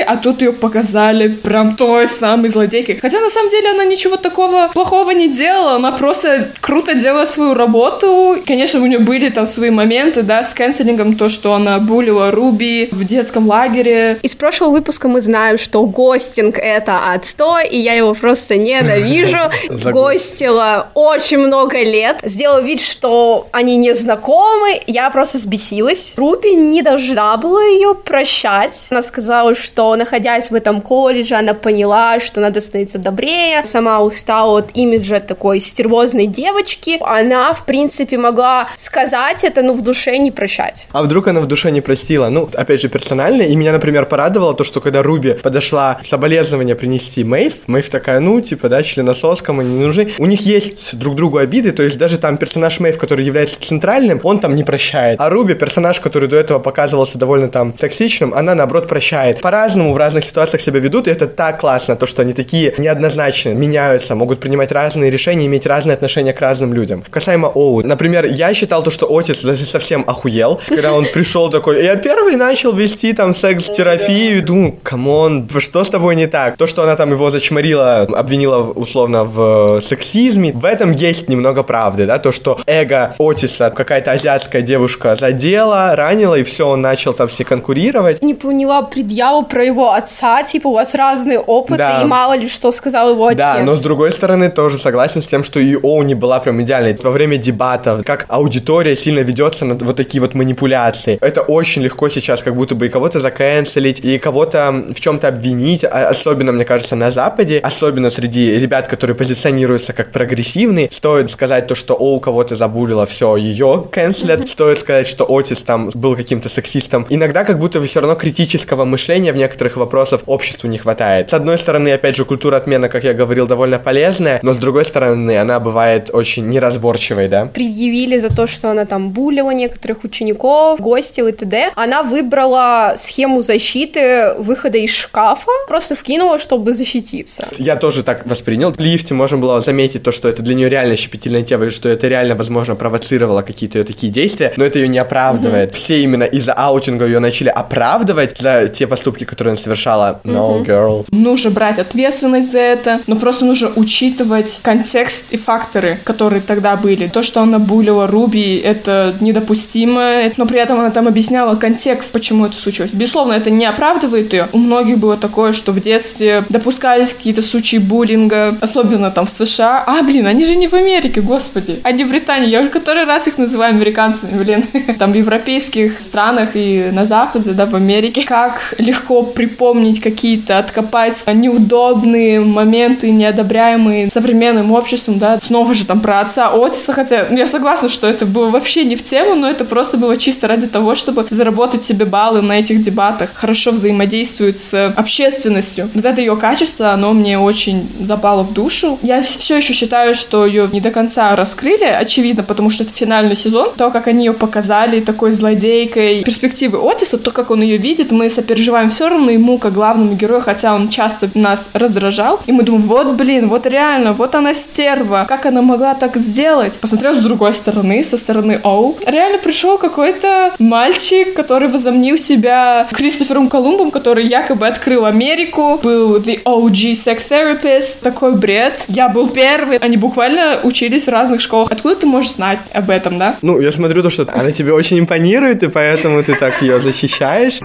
а 0.07 0.17
тут 0.17 0.43
ее 0.43 0.53
показали 0.53 1.29
прям 1.29 1.77
той 1.77 2.07
самой 2.07 2.51
злодейкой. 2.51 2.99
Хотя 3.01 3.21
на 3.21 3.31
самом 3.31 3.51
деле 3.51 3.71
она 3.71 3.85
ничего 3.85 4.17
такого 4.17 4.71
плохого 4.73 5.11
не 5.11 5.29
делала, 5.29 5.77
она 5.77 5.93
просто 5.93 6.51
круто 6.61 6.95
делает 6.95 7.31
свою 7.31 7.55
работу. 7.55 8.39
Конечно, 8.47 8.81
у 8.81 8.87
нее 8.87 8.99
были 8.99 9.29
там 9.29 9.47
свои 9.47 9.71
моменты, 9.71 10.23
да, 10.23 10.43
с 10.43 10.55
кэнселингом, 10.55 11.17
то, 11.17 11.29
что 11.29 11.55
она 11.55 11.79
булила 11.79 12.31
Руби 12.31 12.89
в 12.91 13.05
детском 13.05 13.49
лагере. 13.49 14.19
Из 14.23 14.35
прошлого 14.35 14.71
выпуска 14.71 15.09
мы 15.09 15.21
знаем, 15.21 15.59
что 15.59 15.85
гостинг— 15.85 16.59
это 16.59 17.13
отстой, 17.13 17.69
и 17.69 17.79
я 17.79 17.95
его 17.95 18.15
просто 18.15 18.57
ненавижу. 18.57 19.51
Гостила 19.91 20.89
очень 20.95 21.39
много 21.39 21.83
лет, 21.83 22.19
сделала 22.23 22.63
вид, 22.63 22.81
что 22.81 23.49
они 23.53 23.77
не 23.77 23.95
знакомы, 23.95 24.81
я 24.87 25.11
просто 25.11 25.39
сбесилась. 25.39 26.15
Руби 26.17 26.55
не 26.55 26.83
должна 26.83 27.37
была 27.37 27.63
ее 27.65 27.95
прощать. 27.95 28.87
Она 28.91 29.03
сказала, 29.03 29.20
что, 29.55 29.97
находясь 29.97 30.51
в 30.51 30.55
этом 30.55 30.81
колледже, 30.81 31.35
она 31.35 31.55
поняла, 31.55 32.21
что 32.21 32.41
надо 32.41 32.61
становиться 32.61 32.99
добрее. 32.99 33.65
Сама 33.65 34.01
устала 34.01 34.59
от 34.59 34.71
имиджа 34.75 35.21
такой 35.21 35.61
стервозной 35.61 36.27
девочки. 36.27 36.99
Она, 37.01 37.53
в 37.53 37.65
принципе, 37.65 38.19
могла 38.19 38.69
сказать 38.77 39.45
это, 39.45 39.63
но 39.63 39.73
в 39.73 39.83
душе 39.83 40.19
не 40.19 40.31
прощать. 40.31 40.87
А 40.93 41.03
вдруг 41.03 41.29
она 41.29 41.41
в 41.41 41.47
душе 41.47 41.71
не 41.71 41.81
простила? 41.81 42.29
Ну, 42.29 42.49
опять 42.55 42.81
же, 42.81 42.89
персонально. 42.89 43.43
И 43.43 43.57
меня, 43.57 43.73
например, 43.73 44.07
порадовало 44.07 44.55
то, 44.55 44.65
что 44.65 44.81
когда 44.81 45.03
Руби 45.03 45.35
подошла 45.35 46.01
соболезнования 46.07 46.75
принести 46.75 47.25
Мэйв, 47.25 47.67
Мэйв 47.67 47.89
такая, 47.91 48.21
ну, 48.21 48.41
типа, 48.41 48.69
да, 48.69 48.83
членосос, 48.83 49.43
кому 49.43 49.63
не 49.63 49.79
нужны. 49.79 50.13
У 50.19 50.27
них 50.27 50.41
есть 50.43 50.99
друг 50.99 51.17
другу 51.17 51.39
обиды, 51.39 51.73
то 51.73 51.83
есть 51.83 51.99
даже 51.99 52.19
там 52.19 52.37
персонаж 52.37 52.81
Мэйв, 52.81 52.99
который 52.99 53.25
является 53.25 53.61
центральным, 53.61 54.21
он 54.23 54.41
там 54.41 54.57
не 54.57 54.65
прощает. 54.65 55.21
А 55.21 55.31
Руби, 55.31 55.55
персонаж, 55.55 56.01
который 56.01 56.29
до 56.29 56.37
этого 56.37 56.59
показывался 56.59 57.19
довольно 57.19 57.49
там 57.49 57.73
токсичным, 57.73 58.35
она, 58.35 58.55
наоборот, 58.55 58.89
прощает. 58.89 59.10
По-разному 59.41 59.93
в 59.93 59.97
разных 59.97 60.25
ситуациях 60.25 60.63
себя 60.63 60.81
ведут, 60.81 61.09
и 61.09 61.11
это 61.11 61.27
так 61.27 61.61
классно, 61.61 61.97
то, 61.97 62.07
что 62.07 62.23
они 62.23 62.33
такие 62.33 62.75
неоднозначные, 62.79 63.55
меняются, 63.55 64.15
могут 64.15 64.41
принимать 64.41 64.73
разные 64.73 65.11
решения, 65.11 65.47
иметь 65.47 65.67
разные 65.67 65.95
отношения 65.95 66.33
к 66.33 66.41
разным 66.41 66.73
людям. 66.73 67.03
Касаемо 67.11 67.49
Оу, 67.49 67.83
например, 67.83 68.27
я 68.27 68.55
считал 68.55 68.83
то, 68.83 68.91
что 68.91 69.07
Отис 69.07 69.41
совсем 69.69 70.05
охуел, 70.07 70.61
когда 70.69 70.93
он 70.93 71.07
пришел 71.07 71.51
такой, 71.51 71.85
я 71.85 71.97
первый 71.97 72.37
начал 72.37 72.73
вести 72.73 73.13
там 73.13 73.35
секс-терапию, 73.35 74.43
думаю, 74.43 74.77
come 74.83 75.20
on, 75.20 75.49
что 75.59 75.85
с 75.85 75.89
тобой 75.89 76.17
не 76.17 76.27
так? 76.27 76.57
То, 76.57 76.67
что 76.67 76.83
она 76.83 76.97
там 76.97 77.11
его 77.11 77.31
зачморила, 77.31 78.03
обвинила 78.03 78.59
условно 78.59 79.25
в 79.25 79.81
сексизме, 79.81 80.53
в 80.53 80.65
этом 80.65 80.93
есть 80.93 81.29
немного 81.29 81.63
правды, 81.63 82.07
да, 82.07 82.19
то, 82.19 82.33
что 82.33 82.61
эго 82.67 83.15
Отиса 83.19 83.71
какая-то 83.71 84.13
азиатская 84.13 84.63
девушка 84.63 85.17
задела, 85.17 85.97
ранила, 85.97 86.37
и 86.37 86.43
все, 86.43 86.69
он 86.69 86.81
начал 86.81 87.13
там 87.13 87.29
все 87.29 87.45
конкурировать. 87.45 88.23
Не 88.23 88.35
поняла 88.35 88.83
предъяву 89.01 89.43
про 89.45 89.65
его 89.65 89.93
отца, 89.93 90.43
типа 90.43 90.69
у 90.69 90.75
вас 90.75 90.95
разные 90.95 91.39
опыты, 91.39 91.79
да. 91.79 92.03
и 92.03 92.05
мало 92.05 92.37
ли 92.37 92.49
что 92.49 92.71
сказал 92.71 93.11
его 93.11 93.27
отец. 93.27 93.39
Да, 93.39 93.63
но 93.63 93.75
с 93.75 93.81
другой 93.81 94.13
стороны 94.13 94.51
тоже 94.51 94.77
согласен 94.77 95.23
с 95.23 95.27
тем, 95.27 95.43
что 95.43 95.59
и 95.59 95.75
Оу 95.75 96.03
не 96.03 96.15
была 96.15 96.39
прям 96.41 96.61
идеальной. 96.61 96.97
Во 97.03 97.11
время 97.11 97.39
дебатов, 97.39 98.05
как 98.05 98.27
аудитория 98.29 98.95
сильно 98.97 99.21
ведется 99.21 99.65
на 99.65 99.75
вот 99.75 99.97
такие 99.97 100.21
вот 100.21 100.35
манипуляции. 100.35 101.19
Это 101.23 101.41
очень 101.41 101.83
легко 101.83 102.11
сейчас 102.11 102.43
как 102.43 102.55
будто 102.55 102.75
бы 102.75 102.87
и 102.87 102.89
кого-то 102.91 103.21
заканцелить, 103.21 104.01
и 104.01 104.19
кого-то 104.19 104.85
в 104.95 105.01
чем-то 105.01 105.29
обвинить, 105.29 105.85
а 105.85 106.09
особенно, 106.11 106.53
мне 106.53 106.65
кажется, 106.67 106.95
на 106.95 107.11
Западе, 107.11 107.61
особенно 107.61 108.11
среди 108.11 108.59
ребят, 108.61 108.87
которые 108.87 109.17
позиционируются 109.17 109.95
как 109.95 110.11
прогрессивные. 110.11 110.91
Стоит 110.93 111.31
сказать 111.31 111.67
то, 111.67 111.75
что 111.75 111.95
Оу 111.95 112.21
кого-то 112.21 112.55
забулила, 112.55 113.07
все, 113.07 113.37
ее 113.37 113.85
канцелят. 113.91 114.47
Стоит 114.49 114.81
сказать, 114.81 115.07
что 115.07 115.25
Отис 115.25 115.61
там 115.61 115.91
был 115.95 116.17
каким-то 116.17 116.51
сексистом. 116.51 117.07
Иногда 117.09 117.45
как 117.45 117.59
будто 117.59 117.81
бы 117.81 117.87
все 117.87 118.01
равно 118.01 118.15
критического 118.15 118.80
мышления 118.85 119.33
в 119.33 119.37
некоторых 119.37 119.77
вопросах 119.77 120.23
обществу 120.27 120.69
не 120.69 120.79
хватает. 120.79 121.31
С 121.31 121.35
одной 121.35 121.59
стороны, 121.59 121.91
опять 121.93 122.17
же, 122.17 122.25
культура 122.25 122.57
отмена, 122.57 122.89
как 122.89 123.05
я 123.05 123.15
говорил, 123.15 123.47
довольно 123.47 123.79
полезная, 123.79 124.41
но 124.43 124.53
с 124.55 124.57
другой 124.57 124.85
стороны, 124.85 125.39
она 125.39 125.61
бывает 125.61 126.11
очень 126.13 126.49
неразборчивой, 126.49 127.29
да? 127.29 127.47
Предъявили 127.47 128.19
за 128.19 128.35
то, 128.35 128.47
что 128.47 128.71
она 128.71 128.85
там 128.85 129.11
булила 129.11 129.51
некоторых 129.51 130.05
учеников, 130.05 130.81
гостил 130.81 131.27
и 131.27 131.33
т.д. 131.33 131.73
Она 131.75 132.03
выбрала 132.03 132.95
схему 132.99 133.43
защиты 133.43 134.35
выхода 134.39 134.79
из 134.79 134.91
шкафа, 134.91 135.51
просто 135.69 135.95
вкинула, 135.95 136.39
чтобы 136.39 136.75
защититься. 136.75 137.49
Я 137.59 137.77
тоже 137.77 138.03
так 138.03 138.27
воспринял. 138.27 138.73
В 138.73 138.79
лифте 138.79 139.15
можно 139.15 139.39
было 139.39 139.61
заметить 139.61 140.03
то, 140.03 140.13
что 140.13 140.29
это 140.29 140.43
для 140.43 140.55
нее 140.55 140.69
реально 140.69 140.97
щепетильная 140.97 141.43
тема, 141.43 141.67
и 141.67 141.71
что 141.71 141.89
это 141.89 142.09
реально, 142.09 142.35
возможно, 142.35 142.75
провоцировало 142.75 143.43
какие-то 143.43 143.79
ее 143.79 143.85
такие 143.85 144.13
действия, 144.13 144.53
но 144.57 144.65
это 144.65 144.79
ее 144.79 144.89
не 144.89 144.99
оправдывает. 144.99 145.71
Mm-hmm. 145.71 145.75
Все 145.75 146.03
именно 146.03 146.25
из-за 146.25 146.53
аутинга 146.53 147.07
ее 147.07 147.19
начали 147.19 147.49
оправдывать 147.49 148.39
за 148.39 148.69
те 148.71 148.87
поступки, 148.87 149.25
которые 149.25 149.53
она 149.53 149.63
совершала. 149.63 150.21
No, 150.25 150.63
mm-hmm. 150.63 150.67
girl. 150.67 151.07
Нужно 151.11 151.51
брать 151.51 151.79
ответственность 151.79 152.51
за 152.51 152.59
это, 152.59 153.01
но 153.07 153.17
просто 153.17 153.45
нужно 153.45 153.71
учитывать 153.77 154.61
контекст 154.63 155.27
и 155.31 155.37
факторы, 155.37 156.01
которые 156.05 156.43
тогда 156.43 156.77
были. 156.77 157.09
То, 157.09 157.23
что 157.23 157.43
она 157.43 157.59
булила 157.59 158.07
Руби, 158.07 158.57
это 158.57 159.15
недопустимо, 159.21 160.31
но 160.37 160.47
при 160.47 160.59
этом 160.59 160.81
она 160.81 160.91
там 160.91 161.09
объясняла 161.09 161.57
контекст, 161.57 162.13
почему 162.13 162.47
это 162.47 162.57
случилось. 162.57 162.91
Безусловно, 162.93 163.33
это 163.33 163.51
не 163.51 163.67
оправдывает 163.67 164.33
ее. 164.33 164.49
У 164.53 164.59
многих 164.59 164.99
было 164.99 165.17
такое, 165.17 165.53
что 165.53 165.73
в 165.73 165.81
детстве 165.81 166.45
допускались 166.49 167.13
какие-то 167.13 167.43
случаи 167.43 167.77
буллинга, 167.77 168.57
особенно 168.61 169.11
там 169.11 169.27
в 169.27 169.31
США. 169.31 169.85
А, 169.87 170.03
блин, 170.03 170.27
они 170.27 170.45
же 170.45 170.57
не 170.57 170.67
в 170.67 170.75
Америке, 170.75 171.21
господи. 171.21 171.81
Они 171.83 172.05
в 172.05 172.09
Британии. 172.09 172.49
Я 172.49 172.61
уже 172.61 172.71
который 172.71 173.05
раз 173.05 173.29
их 173.29 173.39
называю 173.39 173.75
американцами, 173.75 174.39
блин. 174.39 174.65
Там 174.99 175.13
в 175.13 175.15
европейских 175.15 176.01
странах 176.01 176.51
и 176.55 176.91
на 176.93 177.05
Западе, 177.05 177.51
да, 177.51 177.67
в 177.67 177.75
Америке. 177.75 178.25
Как 178.27 178.60
легко 178.79 179.23
припомнить 179.23 180.01
какие-то, 180.01 180.59
откопать 180.59 181.17
неудобные 181.27 182.41
моменты, 182.41 183.11
неодобряемые 183.11 184.11
современным 184.11 184.73
обществом, 184.73 185.19
да. 185.19 185.39
Снова 185.43 185.75
же 185.75 185.87
там 185.87 186.01
про 186.01 186.21
отца 186.21 186.51
Отиса, 186.53 186.93
хотя 186.93 187.27
я 187.29 187.47
согласна, 187.47 187.89
что 187.89 188.07
это 188.07 188.27
было 188.27 188.51
вообще 188.51 188.85
не 188.85 188.97
в 188.97 189.05
тему, 189.05 189.35
но 189.35 189.49
это 189.49 189.65
просто 189.65 189.97
было 189.97 190.17
чисто 190.17 190.49
ради 190.49 190.67
того, 190.67 190.95
чтобы 190.95 191.27
заработать 191.31 191.83
себе 191.83 192.05
баллы 192.05 192.43
на 192.43 192.59
этих 192.59 192.81
дебатах. 192.81 193.31
Хорошо 193.35 193.71
взаимодействует 193.73 194.61
с 194.61 194.93
общественностью. 194.97 195.91
Вот 195.95 196.05
это 196.05 196.21
ее 196.21 196.37
качество, 196.37 196.93
оно 196.93 197.13
мне 197.13 197.39
очень 197.39 197.89
запало 198.01 198.43
в 198.43 198.53
душу. 198.53 198.99
Я 199.03 199.23
все 199.23 199.57
еще 199.57 199.73
считаю, 199.73 200.15
что 200.15 200.47
ее 200.47 200.69
не 200.73 200.81
до 200.81 200.91
конца 200.91 201.35
раскрыли, 201.37 201.85
очевидно, 201.85 202.43
потому 202.43 202.71
что 202.71 202.85
это 202.85 202.93
финальный 202.93 203.37
сезон. 203.37 203.73
То, 203.77 203.91
как 203.91 204.09
они 204.09 204.27
ее 204.27 204.33
показали 204.33 205.01
такой 205.01 205.33
злодейкой, 205.33 206.23
перспективы 206.25 206.79
Отиса, 206.79 207.19
то, 207.19 207.31
как 207.31 207.51
он 207.51 207.63
ее 207.63 207.77
видит, 207.77 208.11
мы 208.11 208.31
сопереживаем 208.51 208.91
все 208.91 209.09
равно 209.09 209.31
ему, 209.31 209.59
как 209.59 209.73
главному 209.73 210.15
герою, 210.15 210.41
хотя 210.41 210.75
он 210.75 210.89
часто 210.89 211.31
нас 211.35 211.71
раздражал. 211.73 212.41
И 212.47 212.53
мы 212.53 212.65
думаем, 212.65 212.85
вот, 212.85 213.15
блин, 213.15 213.49
вот 213.49 213.65
реально, 213.65 214.13
вот 214.13 214.35
она 214.35 214.55
стерва, 214.55 215.25
как 215.29 215.47
она 215.47 215.63
могла 215.63 215.95
так 215.95 216.17
сделать? 216.17 216.81
Посмотрел 216.81 217.15
с 217.15 217.19
другой 217.19 217.55
стороны, 217.55 218.03
со 218.03 218.17
стороны 218.17 218.61
Оу. 218.65 218.97
Реально 219.07 219.39
пришел 219.39 219.79
какой-то 219.79 220.53
мальчик, 220.59 221.33
который 221.35 221.69
возомнил 221.69 222.19
себя 222.19 222.89
Кристофером 222.91 223.49
Колумбом, 223.49 223.93
который 223.93 224.27
якобы 224.27 224.67
открыл 224.67 225.05
Америку, 225.05 225.79
был 225.81 226.19
the 226.19 226.43
OG 226.43 226.93
sex 226.95 227.21
therapist, 227.31 228.03
такой 228.03 228.35
бред. 228.35 228.85
Я 228.89 229.09
был 229.09 229.29
первый. 229.29 229.77
Они 229.77 229.97
буквально 229.97 230.61
учились 230.65 231.05
в 231.05 231.11
разных 231.11 231.41
школах. 231.41 231.71
Откуда 231.71 231.95
ты 231.95 232.07
можешь 232.07 232.33
знать 232.33 232.59
об 232.73 232.91
этом, 232.91 233.17
да? 233.17 233.37
Ну, 233.43 233.61
я 233.61 233.71
смотрю 233.71 234.03
то, 234.03 234.11
что 234.11 234.27
она 234.33 234.51
тебе 234.51 234.73
очень 234.73 234.99
импонирует, 234.99 235.63
и 235.63 235.69
поэтому 235.69 236.21
ты 236.25 236.35
так 236.35 236.61
ее 236.63 236.81
защищаешь. 236.81 237.61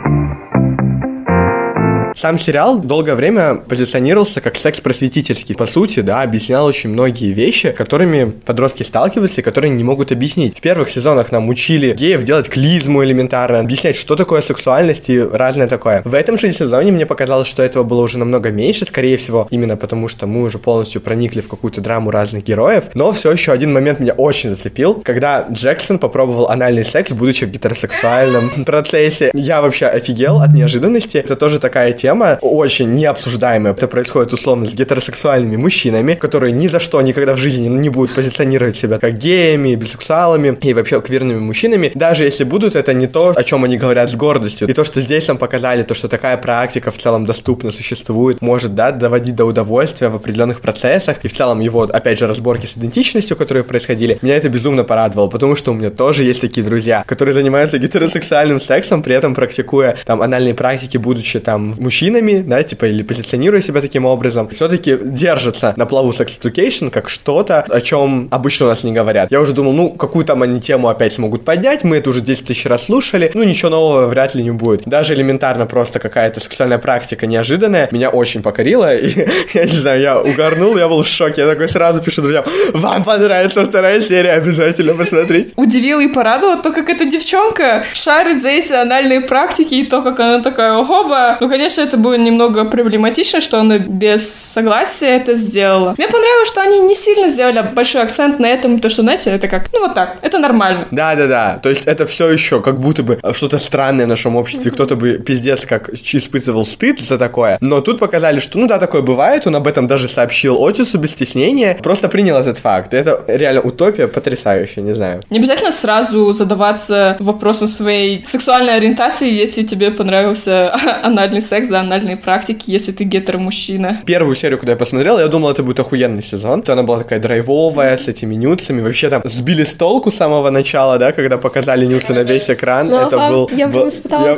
Сам 2.16 2.39
сериал 2.39 2.80
долгое 2.80 3.16
время 3.16 3.55
позиционировался 3.55 4.39
как 4.39 4.55
секс-просветительский. 4.55 5.53
По 5.53 5.66
сути, 5.66 5.99
да, 5.99 6.22
объяснял 6.22 6.66
очень 6.66 6.89
многие 6.89 7.34
вещи, 7.34 7.72
которыми 7.72 8.32
подростки 8.45 8.84
сталкиваются 8.84 9.41
и 9.41 9.43
которые 9.43 9.72
не 9.72 9.84
могут 9.84 10.13
объяснить. 10.13 10.57
В 10.57 10.61
первых 10.61 10.89
сезонах 10.89 11.34
нам 11.34 11.49
учили 11.49 11.93
геев 11.93 12.24
делать 12.24 12.47
клизму 12.47 13.03
элементарно, 13.03 13.59
объяснять, 13.59 13.97
что 13.97 14.16
такое 14.16 14.41
сексуальность 14.41 15.09
и 15.09 15.20
разное 15.20 15.68
такое. 15.68 16.03
В 16.05 16.13
этом 16.13 16.38
же 16.38 16.53
сезоне 16.53 16.93
мне 16.93 17.05
показалось, 17.05 17.49
что 17.49 17.61
этого 17.61 17.84
было 17.84 18.01
уже 18.03 18.18
намного 18.18 18.49
меньше, 18.49 18.86
скорее 18.86 19.18
всего, 19.18 19.45
именно 19.51 19.76
потому 19.76 20.07
что 20.07 20.26
мы 20.26 20.43
уже 20.43 20.57
полностью 20.57 21.01
проникли 21.01 21.41
в 21.41 21.49
какую-то 21.49 21.82
драму 21.82 22.11
разных 22.11 22.45
героев. 22.45 22.86
Но 22.93 23.11
все 23.11 23.30
еще 23.34 23.51
один 23.51 23.74
момент 23.74 23.99
меня 23.99 24.13
очень 24.13 24.51
зацепил, 24.51 25.01
когда 25.03 25.47
Джексон 25.51 25.99
попробовал 25.99 26.47
анальный 26.47 26.86
секс, 26.86 27.11
будучи 27.11 27.43
в 27.43 27.49
гетеросексуальном 27.49 28.63
процессе. 28.66 29.32
Я 29.34 29.61
вообще 29.61 29.88
офигел 29.88 30.39
от 30.39 30.53
неожиданности. 30.53 31.18
Это 31.18 31.36
тоже 31.36 31.59
такая 31.59 31.91
тема, 31.91 32.05
очень 32.41 32.93
необсуждаемая. 32.93 33.74
Это 33.74 33.88
происходит 33.88 34.34
условно 34.34 34.68
с 34.68 34.74
гетеросексуальными 34.74 35.58
мужчинами, 35.58 36.14
которые 36.14 36.51
ни 36.51 36.68
за 36.68 36.80
что 36.80 37.01
никогда 37.01 37.34
в 37.34 37.38
жизни 37.38 37.68
не 37.68 37.89
будут 37.89 38.16
позиционировать 38.16 38.78
себя 38.78 38.99
как 38.99 39.18
геями, 39.18 39.76
бисексуалами 39.76 40.58
и 40.62 40.74
вообще 40.74 41.01
квирными 41.01 41.39
мужчинами. 41.39 41.91
Даже 41.95 42.24
если 42.24 42.43
будут, 42.43 42.76
это 42.76 42.93
не 42.93 43.08
то, 43.08 43.34
о 43.36 43.43
чем 43.43 43.64
они 43.64 43.78
говорят 43.78 44.10
с 44.10 44.16
гордостью. 44.16 44.68
И 44.68 44.74
то, 44.74 44.84
что 44.84 45.01
здесь 45.01 45.28
нам 45.28 45.38
показали, 45.38 45.84
то, 45.84 45.93
что 45.93 46.08
такая 46.08 46.38
практика 46.38 46.91
в 46.91 46.97
целом 46.97 47.26
доступна, 47.26 47.72
существует, 47.72 48.41
может, 48.41 48.76
да, 48.76 48.91
доводить 48.91 49.36
до 49.36 49.45
удовольствия 49.45 50.10
в 50.10 50.16
определенных 50.16 50.62
процессах. 50.62 51.18
И 51.24 51.28
в 51.28 51.34
целом 51.34 51.60
его, 51.60 51.84
опять 51.84 52.20
же, 52.20 52.28
разборки 52.28 52.66
с 52.66 52.78
идентичностью, 52.78 53.38
которые 53.38 53.64
происходили, 53.64 54.18
меня 54.22 54.38
это 54.38 54.49
безумно 54.49 54.84
порадовало, 54.84 55.28
потому 55.30 55.56
что 55.56 55.72
у 55.72 55.74
меня 55.74 55.89
тоже 55.89 56.24
есть 56.24 56.41
такие 56.41 56.66
друзья, 56.66 57.03
которые 57.06 57.34
занимаются 57.34 57.78
гетеросексуальным 57.78 58.60
сексом, 58.60 59.03
при 59.03 59.16
этом 59.16 59.36
практикуя 59.36 59.95
там 60.06 60.22
анальные 60.22 60.53
практики, 60.53 60.97
будучи 60.97 61.39
там 61.39 61.76
мужчинами, 61.95 62.43
да, 62.45 62.61
типа, 62.61 62.85
или 62.85 63.03
позиционируя 63.03 63.61
себя 63.61 63.79
таким 63.79 64.05
образом, 64.05 64.49
все-таки 64.49 64.97
держатся 65.01 65.73
на 65.77 65.85
плаву 65.85 66.11
секс 66.11 66.37
education 66.41 66.89
как 66.89 67.07
что-то, 67.07 67.61
о 67.61 67.79
чем 67.79 68.27
обычно 68.31 68.65
у 68.65 68.69
нас 68.69 68.83
не 68.83 68.91
говорят. 68.91 69.31
Я 69.31 69.39
уже 69.39 69.53
думал, 69.53 69.71
ну, 69.71 69.89
какую 69.91 70.25
там 70.25 70.41
они 70.41 70.59
тему 70.59 70.89
опять 70.89 71.13
смогут 71.13 71.45
поднять, 71.45 71.85
мы 71.85 71.95
это 71.97 72.09
уже 72.09 72.19
10 72.19 72.47
тысяч 72.47 72.65
раз 72.65 72.85
слушали, 72.85 73.31
ну, 73.33 73.43
ничего 73.43 73.69
нового 73.69 74.07
вряд 74.07 74.35
ли 74.35 74.43
не 74.43 74.51
будет. 74.51 74.81
Даже 74.85 75.13
элементарно 75.13 75.65
просто 75.67 75.99
какая-то 75.99 76.41
сексуальная 76.41 76.79
практика 76.79 77.27
неожиданная 77.27 77.87
меня 77.91 78.09
очень 78.09 78.41
покорила, 78.41 78.93
и, 78.93 79.27
я 79.53 79.63
не 79.63 79.77
знаю, 79.77 80.01
я 80.01 80.19
угорнул, 80.19 80.77
я 80.77 80.89
был 80.89 81.01
в 81.01 81.07
шоке, 81.07 81.41
я 81.41 81.47
такой 81.47 81.69
сразу 81.69 82.01
пишу 82.01 82.21
друзьям, 82.21 82.43
вам 82.73 83.05
понравится 83.05 83.65
вторая 83.65 84.01
серия, 84.01 84.31
обязательно 84.31 84.95
посмотрите. 84.95 85.53
Удивило 85.55 86.01
и 86.01 86.09
порадовало 86.09 86.61
то, 86.61 86.73
как 86.73 86.89
эта 86.89 87.05
девчонка 87.05 87.85
шарит 87.93 88.41
за 88.41 88.49
эти 88.49 88.73
анальные 88.73 89.21
практики, 89.21 89.75
и 89.75 89.85
то, 89.85 90.01
как 90.01 90.19
она 90.19 90.41
такая, 90.41 90.73
ого 90.73 91.05
Ну, 91.39 91.49
конечно, 91.49 91.84
это 91.86 91.97
было 91.97 92.15
немного 92.15 92.65
проблематично, 92.65 93.41
что 93.41 93.59
она 93.59 93.77
без 93.77 94.29
согласия 94.29 95.07
это 95.07 95.36
сделала. 95.36 95.95
Мне 95.97 96.07
понравилось, 96.07 96.47
что 96.47 96.61
они 96.61 96.79
не 96.79 96.95
сильно 96.95 97.27
сделали 97.27 97.61
большой 97.73 98.03
акцент 98.03 98.39
на 98.39 98.47
этом, 98.47 98.79
то, 98.79 98.89
что, 98.89 99.01
знаете, 99.01 99.29
это 99.31 99.47
как, 99.47 99.69
ну, 99.73 99.79
вот 99.79 99.93
так, 99.93 100.17
это 100.21 100.39
нормально. 100.39 100.88
Да-да-да, 100.91 101.59
то 101.61 101.69
есть 101.69 101.86
это 101.88 102.05
все 102.05 102.29
еще 102.29 102.61
как 102.61 102.79
будто 102.79 103.03
бы 103.03 103.19
что-то 103.33 103.57
странное 103.57 104.05
в 104.05 104.09
нашем 104.09 104.36
обществе, 104.36 104.71
кто-то 104.71 104.95
бы 104.95 105.13
пиздец 105.13 105.65
как 105.65 105.89
испытывал 105.89 106.65
стыд 106.65 106.99
за 106.99 107.17
такое, 107.17 107.57
но 107.61 107.81
тут 107.81 107.99
показали, 107.99 108.39
что, 108.39 108.59
ну 108.59 108.67
да, 108.67 108.79
такое 108.79 109.01
бывает, 109.01 109.47
он 109.47 109.55
об 109.55 109.67
этом 109.67 109.88
даже 109.88 110.07
сообщил 110.07 110.63
Отису 110.63 110.97
без 110.97 111.11
стеснения, 111.11 111.77
просто 111.81 112.09
принял 112.09 112.38
этот 112.38 112.57
факт. 112.57 112.93
Это 112.93 113.23
реально 113.27 113.61
утопия 113.61 114.07
потрясающая, 114.07 114.83
не 114.83 114.95
знаю. 114.95 115.21
Не 115.29 115.39
обязательно 115.39 115.71
сразу 115.71 116.33
задаваться 116.33 117.17
вопросом 117.19 117.67
своей 117.67 118.23
сексуальной 118.25 118.75
ориентации, 118.75 119.31
если 119.31 119.63
тебе 119.63 119.91
понравился 119.91 120.73
анальный 121.03 121.41
секс, 121.41 121.67
да, 121.76 121.82
анальные 121.82 122.15
практики, 122.15 122.63
если 122.67 122.93
ты 122.93 123.03
гетеро-мужчина. 123.03 123.99
Первую 124.05 124.36
серию, 124.36 124.57
когда 124.57 124.73
я 124.73 124.78
посмотрел, 124.78 125.19
я 125.19 125.28
думал, 125.28 125.51
это 125.51 125.61
будет 125.61 125.80
охуенный 125.80 126.23
сезон. 126.23 126.61
То 126.61 126.73
она 126.73 126.84
была 126.84 126.99
такая 126.99 127.19
драйвовая, 127.19 127.97
с 127.97 128.07
этими 128.07 128.36
нюцами. 128.36 128.82
Вообще 128.82 129.09
там 129.09 129.21
сбили 129.26 129.63
с 129.63 129.73
толку 129.73 130.11
с 130.11 130.15
самого 130.15 130.49
начала, 130.51 130.97
да, 130.97 131.11
когда 131.11 131.38
показали 131.38 131.86
нюцы 131.86 132.13
на 132.13 132.23
весь 132.23 132.49
экран. 132.49 132.88
Ну, 132.88 132.97
это 132.97 133.15
ага, 133.17 133.30
был... 133.30 133.49
я 133.53 133.67
был- 133.67 133.91
я... 134.09 134.38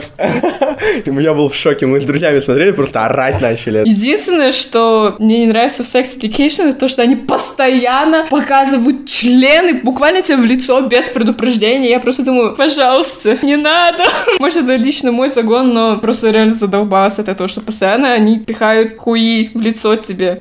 я 1.22 1.34
был 1.34 1.50
в 1.50 1.56
шоке. 1.56 1.86
Мы 1.86 2.02
с 2.02 2.06
друзьями 2.06 2.40
смотрели, 2.40 2.72
просто 2.72 3.06
орать 3.06 3.40
начали. 3.42 3.84
Единственное, 3.86 4.52
что 4.52 5.16
мне 5.20 5.40
не 5.40 5.48
нравится 5.48 5.84
в 5.84 5.88
Sex 5.88 6.20
Education, 6.20 6.70
это 6.70 6.80
то, 6.80 6.88
что 6.88 7.04
они 7.04 7.16
постоянно 7.16 8.26
показывают 8.30 9.08
члены 9.08 9.76
буквально 9.84 10.22
тебе 10.24 10.38
в 10.38 10.46
лицо 10.46 10.82
без 10.82 11.06
предупреждения. 11.06 11.90
Я 11.90 12.00
просто 12.00 12.24
думаю, 12.24 12.56
пожалуйста, 12.56 13.38
не 13.44 13.58
надо. 13.58 14.04
Может, 14.40 14.64
это 14.64 14.76
лично 14.76 15.12
мой 15.12 15.30
загон, 15.30 15.74
но 15.74 15.98
просто 15.98 16.32
реально 16.32 16.54
задолбалась 16.54 17.20
от 17.32 17.38
того, 17.38 17.48
что 17.48 17.62
постоянно 17.62 18.14
они 18.14 18.40
пихают 18.40 18.98
хуи 18.98 19.52
в 19.54 19.62
лицо 19.62 19.96
тебе. 19.96 20.38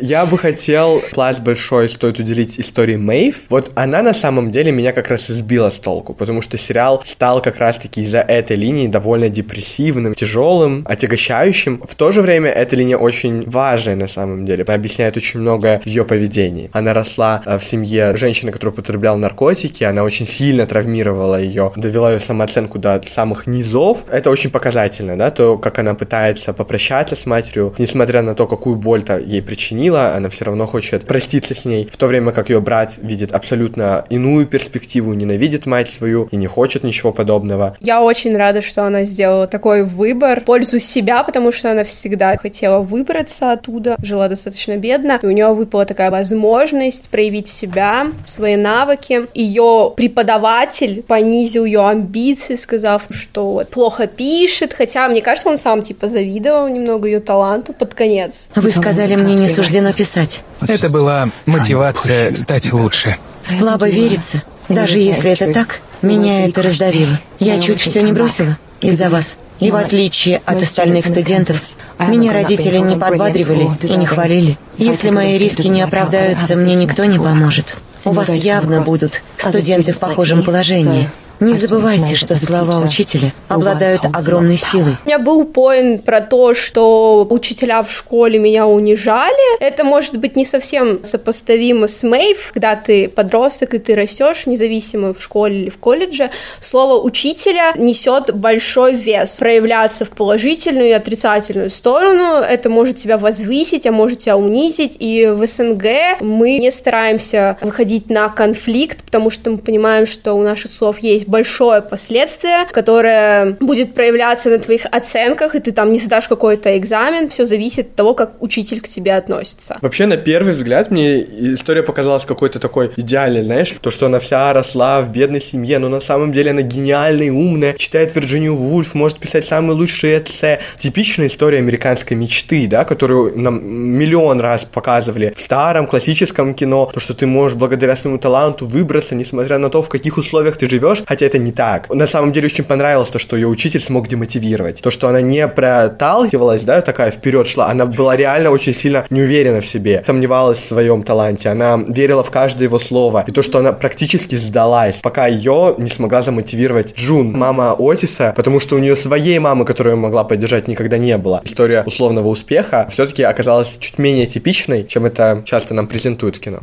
Я 0.00 0.26
бы 0.26 0.38
хотел 0.38 1.02
пласт 1.12 1.40
большой 1.40 1.88
стоит 1.88 2.18
уделить 2.18 2.60
истории 2.60 2.96
Мэйв. 2.96 3.44
Вот 3.48 3.72
она 3.74 4.02
на 4.02 4.14
самом 4.14 4.50
деле 4.50 4.72
меня 4.72 4.92
как 4.92 5.08
раз 5.08 5.30
и 5.30 5.32
сбила 5.32 5.70
с 5.70 5.78
толку, 5.78 6.14
потому 6.14 6.42
что 6.42 6.58
сериал 6.58 7.02
стал 7.04 7.40
как 7.40 7.58
раз-таки 7.58 8.02
из-за 8.02 8.20
этой 8.20 8.56
линии 8.56 8.88
довольно 8.88 9.28
депрессивным, 9.28 10.14
тяжелым, 10.14 10.84
отягощающим. 10.88 11.82
В 11.86 11.94
то 11.94 12.12
же 12.12 12.20
время 12.20 12.50
эта 12.50 12.76
линия 12.76 12.96
очень 12.96 13.48
важная 13.48 13.96
на 13.96 14.08
самом 14.08 14.44
деле. 14.44 14.64
Объясняет 14.64 15.16
очень 15.16 15.40
многое 15.40 15.80
в 15.80 15.86
ее 15.86 16.04
поведении. 16.04 16.70
Она 16.72 16.94
росла 16.94 17.42
э, 17.44 17.58
в 17.58 17.64
семье 17.64 18.16
женщины, 18.16 18.52
которая 18.52 18.72
употребляла 18.72 19.16
наркотики, 19.16 19.84
она 19.84 20.04
очень 20.04 20.26
сильно 20.26 20.66
травмировала 20.66 21.40
ее, 21.40 21.72
довела 21.76 22.12
ее 22.12 22.20
самооценку 22.20 22.78
до 22.78 23.00
самых 23.06 23.46
низов. 23.46 24.04
Это 24.10 24.30
очень 24.30 24.50
показательно, 24.50 25.16
да, 25.16 25.30
то, 25.30 25.58
как 25.58 25.78
она 25.78 25.94
пытается 25.94 26.52
попрощаться 26.52 27.16
с 27.16 27.26
матерью, 27.26 27.74
несмотря 27.78 28.22
на 28.22 28.34
то, 28.34 28.46
какую 28.46 28.76
боль-то 28.76 29.18
ей 29.18 29.42
причинила, 29.78 30.16
она 30.16 30.28
все 30.28 30.44
равно 30.44 30.66
хочет 30.66 31.06
проститься 31.06 31.54
с 31.54 31.64
ней, 31.64 31.88
в 31.90 31.96
то 31.96 32.06
время 32.08 32.32
как 32.32 32.50
ее 32.50 32.60
брат 32.60 32.98
видит 33.00 33.32
абсолютно 33.32 34.04
иную 34.10 34.46
перспективу, 34.46 35.14
ненавидит 35.14 35.66
мать 35.66 35.88
свою 35.88 36.28
и 36.32 36.36
не 36.36 36.48
хочет 36.48 36.82
ничего 36.82 37.12
подобного. 37.12 37.76
Я 37.80 38.02
очень 38.02 38.36
рада, 38.36 38.60
что 38.60 38.84
она 38.84 39.04
сделала 39.04 39.46
такой 39.46 39.84
выбор 39.84 40.40
в 40.40 40.44
пользу 40.44 40.80
себя, 40.80 41.22
потому 41.22 41.52
что 41.52 41.70
она 41.70 41.84
всегда 41.84 42.36
хотела 42.36 42.80
выбраться 42.80 43.52
оттуда, 43.52 43.96
жила 44.02 44.28
достаточно 44.28 44.76
бедно, 44.76 45.20
и 45.22 45.26
у 45.26 45.30
нее 45.30 45.54
выпала 45.54 45.84
такая 45.84 46.10
возможность 46.10 47.08
проявить 47.08 47.46
себя, 47.48 48.08
свои 48.26 48.56
навыки. 48.56 49.26
Ее 49.34 49.92
преподаватель 49.96 51.02
понизил 51.02 51.64
ее 51.64 51.86
амбиции, 51.86 52.56
сказав, 52.56 53.04
что 53.10 53.52
вот 53.52 53.68
плохо 53.68 54.08
пишет, 54.08 54.72
хотя, 54.72 55.08
мне 55.08 55.22
кажется, 55.22 55.48
он 55.48 55.58
сам 55.58 55.82
типа 55.82 56.08
завидовал 56.08 56.68
немного 56.68 57.06
ее 57.06 57.20
таланту 57.20 57.72
под 57.72 57.94
конец. 57.94 58.48
Вы 58.56 58.70
сказали, 58.70 59.14
мне 59.14 59.34
не 59.34 59.48
суждено 59.48 59.67
писать. 59.92 60.44
Это 60.66 60.88
была 60.88 61.30
мотивация 61.46 62.34
стать 62.34 62.72
лучше. 62.72 63.16
Слабо 63.46 63.88
верится. 63.88 64.42
Даже 64.68 64.98
если 64.98 65.30
это 65.30 65.52
так, 65.52 65.80
меня 66.02 66.46
это 66.46 66.62
раздавило. 66.62 67.18
Я 67.38 67.60
чуть 67.60 67.80
все 67.80 68.02
не 68.02 68.12
бросила 68.12 68.58
из-за 68.80 69.08
вас. 69.08 69.36
И 69.60 69.70
в 69.72 69.76
отличие 69.76 70.40
от 70.44 70.62
остальных 70.62 71.06
студентов, 71.06 71.60
меня 71.98 72.32
родители 72.32 72.78
не 72.78 72.96
подбадривали 72.96 73.68
и 73.82 73.96
не 73.96 74.06
хвалили. 74.06 74.56
Если 74.76 75.10
мои 75.10 75.36
риски 75.36 75.66
не 75.66 75.82
оправдаются, 75.82 76.54
мне 76.54 76.74
никто 76.74 77.04
не 77.04 77.18
поможет. 77.18 77.76
У 78.04 78.12
вас 78.12 78.30
явно 78.30 78.80
будут 78.80 79.22
студенты 79.36 79.92
в 79.92 79.98
похожем 79.98 80.44
положении. 80.44 81.10
Не 81.40 81.54
забывайте, 81.54 82.16
что 82.16 82.34
слова 82.34 82.80
учителя 82.84 83.32
обладают 83.46 84.02
огромной 84.12 84.56
силой. 84.56 84.96
У 85.04 85.08
меня 85.08 85.20
был 85.20 85.44
поинт 85.44 86.04
про 86.04 86.20
то, 86.20 86.52
что 86.52 87.26
учителя 87.30 87.82
в 87.84 87.92
школе 87.92 88.40
меня 88.40 88.66
унижали. 88.66 89.60
Это 89.60 89.84
может 89.84 90.16
быть 90.18 90.34
не 90.34 90.44
совсем 90.44 91.04
сопоставимо 91.04 91.86
с 91.86 92.02
Мэйв, 92.02 92.50
когда 92.52 92.74
ты 92.74 93.08
подросток 93.08 93.74
и 93.74 93.78
ты 93.78 93.94
растешь, 93.94 94.46
независимо 94.46 95.14
в 95.14 95.22
школе 95.22 95.62
или 95.62 95.70
в 95.70 95.78
колледже. 95.78 96.30
Слово 96.60 97.00
учителя 97.00 97.72
несет 97.76 98.34
большой 98.34 98.94
вес. 98.94 99.36
Проявляться 99.36 100.04
в 100.04 100.10
положительную 100.10 100.88
и 100.88 100.92
отрицательную 100.92 101.70
сторону. 101.70 102.42
Это 102.42 102.68
может 102.68 102.96
тебя 102.96 103.16
возвысить, 103.16 103.86
а 103.86 103.92
может 103.92 104.20
тебя 104.20 104.36
унизить. 104.36 104.96
И 104.98 105.26
в 105.26 105.46
СНГ 105.46 106.20
мы 106.20 106.58
не 106.58 106.72
стараемся 106.72 107.56
выходить 107.60 108.10
на 108.10 108.28
конфликт, 108.28 109.04
потому 109.04 109.30
что 109.30 109.50
мы 109.50 109.58
понимаем, 109.58 110.04
что 110.04 110.34
у 110.34 110.42
наших 110.42 110.74
слов 110.74 110.98
есть 110.98 111.27
большое 111.28 111.82
последствие, 111.82 112.66
которое 112.70 113.56
будет 113.60 113.94
проявляться 113.94 114.50
на 114.50 114.58
твоих 114.58 114.86
оценках, 114.90 115.54
и 115.54 115.60
ты 115.60 115.72
там 115.72 115.92
не 115.92 115.98
сдашь 115.98 116.28
какой-то 116.28 116.76
экзамен. 116.76 117.28
Все 117.28 117.44
зависит 117.44 117.88
от 117.88 117.94
того, 117.94 118.14
как 118.14 118.42
учитель 118.42 118.80
к 118.80 118.88
тебе 118.88 119.14
относится. 119.14 119.76
Вообще, 119.82 120.06
на 120.06 120.16
первый 120.16 120.54
взгляд, 120.54 120.90
мне 120.90 121.20
история 121.54 121.82
показалась 121.82 122.24
какой-то 122.24 122.58
такой 122.58 122.92
идеальной, 122.96 123.42
знаешь, 123.42 123.74
то, 123.80 123.90
что 123.90 124.06
она 124.06 124.18
вся 124.20 124.52
росла 124.52 125.02
в 125.02 125.10
бедной 125.10 125.40
семье, 125.40 125.78
но 125.78 125.88
на 125.88 126.00
самом 126.00 126.32
деле 126.32 126.50
она 126.50 126.62
гениальная 126.62 127.30
умная, 127.30 127.74
читает 127.74 128.14
Вирджинию 128.14 128.56
Вульф, 128.56 128.94
может 128.94 129.18
писать 129.18 129.44
самые 129.44 129.76
лучшие 129.76 130.22
эссе. 130.22 130.60
Типичная 130.78 131.26
история 131.26 131.58
американской 131.58 132.16
мечты, 132.16 132.66
да, 132.66 132.84
которую 132.84 133.38
нам 133.38 133.64
миллион 133.64 134.40
раз 134.40 134.64
показывали 134.64 135.34
в 135.36 135.40
старом 135.40 135.86
классическом 135.86 136.54
кино, 136.54 136.90
то, 136.92 137.00
что 137.00 137.14
ты 137.14 137.26
можешь 137.26 137.56
благодаря 137.58 137.96
своему 137.96 138.18
таланту 138.18 138.66
выбраться, 138.66 139.14
несмотря 139.14 139.58
на 139.58 139.68
то, 139.68 139.82
в 139.82 139.88
каких 139.88 140.16
условиях 140.16 140.56
ты 140.56 140.68
живешь, 140.68 141.02
хотя 141.18 141.26
это 141.26 141.38
не 141.38 141.50
так. 141.50 141.92
На 141.92 142.06
самом 142.06 142.30
деле 142.32 142.46
очень 142.46 142.62
понравилось 142.62 143.08
то, 143.08 143.18
что 143.18 143.34
ее 143.34 143.48
учитель 143.48 143.80
смог 143.80 144.06
демотивировать. 144.06 144.80
То, 144.80 144.92
что 144.92 145.08
она 145.08 145.20
не 145.20 145.48
проталкивалась, 145.48 146.62
да, 146.62 146.80
такая 146.80 147.10
вперед 147.10 147.48
шла, 147.48 147.68
она 147.68 147.86
была 147.86 148.14
реально 148.14 148.52
очень 148.52 148.72
сильно 148.72 149.04
не 149.10 149.22
уверена 149.22 149.60
в 149.60 149.66
себе, 149.66 150.04
сомневалась 150.06 150.58
в 150.58 150.68
своем 150.68 151.02
таланте, 151.02 151.48
она 151.48 151.76
верила 151.88 152.22
в 152.22 152.30
каждое 152.30 152.64
его 152.64 152.78
слово. 152.78 153.24
И 153.26 153.32
то, 153.32 153.42
что 153.42 153.58
она 153.58 153.72
практически 153.72 154.36
сдалась, 154.36 155.00
пока 155.02 155.26
ее 155.26 155.74
не 155.76 155.90
смогла 155.90 156.22
замотивировать 156.22 156.94
Джун, 156.96 157.32
мама 157.32 157.74
Отиса, 157.76 158.32
потому 158.36 158.60
что 158.60 158.76
у 158.76 158.78
нее 158.78 158.94
своей 158.94 159.40
мамы, 159.40 159.64
которую 159.64 159.96
могла 159.96 160.22
поддержать, 160.22 160.68
никогда 160.68 160.98
не 160.98 161.18
было. 161.18 161.40
История 161.44 161.82
условного 161.84 162.28
успеха 162.28 162.86
все-таки 162.90 163.24
оказалась 163.24 163.76
чуть 163.80 163.98
менее 163.98 164.26
типичной, 164.26 164.86
чем 164.86 165.04
это 165.04 165.42
часто 165.44 165.74
нам 165.74 165.88
презентуют 165.88 166.36
в 166.36 166.40
кино 166.40 166.60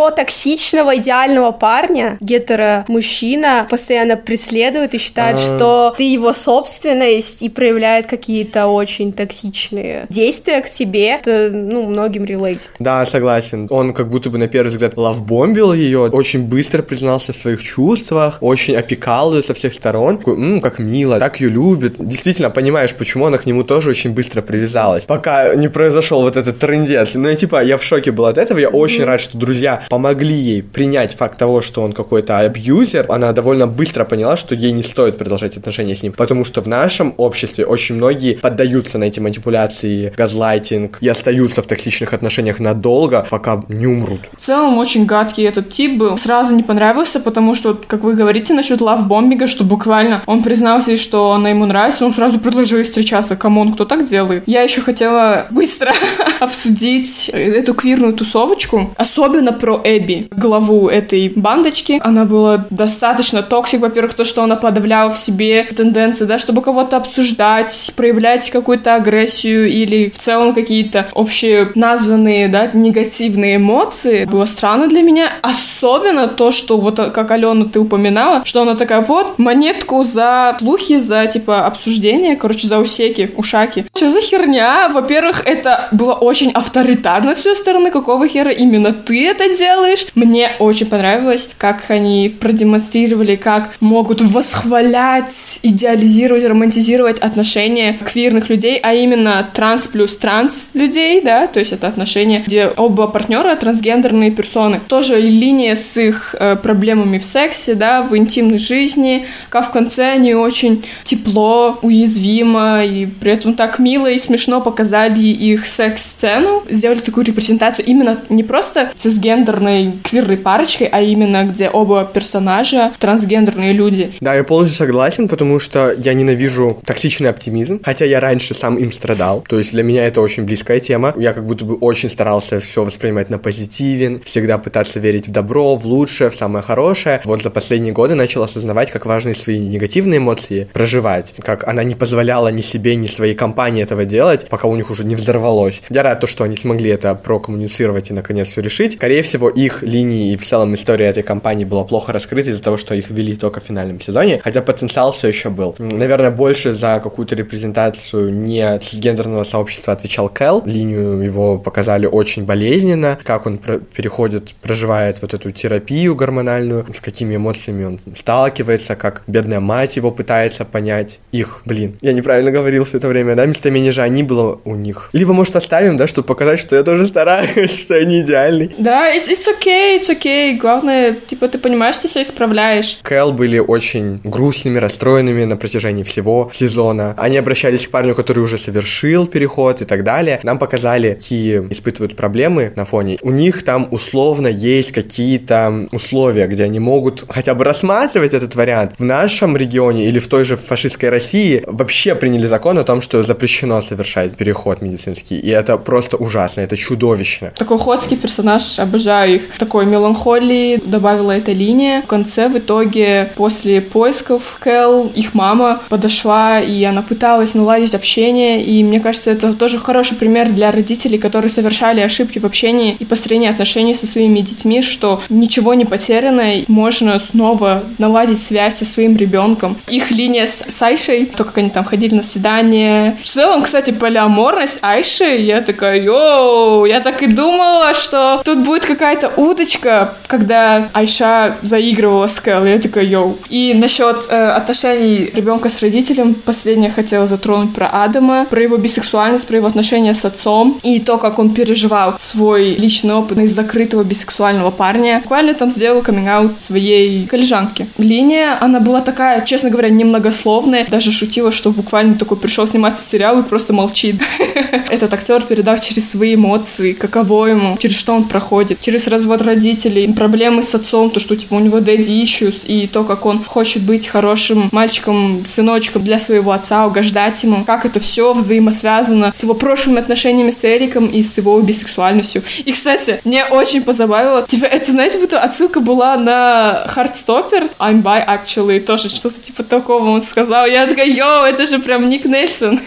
про 0.00 0.10
токсичного 0.10 0.96
идеального 0.96 1.50
парня 1.50 2.16
гетеро-мужчина 2.20 3.66
постоянно 3.68 4.16
преследует 4.16 4.94
и 4.94 4.98
считает, 4.98 5.36
А-а-а. 5.36 5.56
что 5.56 5.94
ты 5.94 6.04
его 6.04 6.32
собственность 6.32 7.42
и 7.42 7.50
проявляет 7.50 8.06
какие-то 8.06 8.68
очень 8.68 9.12
токсичные 9.12 10.06
действия 10.08 10.62
к 10.62 10.70
тебе. 10.70 11.08
Это, 11.16 11.50
ну, 11.52 11.86
многим 11.86 12.24
релейтит. 12.24 12.72
Да, 12.78 13.04
согласен. 13.04 13.66
Он 13.68 13.92
как 13.92 14.08
будто 14.08 14.30
бы 14.30 14.38
на 14.38 14.48
первый 14.48 14.68
взгляд 14.68 14.96
лавбомбил 14.96 15.74
ее, 15.74 16.08
очень 16.08 16.44
быстро 16.44 16.80
признался 16.80 17.34
в 17.34 17.36
своих 17.36 17.62
чувствах, 17.62 18.38
очень 18.40 18.76
опекал 18.76 19.34
ее 19.34 19.42
со 19.42 19.52
всех 19.52 19.74
сторон. 19.74 20.16
Такой, 20.16 20.34
м 20.34 20.60
как 20.62 20.78
мило, 20.78 21.18
так 21.18 21.42
ее 21.42 21.50
любит. 21.50 21.96
Действительно, 21.98 22.48
понимаешь, 22.48 22.94
почему 22.94 23.26
она 23.26 23.36
к 23.36 23.44
нему 23.44 23.64
тоже 23.64 23.90
очень 23.90 24.12
быстро 24.12 24.40
привязалась. 24.40 25.04
Пока 25.04 25.54
не 25.56 25.68
произошел 25.68 26.22
вот 26.22 26.38
этот 26.38 26.58
трендец. 26.58 27.10
Ну, 27.12 27.28
я 27.28 27.34
типа, 27.34 27.62
я 27.62 27.76
в 27.76 27.84
шоке 27.84 28.12
был 28.12 28.24
от 28.24 28.38
этого. 28.38 28.58
Я 28.58 28.68
mm-hmm. 28.68 28.76
очень 28.76 29.04
рад, 29.04 29.20
что 29.20 29.36
друзья 29.36 29.82
помогли 29.90 30.34
ей 30.34 30.62
принять 30.62 31.14
факт 31.14 31.36
того, 31.36 31.60
что 31.62 31.82
он 31.82 31.92
какой-то 31.92 32.38
абьюзер, 32.38 33.06
она 33.08 33.32
довольно 33.32 33.66
быстро 33.66 34.04
поняла, 34.04 34.36
что 34.36 34.54
ей 34.54 34.70
не 34.70 34.84
стоит 34.84 35.18
продолжать 35.18 35.56
отношения 35.56 35.96
с 35.96 36.02
ним, 36.02 36.12
потому 36.12 36.44
что 36.44 36.62
в 36.62 36.68
нашем 36.68 37.12
обществе 37.16 37.66
очень 37.66 37.96
многие 37.96 38.36
поддаются 38.36 38.98
на 38.98 39.04
эти 39.04 39.18
манипуляции, 39.18 40.14
газлайтинг 40.16 40.98
и 41.00 41.08
остаются 41.08 41.60
в 41.60 41.66
токсичных 41.66 42.14
отношениях 42.14 42.60
надолго, 42.60 43.26
пока 43.28 43.64
не 43.68 43.88
умрут. 43.88 44.20
В 44.38 44.40
целом 44.40 44.78
очень 44.78 45.06
гадкий 45.06 45.44
этот 45.44 45.72
тип 45.72 45.98
был. 45.98 46.16
Сразу 46.16 46.54
не 46.54 46.62
понравился, 46.62 47.18
потому 47.18 47.56
что, 47.56 47.74
как 47.86 48.04
вы 48.04 48.14
говорите 48.14 48.54
насчет 48.54 48.80
лавбомбинга, 48.80 49.48
что 49.48 49.64
буквально 49.64 50.22
он 50.26 50.44
признался, 50.44 50.96
что 50.96 51.32
она 51.32 51.50
ему 51.50 51.66
нравится, 51.66 52.04
он 52.04 52.12
сразу 52.12 52.38
предложил 52.38 52.80
встречаться. 52.84 53.34
Come 53.34 53.56
on, 53.56 53.72
кто 53.72 53.84
так 53.84 54.06
делает? 54.08 54.44
Я 54.46 54.62
еще 54.62 54.82
хотела 54.82 55.48
быстро 55.50 55.92
обсудить 56.40 57.28
эту 57.30 57.74
квирную 57.74 58.14
тусовочку, 58.14 58.94
особенно 58.96 59.52
про 59.52 59.79
Эбби, 59.84 60.28
главу 60.30 60.88
этой 60.88 61.32
бандочки. 61.34 62.00
Она 62.02 62.24
была 62.24 62.66
достаточно 62.70 63.42
toxic, 63.42 63.80
во-первых, 63.80 64.14
то, 64.14 64.24
что 64.24 64.42
она 64.42 64.56
подавляла 64.56 65.10
в 65.10 65.18
себе 65.18 65.64
тенденции, 65.64 66.24
да, 66.24 66.38
чтобы 66.38 66.62
кого-то 66.62 66.96
обсуждать, 66.96 67.92
проявлять 67.96 68.50
какую-то 68.50 68.94
агрессию 68.94 69.68
или 69.68 70.10
в 70.10 70.18
целом 70.18 70.54
какие-то 70.54 71.08
общие 71.14 71.72
названные, 71.74 72.48
да, 72.48 72.70
негативные 72.72 73.56
эмоции. 73.56 74.24
Было 74.24 74.46
странно 74.46 74.88
для 74.88 75.02
меня. 75.02 75.32
Особенно 75.42 76.28
то, 76.28 76.52
что 76.52 76.78
вот 76.78 76.96
как 76.96 77.30
Алена 77.30 77.64
ты 77.64 77.80
упоминала, 77.80 78.44
что 78.44 78.62
она 78.62 78.74
такая, 78.74 79.00
вот, 79.00 79.38
монетку 79.38 80.04
за 80.04 80.56
плухи, 80.58 80.98
за, 80.98 81.26
типа, 81.26 81.66
обсуждение, 81.66 82.36
короче, 82.36 82.68
за 82.68 82.78
усеки, 82.78 83.32
ушаки. 83.36 83.86
Что 83.94 84.10
за 84.10 84.20
херня? 84.20 84.88
Во-первых, 84.92 85.42
это 85.44 85.88
было 85.92 86.14
очень 86.14 86.50
авторитарно 86.52 87.34
с 87.34 87.44
ее 87.46 87.54
стороны. 87.54 87.90
Какого 87.90 88.28
хера 88.28 88.50
именно 88.50 88.92
ты 88.92 89.26
это 89.26 89.56
делаешь. 89.56 89.69
Мне 90.14 90.52
очень 90.58 90.86
понравилось, 90.86 91.48
как 91.58 91.90
они 91.90 92.28
продемонстрировали, 92.28 93.36
как 93.36 93.70
могут 93.80 94.20
восхвалять, 94.20 95.60
идеализировать, 95.62 96.44
романтизировать 96.44 97.18
отношения 97.18 97.94
квирных 97.94 98.48
людей, 98.48 98.78
а 98.82 98.94
именно 98.94 99.48
транс 99.54 99.86
плюс 99.86 100.16
транс 100.16 100.70
людей, 100.74 101.20
да, 101.22 101.46
то 101.46 101.60
есть 101.60 101.72
это 101.72 101.86
отношения, 101.86 102.42
где 102.46 102.66
оба 102.66 103.06
партнера 103.06 103.54
трансгендерные 103.56 104.30
персоны. 104.30 104.80
Тоже 104.88 105.20
линия 105.20 105.76
с 105.76 105.96
их 105.96 106.34
э, 106.38 106.56
проблемами 106.56 107.18
в 107.18 107.24
сексе, 107.24 107.74
да, 107.74 108.02
в 108.02 108.16
интимной 108.16 108.58
жизни, 108.58 109.26
как 109.48 109.68
в 109.68 109.70
конце 109.72 110.12
они 110.12 110.34
очень 110.34 110.84
тепло, 111.04 111.78
уязвимо 111.82 112.84
и 112.84 113.06
при 113.06 113.32
этом 113.32 113.54
так 113.54 113.78
мило 113.78 114.08
и 114.08 114.18
смешно 114.18 114.60
показали 114.60 115.20
их 115.20 115.66
секс-сцену, 115.66 116.64
сделали 116.68 116.98
такую 116.98 117.24
репрезентацию 117.24 117.86
именно 117.86 118.18
не 118.28 118.42
просто 118.42 118.90
цисгендер 118.96 119.59
гендерной 119.60 120.00
квирной 120.02 120.36
парочкой, 120.38 120.88
а 120.90 121.00
именно 121.00 121.44
где 121.44 121.68
оба 121.68 122.04
персонажа 122.04 122.92
трансгендерные 122.98 123.72
люди. 123.72 124.12
Да, 124.20 124.34
я 124.34 124.44
полностью 124.44 124.78
согласен, 124.78 125.28
потому 125.28 125.58
что 125.58 125.94
я 125.96 126.14
ненавижу 126.14 126.80
токсичный 126.84 127.30
оптимизм, 127.30 127.80
хотя 127.84 128.04
я 128.04 128.20
раньше 128.20 128.54
сам 128.54 128.76
им 128.76 128.90
страдал. 128.92 129.44
То 129.48 129.58
есть 129.58 129.72
для 129.72 129.82
меня 129.82 130.06
это 130.06 130.20
очень 130.20 130.44
близкая 130.44 130.80
тема. 130.80 131.14
Я 131.16 131.32
как 131.32 131.46
будто 131.46 131.64
бы 131.64 131.74
очень 131.76 132.08
старался 132.08 132.60
все 132.60 132.84
воспринимать 132.84 133.30
на 133.30 133.38
позитивен, 133.38 134.20
всегда 134.24 134.58
пытаться 134.58 134.98
верить 134.98 135.28
в 135.28 135.32
добро, 135.32 135.76
в 135.76 135.86
лучшее, 135.86 136.30
в 136.30 136.34
самое 136.34 136.64
хорошее. 136.64 137.20
Вот 137.24 137.42
за 137.42 137.50
последние 137.50 137.92
годы 137.92 138.14
начал 138.14 138.42
осознавать, 138.42 138.90
как 138.90 139.06
важны 139.06 139.34
свои 139.34 139.58
негативные 139.58 140.18
эмоции 140.18 140.68
проживать, 140.72 141.34
как 141.40 141.66
она 141.68 141.84
не 141.84 141.94
позволяла 141.94 142.48
ни 142.48 142.62
себе, 142.62 142.96
ни 142.96 143.06
своей 143.06 143.34
компании 143.34 143.82
этого 143.82 144.04
делать, 144.04 144.46
пока 144.48 144.68
у 144.68 144.76
них 144.76 144.90
уже 144.90 145.04
не 145.04 145.16
взорвалось. 145.16 145.82
Я 145.90 146.02
рад 146.02 146.20
то, 146.20 146.26
что 146.26 146.44
они 146.44 146.56
смогли 146.56 146.90
это 146.90 147.14
прокоммуницировать 147.14 148.10
и 148.10 148.14
наконец 148.14 148.48
все 148.48 148.60
решить. 148.60 148.94
Скорее 148.94 149.22
всего, 149.22 149.39
всего, 149.40 149.48
их 149.48 149.82
линии 149.82 150.32
и 150.32 150.36
в 150.36 150.46
целом 150.46 150.74
история 150.74 151.06
этой 151.06 151.22
компании 151.22 151.64
была 151.64 151.84
плохо 151.84 152.12
раскрыта 152.12 152.50
из-за 152.50 152.62
того, 152.62 152.76
что 152.76 152.94
их 152.94 153.08
ввели 153.08 153.36
только 153.36 153.60
в 153.60 153.64
финальном 153.64 154.00
сезоне, 154.00 154.40
хотя 154.44 154.60
потенциал 154.60 155.12
все 155.12 155.28
еще 155.28 155.48
был. 155.48 155.74
Наверное, 155.78 156.30
больше 156.30 156.74
за 156.74 157.00
какую-то 157.02 157.34
репрезентацию 157.34 158.32
не 158.34 158.78
гендерного 158.92 159.44
сообщества 159.44 159.94
отвечал 159.94 160.28
Кэл. 160.28 160.62
Линию 160.66 161.20
его 161.22 161.58
показали 161.58 162.06
очень 162.06 162.44
болезненно, 162.44 163.18
как 163.24 163.46
он 163.46 163.56
про- 163.58 163.78
переходит, 163.78 164.54
проживает 164.60 165.22
вот 165.22 165.32
эту 165.34 165.50
терапию 165.52 166.14
гормональную, 166.14 166.84
с 166.94 167.00
какими 167.00 167.36
эмоциями 167.36 167.84
он 167.84 168.00
сталкивается, 168.16 168.94
как 168.96 169.22
бедная 169.26 169.60
мать 169.60 169.96
его 169.96 170.10
пытается 170.10 170.64
понять. 170.64 171.20
Их, 171.32 171.62
блин, 171.64 171.96
я 172.02 172.12
неправильно 172.12 172.50
говорил 172.50 172.84
все 172.84 172.98
это 172.98 173.08
время, 173.08 173.34
да, 173.36 173.46
местоимение 173.46 173.92
же 173.92 174.02
они 174.02 174.22
было 174.22 174.60
у 174.64 174.74
них. 174.74 175.08
Либо, 175.14 175.32
может, 175.32 175.56
оставим, 175.56 175.96
да, 175.96 176.06
чтобы 176.06 176.26
показать, 176.26 176.60
что 176.60 176.76
я 176.76 176.82
тоже 176.82 177.06
стараюсь, 177.06 177.80
что 177.84 177.96
я 177.96 178.04
не 178.04 178.20
идеальный. 178.20 178.70
Да, 178.78 179.08
it's 179.30 179.46
okay, 179.46 179.98
it's 179.98 180.08
okay. 180.10 180.56
Главное, 180.56 181.12
типа, 181.14 181.48
ты 181.48 181.58
понимаешь, 181.58 181.96
ты 181.96 182.08
себя 182.08 182.22
исправляешь. 182.22 182.98
Кэл 183.02 183.32
были 183.32 183.58
очень 183.58 184.20
грустными, 184.24 184.78
расстроенными 184.78 185.44
на 185.44 185.56
протяжении 185.56 186.02
всего 186.02 186.50
сезона. 186.52 187.14
Они 187.16 187.36
обращались 187.36 187.86
к 187.86 187.90
парню, 187.90 188.14
который 188.14 188.40
уже 188.40 188.58
совершил 188.58 189.26
переход 189.26 189.82
и 189.82 189.84
так 189.84 190.04
далее. 190.04 190.40
Нам 190.42 190.58
показали, 190.58 191.14
какие 191.14 191.60
испытывают 191.70 192.16
проблемы 192.16 192.72
на 192.76 192.84
фоне. 192.84 193.18
У 193.22 193.30
них 193.30 193.62
там 193.62 193.88
условно 193.90 194.48
есть 194.48 194.92
какие-то 194.92 195.88
условия, 195.92 196.46
где 196.46 196.64
они 196.64 196.80
могут 196.80 197.24
хотя 197.28 197.54
бы 197.54 197.64
рассматривать 197.64 198.34
этот 198.34 198.54
вариант. 198.54 198.94
В 198.98 199.04
нашем 199.04 199.56
регионе 199.56 200.06
или 200.06 200.18
в 200.18 200.26
той 200.26 200.44
же 200.44 200.56
фашистской 200.56 201.08
России 201.08 201.62
вообще 201.66 202.14
приняли 202.14 202.46
закон 202.46 202.78
о 202.78 202.84
том, 202.84 203.00
что 203.00 203.22
запрещено 203.22 203.80
совершать 203.82 204.36
переход 204.36 204.82
медицинский. 204.82 205.38
И 205.38 205.50
это 205.50 205.76
просто 205.76 206.16
ужасно, 206.16 206.62
это 206.62 206.76
чудовищно. 206.76 207.52
Такой 207.56 207.78
ходский 207.78 208.16
персонаж, 208.16 208.78
обожаю 208.78 209.19
их 209.26 209.48
такой 209.58 209.86
меланхолии, 209.86 210.80
добавила 210.84 211.32
эта 211.32 211.52
линия. 211.52 212.02
В 212.02 212.06
конце, 212.06 212.48
в 212.48 212.58
итоге, 212.58 213.32
после 213.36 213.80
поисков 213.80 214.56
Кэл, 214.60 215.10
их 215.14 215.34
мама 215.34 215.82
подошла, 215.88 216.60
и 216.60 216.82
она 216.84 217.02
пыталась 217.02 217.54
наладить 217.54 217.94
общение, 217.94 218.62
и 218.62 218.82
мне 218.84 219.00
кажется, 219.00 219.30
это 219.30 219.54
тоже 219.54 219.78
хороший 219.78 220.16
пример 220.16 220.50
для 220.50 220.70
родителей, 220.70 221.18
которые 221.18 221.50
совершали 221.50 222.00
ошибки 222.00 222.38
в 222.38 222.46
общении 222.46 222.96
и 222.98 223.04
построении 223.04 223.48
отношений 223.48 223.94
со 223.94 224.06
своими 224.06 224.40
детьми, 224.40 224.82
что 224.82 225.22
ничего 225.28 225.74
не 225.74 225.84
потеряно, 225.84 226.64
можно 226.68 227.18
снова 227.18 227.84
наладить 227.98 228.40
связь 228.40 228.76
со 228.76 228.84
своим 228.84 229.16
ребенком. 229.16 229.76
Их 229.88 230.10
линия 230.10 230.46
с, 230.46 230.64
с 230.68 230.82
Айшей, 230.82 231.26
то, 231.26 231.44
как 231.44 231.58
они 231.58 231.70
там 231.70 231.84
ходили 231.84 232.14
на 232.14 232.22
свидание. 232.22 233.18
В 233.22 233.28
целом, 233.28 233.62
кстати, 233.62 233.90
полиаморность 233.90 234.78
Айши, 234.82 235.36
я 235.36 235.60
такая, 235.60 236.00
йоу, 236.00 236.84
я 236.84 237.00
так 237.00 237.22
и 237.22 237.26
думала, 237.26 237.94
что 237.94 238.42
тут 238.44 238.64
будет 238.64 238.84
какая 238.84 239.09
какая-то 239.10 239.40
удочка, 239.40 240.14
когда 240.28 240.88
Айша 240.92 241.56
заигрывала 241.62 242.28
с 242.28 242.38
Кэл, 242.38 242.64
я 242.64 242.78
такая, 242.78 243.04
йоу. 243.04 243.38
И 243.48 243.74
насчет 243.74 244.26
э, 244.28 244.50
отношений 244.50 245.30
ребенка 245.34 245.68
с 245.68 245.82
родителем, 245.82 246.34
последнее 246.34 246.90
хотела 246.90 247.26
затронуть 247.26 247.74
про 247.74 247.88
Адама, 247.88 248.46
про 248.48 248.62
его 248.62 248.76
бисексуальность, 248.76 249.48
про 249.48 249.56
его 249.56 249.66
отношения 249.66 250.14
с 250.14 250.24
отцом 250.24 250.78
и 250.84 251.00
то, 251.00 251.18
как 251.18 251.40
он 251.40 251.54
переживал 251.54 252.16
свой 252.20 252.74
личный 252.74 253.14
опыт 253.14 253.38
из 253.38 253.52
закрытого 253.52 254.04
бисексуального 254.04 254.70
парня. 254.70 255.20
Буквально 255.22 255.54
там 255.54 255.70
сделал 255.70 256.02
каминг 256.02 256.60
своей 256.60 257.26
коллежанке. 257.26 257.88
Линия, 257.98 258.56
она 258.60 258.78
была 258.78 259.00
такая, 259.00 259.44
честно 259.44 259.70
говоря, 259.70 259.88
немногословная. 259.88 260.86
Даже 260.88 261.10
шутила, 261.10 261.50
что 261.50 261.72
буквально 261.72 262.14
такой 262.14 262.36
пришел 262.36 262.66
сниматься 262.68 263.02
в 263.02 263.06
сериал 263.06 263.40
и 263.40 263.42
просто 263.42 263.72
молчит. 263.72 264.20
Этот 264.88 265.12
актер 265.12 265.42
передал 265.42 265.78
через 265.78 266.10
свои 266.10 266.36
эмоции, 266.36 266.92
каково 266.92 267.46
ему, 267.46 267.76
через 267.78 267.96
что 267.96 268.14
он 268.14 268.24
проходит, 268.24 268.80
через 268.80 268.99
через 269.00 269.06
развод 269.08 269.42
родителей, 269.42 270.12
проблемы 270.12 270.62
с 270.62 270.74
отцом, 270.74 271.10
то, 271.10 271.20
что 271.20 271.36
типа 271.36 271.54
у 271.54 271.60
него 271.60 271.78
daddy 271.78 272.22
issues, 272.22 272.66
и 272.66 272.86
то, 272.86 273.04
как 273.04 273.24
он 273.26 273.42
хочет 273.44 273.82
быть 273.82 274.06
хорошим 274.06 274.68
мальчиком, 274.72 275.44
сыночком 275.46 276.02
для 276.02 276.18
своего 276.18 276.52
отца, 276.52 276.86
угождать 276.86 277.42
ему, 277.42 277.64
как 277.64 277.86
это 277.86 278.00
все 278.00 278.32
взаимосвязано 278.32 279.32
с 279.34 279.42
его 279.42 279.54
прошлыми 279.54 280.00
отношениями 280.00 280.50
с 280.50 280.64
Эриком 280.64 281.06
и 281.06 281.22
с 281.22 281.38
его 281.38 281.58
бисексуальностью. 281.60 282.42
И, 282.64 282.72
кстати, 282.72 283.20
мне 283.24 283.44
очень 283.44 283.82
позабавило, 283.82 284.46
типа, 284.46 284.66
это, 284.66 284.92
знаете, 284.92 285.18
будто 285.18 285.40
отсылка 285.40 285.80
была 285.80 286.16
на 286.16 286.86
Heartstopper, 286.94 287.70
I'm 287.78 288.02
bi 288.02 288.26
actually, 288.26 288.80
тоже 288.80 289.08
что-то 289.08 289.40
типа 289.40 289.62
такого 289.62 290.08
он 290.08 290.20
сказал. 290.20 290.66
Я 290.66 290.86
такая, 290.86 291.06
йоу, 291.06 291.44
это 291.44 291.66
же 291.66 291.78
прям 291.78 292.08
Ник 292.08 292.26
Нельсон. 292.26 292.80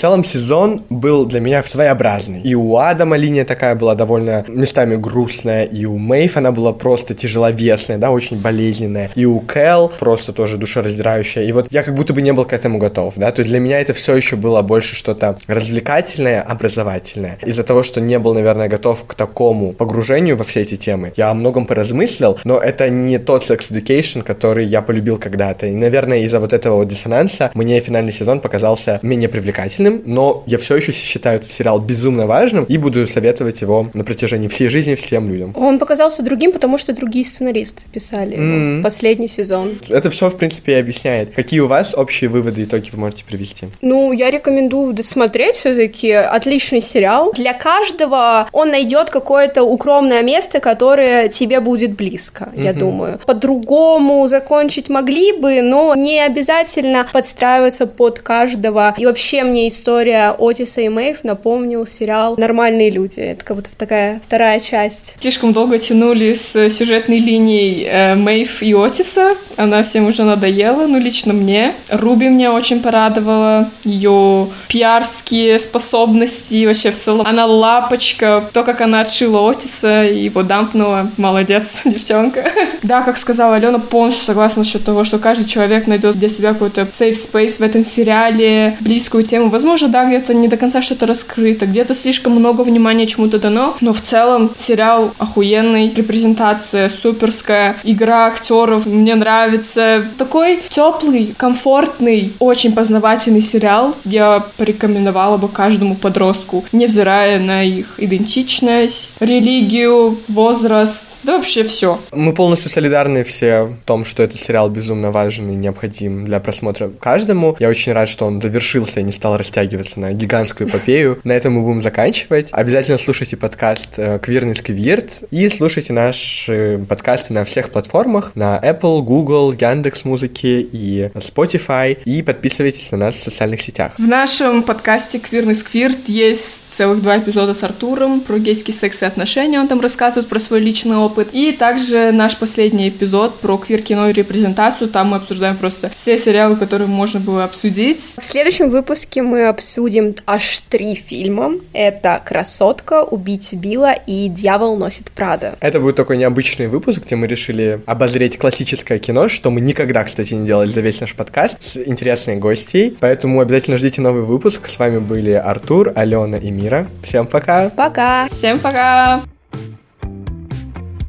Целом 0.00 0.24
сезон 0.24 0.80
был 0.88 1.26
для 1.26 1.40
меня 1.40 1.62
своеобразный. 1.62 2.40
И 2.40 2.54
у 2.54 2.78
Адама 2.78 3.18
линия 3.18 3.44
такая 3.44 3.74
была 3.74 3.94
довольно 3.94 4.46
местами 4.48 4.96
грустная, 4.96 5.64
и 5.64 5.84
у 5.84 5.98
Мэйв 5.98 6.38
она 6.38 6.52
была 6.52 6.72
просто 6.72 7.14
тяжеловесная, 7.14 7.98
да, 7.98 8.10
очень 8.10 8.38
болезненная. 8.38 9.10
И 9.14 9.26
у 9.26 9.40
Кэл 9.40 9.92
просто 9.98 10.32
тоже 10.32 10.56
душераздирающая. 10.56 11.42
И 11.42 11.52
вот 11.52 11.70
я 11.70 11.82
как 11.82 11.94
будто 11.94 12.14
бы 12.14 12.22
не 12.22 12.32
был 12.32 12.46
к 12.46 12.54
этому 12.54 12.78
готов, 12.78 13.12
да, 13.16 13.30
то 13.30 13.40
есть 13.40 13.50
для 13.50 13.60
меня 13.60 13.78
это 13.78 13.92
все 13.92 14.16
еще 14.16 14.36
было 14.36 14.62
больше 14.62 14.96
что-то 14.96 15.36
развлекательное, 15.46 16.40
образовательное. 16.40 17.36
Из-за 17.44 17.62
того, 17.62 17.82
что 17.82 18.00
не 18.00 18.18
был, 18.18 18.32
наверное, 18.32 18.70
готов 18.70 19.04
к 19.04 19.14
такому 19.14 19.74
погружению 19.74 20.38
во 20.38 20.44
все 20.44 20.62
эти 20.62 20.76
темы, 20.76 21.12
я 21.18 21.28
о 21.28 21.34
многом 21.34 21.66
поразмыслил, 21.66 22.38
но 22.44 22.58
это 22.58 22.88
не 22.88 23.18
тот 23.18 23.44
Sex 23.44 23.70
Education, 23.70 24.22
который 24.22 24.64
я 24.64 24.80
полюбил 24.80 25.18
когда-то. 25.18 25.66
И, 25.66 25.72
наверное, 25.72 26.20
из-за 26.20 26.40
вот 26.40 26.54
этого 26.54 26.76
вот 26.76 26.88
диссонанса 26.88 27.50
мне 27.52 27.78
финальный 27.80 28.14
сезон 28.14 28.40
показался 28.40 28.98
менее 29.02 29.28
привлекательным, 29.28 29.89
длинным, 29.90 30.02
но 30.06 30.42
я 30.46 30.58
все 30.58 30.76
еще 30.76 30.92
считаю 30.92 31.36
этот 31.38 31.50
сериал 31.50 31.80
безумно 31.80 32.26
важным 32.26 32.64
и 32.64 32.78
буду 32.78 33.06
советовать 33.06 33.60
его 33.60 33.88
на 33.94 34.04
протяжении 34.04 34.48
всей 34.48 34.68
жизни 34.68 34.94
всем 34.94 35.28
людям. 35.28 35.52
Он 35.56 35.78
показался 35.78 36.22
другим, 36.22 36.52
потому 36.52 36.78
что 36.78 36.92
другие 36.92 37.24
сценаристы 37.24 37.84
писали 37.92 38.36
mm-hmm. 38.36 38.82
последний 38.82 39.28
сезон. 39.28 39.78
Это 39.88 40.10
все, 40.10 40.28
в 40.28 40.36
принципе, 40.36 40.72
и 40.72 40.76
объясняет. 40.76 41.32
Какие 41.34 41.60
у 41.60 41.66
вас 41.66 41.94
общие 41.94 42.30
выводы 42.30 42.62
и 42.62 42.64
итоги 42.64 42.90
вы 42.92 42.98
можете 42.98 43.24
привести? 43.24 43.68
Ну, 43.82 44.12
я 44.12 44.30
рекомендую 44.30 44.92
досмотреть 44.92 45.56
все-таки. 45.56 46.12
Отличный 46.12 46.80
сериал. 46.80 47.32
Для 47.34 47.52
каждого 47.52 48.48
он 48.52 48.70
найдет 48.70 49.10
какое-то 49.10 49.62
укромное 49.62 50.22
место, 50.22 50.60
которое 50.60 51.28
тебе 51.28 51.60
будет 51.60 51.92
близко, 51.96 52.50
mm-hmm. 52.54 52.64
я 52.64 52.72
думаю. 52.72 53.18
По-другому 53.26 54.26
закончить 54.28 54.88
могли 54.88 55.32
бы, 55.32 55.62
но 55.62 55.94
не 55.94 56.20
обязательно 56.20 57.06
подстраиваться 57.12 57.86
под 57.86 58.20
каждого. 58.20 58.94
И 58.96 59.06
вообще 59.06 59.42
мне 59.42 59.66
история 59.80 60.36
Отиса 60.38 60.82
и 60.82 60.90
Мэйв 60.90 61.24
напомнил 61.24 61.86
сериал 61.86 62.34
«Нормальные 62.36 62.90
люди». 62.90 63.18
Это 63.18 63.42
как 63.42 63.56
будто 63.56 63.70
такая 63.78 64.20
вторая 64.22 64.60
часть. 64.60 65.14
Слишком 65.18 65.54
долго 65.54 65.78
тянули 65.78 66.34
с 66.34 66.68
сюжетной 66.68 67.16
линией 67.16 67.86
э, 67.88 68.14
Мэйв 68.14 68.62
и 68.62 68.74
Отиса. 68.74 69.36
Она 69.56 69.82
всем 69.82 70.06
уже 70.06 70.24
надоела, 70.24 70.86
ну, 70.86 70.98
лично 70.98 71.32
мне. 71.32 71.74
Руби 71.88 72.28
меня 72.28 72.52
очень 72.52 72.80
порадовала. 72.80 73.70
Ее 73.84 74.48
пиарские 74.68 75.58
способности 75.58 76.66
вообще 76.66 76.90
в 76.90 76.98
целом. 76.98 77.26
Она 77.26 77.46
лапочка. 77.46 78.48
То, 78.52 78.64
как 78.64 78.82
она 78.82 79.00
отшила 79.00 79.50
Отиса 79.50 80.04
и 80.04 80.24
его 80.24 80.42
дампнула. 80.42 81.10
Молодец, 81.16 81.80
девчонка. 81.86 82.50
Да, 82.82 83.00
как 83.00 83.16
сказала 83.16 83.56
Алена, 83.56 83.78
полностью 83.78 84.26
согласна 84.26 84.60
насчет 84.60 84.84
того, 84.84 85.04
что 85.04 85.18
каждый 85.18 85.46
человек 85.46 85.86
найдет 85.86 86.18
для 86.18 86.28
себя 86.28 86.52
какой-то 86.52 86.82
safe 86.82 87.16
space 87.16 87.56
в 87.56 87.62
этом 87.62 87.82
сериале, 87.82 88.76
близкую 88.80 89.24
тему. 89.24 89.48
Возможно, 89.48 89.69
да, 89.88 90.04
где-то 90.06 90.34
не 90.34 90.48
до 90.48 90.56
конца 90.56 90.82
что-то 90.82 91.06
раскрыто, 91.06 91.66
где-то 91.66 91.94
слишком 91.94 92.32
много 92.32 92.62
внимания 92.62 93.06
чему-то 93.06 93.38
дано, 93.38 93.76
но 93.80 93.92
в 93.92 94.00
целом 94.00 94.52
сериал 94.56 95.12
охуенный, 95.18 95.92
репрезентация 95.94 96.88
суперская, 96.88 97.76
игра 97.84 98.26
актеров 98.26 98.86
мне 98.86 99.14
нравится. 99.14 100.06
Такой 100.18 100.62
теплый, 100.68 101.34
комфортный, 101.36 102.32
очень 102.38 102.72
познавательный 102.72 103.42
сериал. 103.42 103.94
Я 104.04 104.44
порекомендовала 104.56 105.36
бы 105.36 105.48
каждому 105.48 105.94
подростку, 105.94 106.64
невзирая 106.72 107.38
на 107.38 107.62
их 107.62 107.94
идентичность, 107.98 109.14
религию, 109.20 110.18
возраст, 110.28 111.06
да 111.22 111.36
вообще 111.36 111.64
все. 111.64 112.00
Мы 112.12 112.32
полностью 112.34 112.70
солидарны 112.70 113.24
все 113.24 113.64
в 113.64 113.76
том, 113.84 114.04
что 114.04 114.22
этот 114.22 114.40
сериал 114.40 114.70
безумно 114.70 115.10
важен 115.10 115.50
и 115.50 115.54
необходим 115.54 116.24
для 116.24 116.40
просмотра 116.40 116.88
каждому. 116.88 117.56
Я 117.58 117.68
очень 117.68 117.92
рад, 117.92 118.08
что 118.08 118.26
он 118.26 118.40
завершился 118.40 119.00
и 119.00 119.02
не 119.02 119.12
стал 119.12 119.36
растягиваться 119.36 119.59
на 119.96 120.12
гигантскую 120.12 120.68
эпопею. 120.68 121.20
На 121.24 121.32
этом 121.32 121.54
мы 121.54 121.62
будем 121.62 121.82
заканчивать. 121.82 122.48
Обязательно 122.52 122.98
слушайте 122.98 123.36
подкаст 123.36 123.98
э, 123.98 124.18
«Квирный 124.18 124.54
сквирт» 124.54 125.24
и 125.30 125.48
слушайте 125.48 125.92
наши 125.92 126.84
подкасты 126.88 127.32
на 127.32 127.44
всех 127.44 127.70
платформах, 127.70 128.32
на 128.34 128.58
Apple, 128.58 129.02
Google, 129.02 129.52
Яндекс 129.52 130.04
Музыки 130.04 130.68
и 130.72 131.10
Spotify. 131.14 131.98
И 132.04 132.22
подписывайтесь 132.22 132.90
на 132.92 132.98
нас 132.98 133.16
в 133.16 133.22
социальных 133.22 133.60
сетях. 133.60 133.92
В 133.98 134.06
нашем 134.06 134.62
подкасте 134.62 135.18
«Квирный 135.18 135.54
сквирт» 135.54 136.08
есть 136.08 136.64
целых 136.70 137.02
два 137.02 137.18
эпизода 137.18 137.54
с 137.54 137.62
Артуром 137.62 138.20
про 138.20 138.38
гейский 138.38 138.72
секс 138.72 139.02
и 139.02 139.04
отношения. 139.04 139.60
Он 139.60 139.68
там 139.68 139.80
рассказывает 139.80 140.28
про 140.28 140.38
свой 140.38 140.60
личный 140.60 140.96
опыт. 140.96 141.28
И 141.32 141.52
также 141.52 142.12
наш 142.12 142.36
последний 142.36 142.88
эпизод 142.88 143.40
про 143.40 143.58
квир-кино 143.58 144.08
и 144.08 144.12
репрезентацию. 144.12 144.88
Там 144.88 145.08
мы 145.08 145.18
обсуждаем 145.18 145.56
просто 145.56 145.90
все 145.94 146.16
сериалы, 146.16 146.56
которые 146.56 146.88
можно 146.88 147.20
было 147.20 147.44
обсудить. 147.44 148.14
В 148.16 148.22
следующем 148.22 148.70
выпуске 148.70 149.22
мы 149.22 149.49
обсудим 149.50 150.14
аж 150.26 150.60
три 150.68 150.94
фильма. 150.94 151.52
Это 151.72 152.20
«Красотка», 152.24 153.02
«Убить 153.02 153.52
Билла» 153.54 153.92
и 153.92 154.28
«Дьявол 154.28 154.76
носит 154.76 155.10
Прада». 155.10 155.54
Это 155.60 155.80
будет 155.80 155.96
такой 155.96 156.16
необычный 156.16 156.68
выпуск, 156.68 157.02
где 157.04 157.16
мы 157.16 157.26
решили 157.26 157.80
обозреть 157.86 158.38
классическое 158.38 158.98
кино, 158.98 159.28
что 159.28 159.50
мы 159.50 159.60
никогда, 159.60 160.04
кстати, 160.04 160.34
не 160.34 160.46
делали 160.46 160.70
за 160.70 160.80
весь 160.80 161.00
наш 161.00 161.14
подкаст, 161.14 161.56
с 161.60 161.76
интересной 161.76 162.36
гостей. 162.36 162.96
Поэтому 162.98 163.40
обязательно 163.40 163.76
ждите 163.76 164.00
новый 164.00 164.22
выпуск. 164.22 164.68
С 164.68 164.78
вами 164.78 164.98
были 164.98 165.32
Артур, 165.32 165.92
Алена 165.94 166.38
и 166.38 166.50
Мира. 166.50 166.86
Всем 167.02 167.26
пока! 167.26 167.70
Пока! 167.70 168.28
Всем 168.28 168.58
пока! 168.58 169.22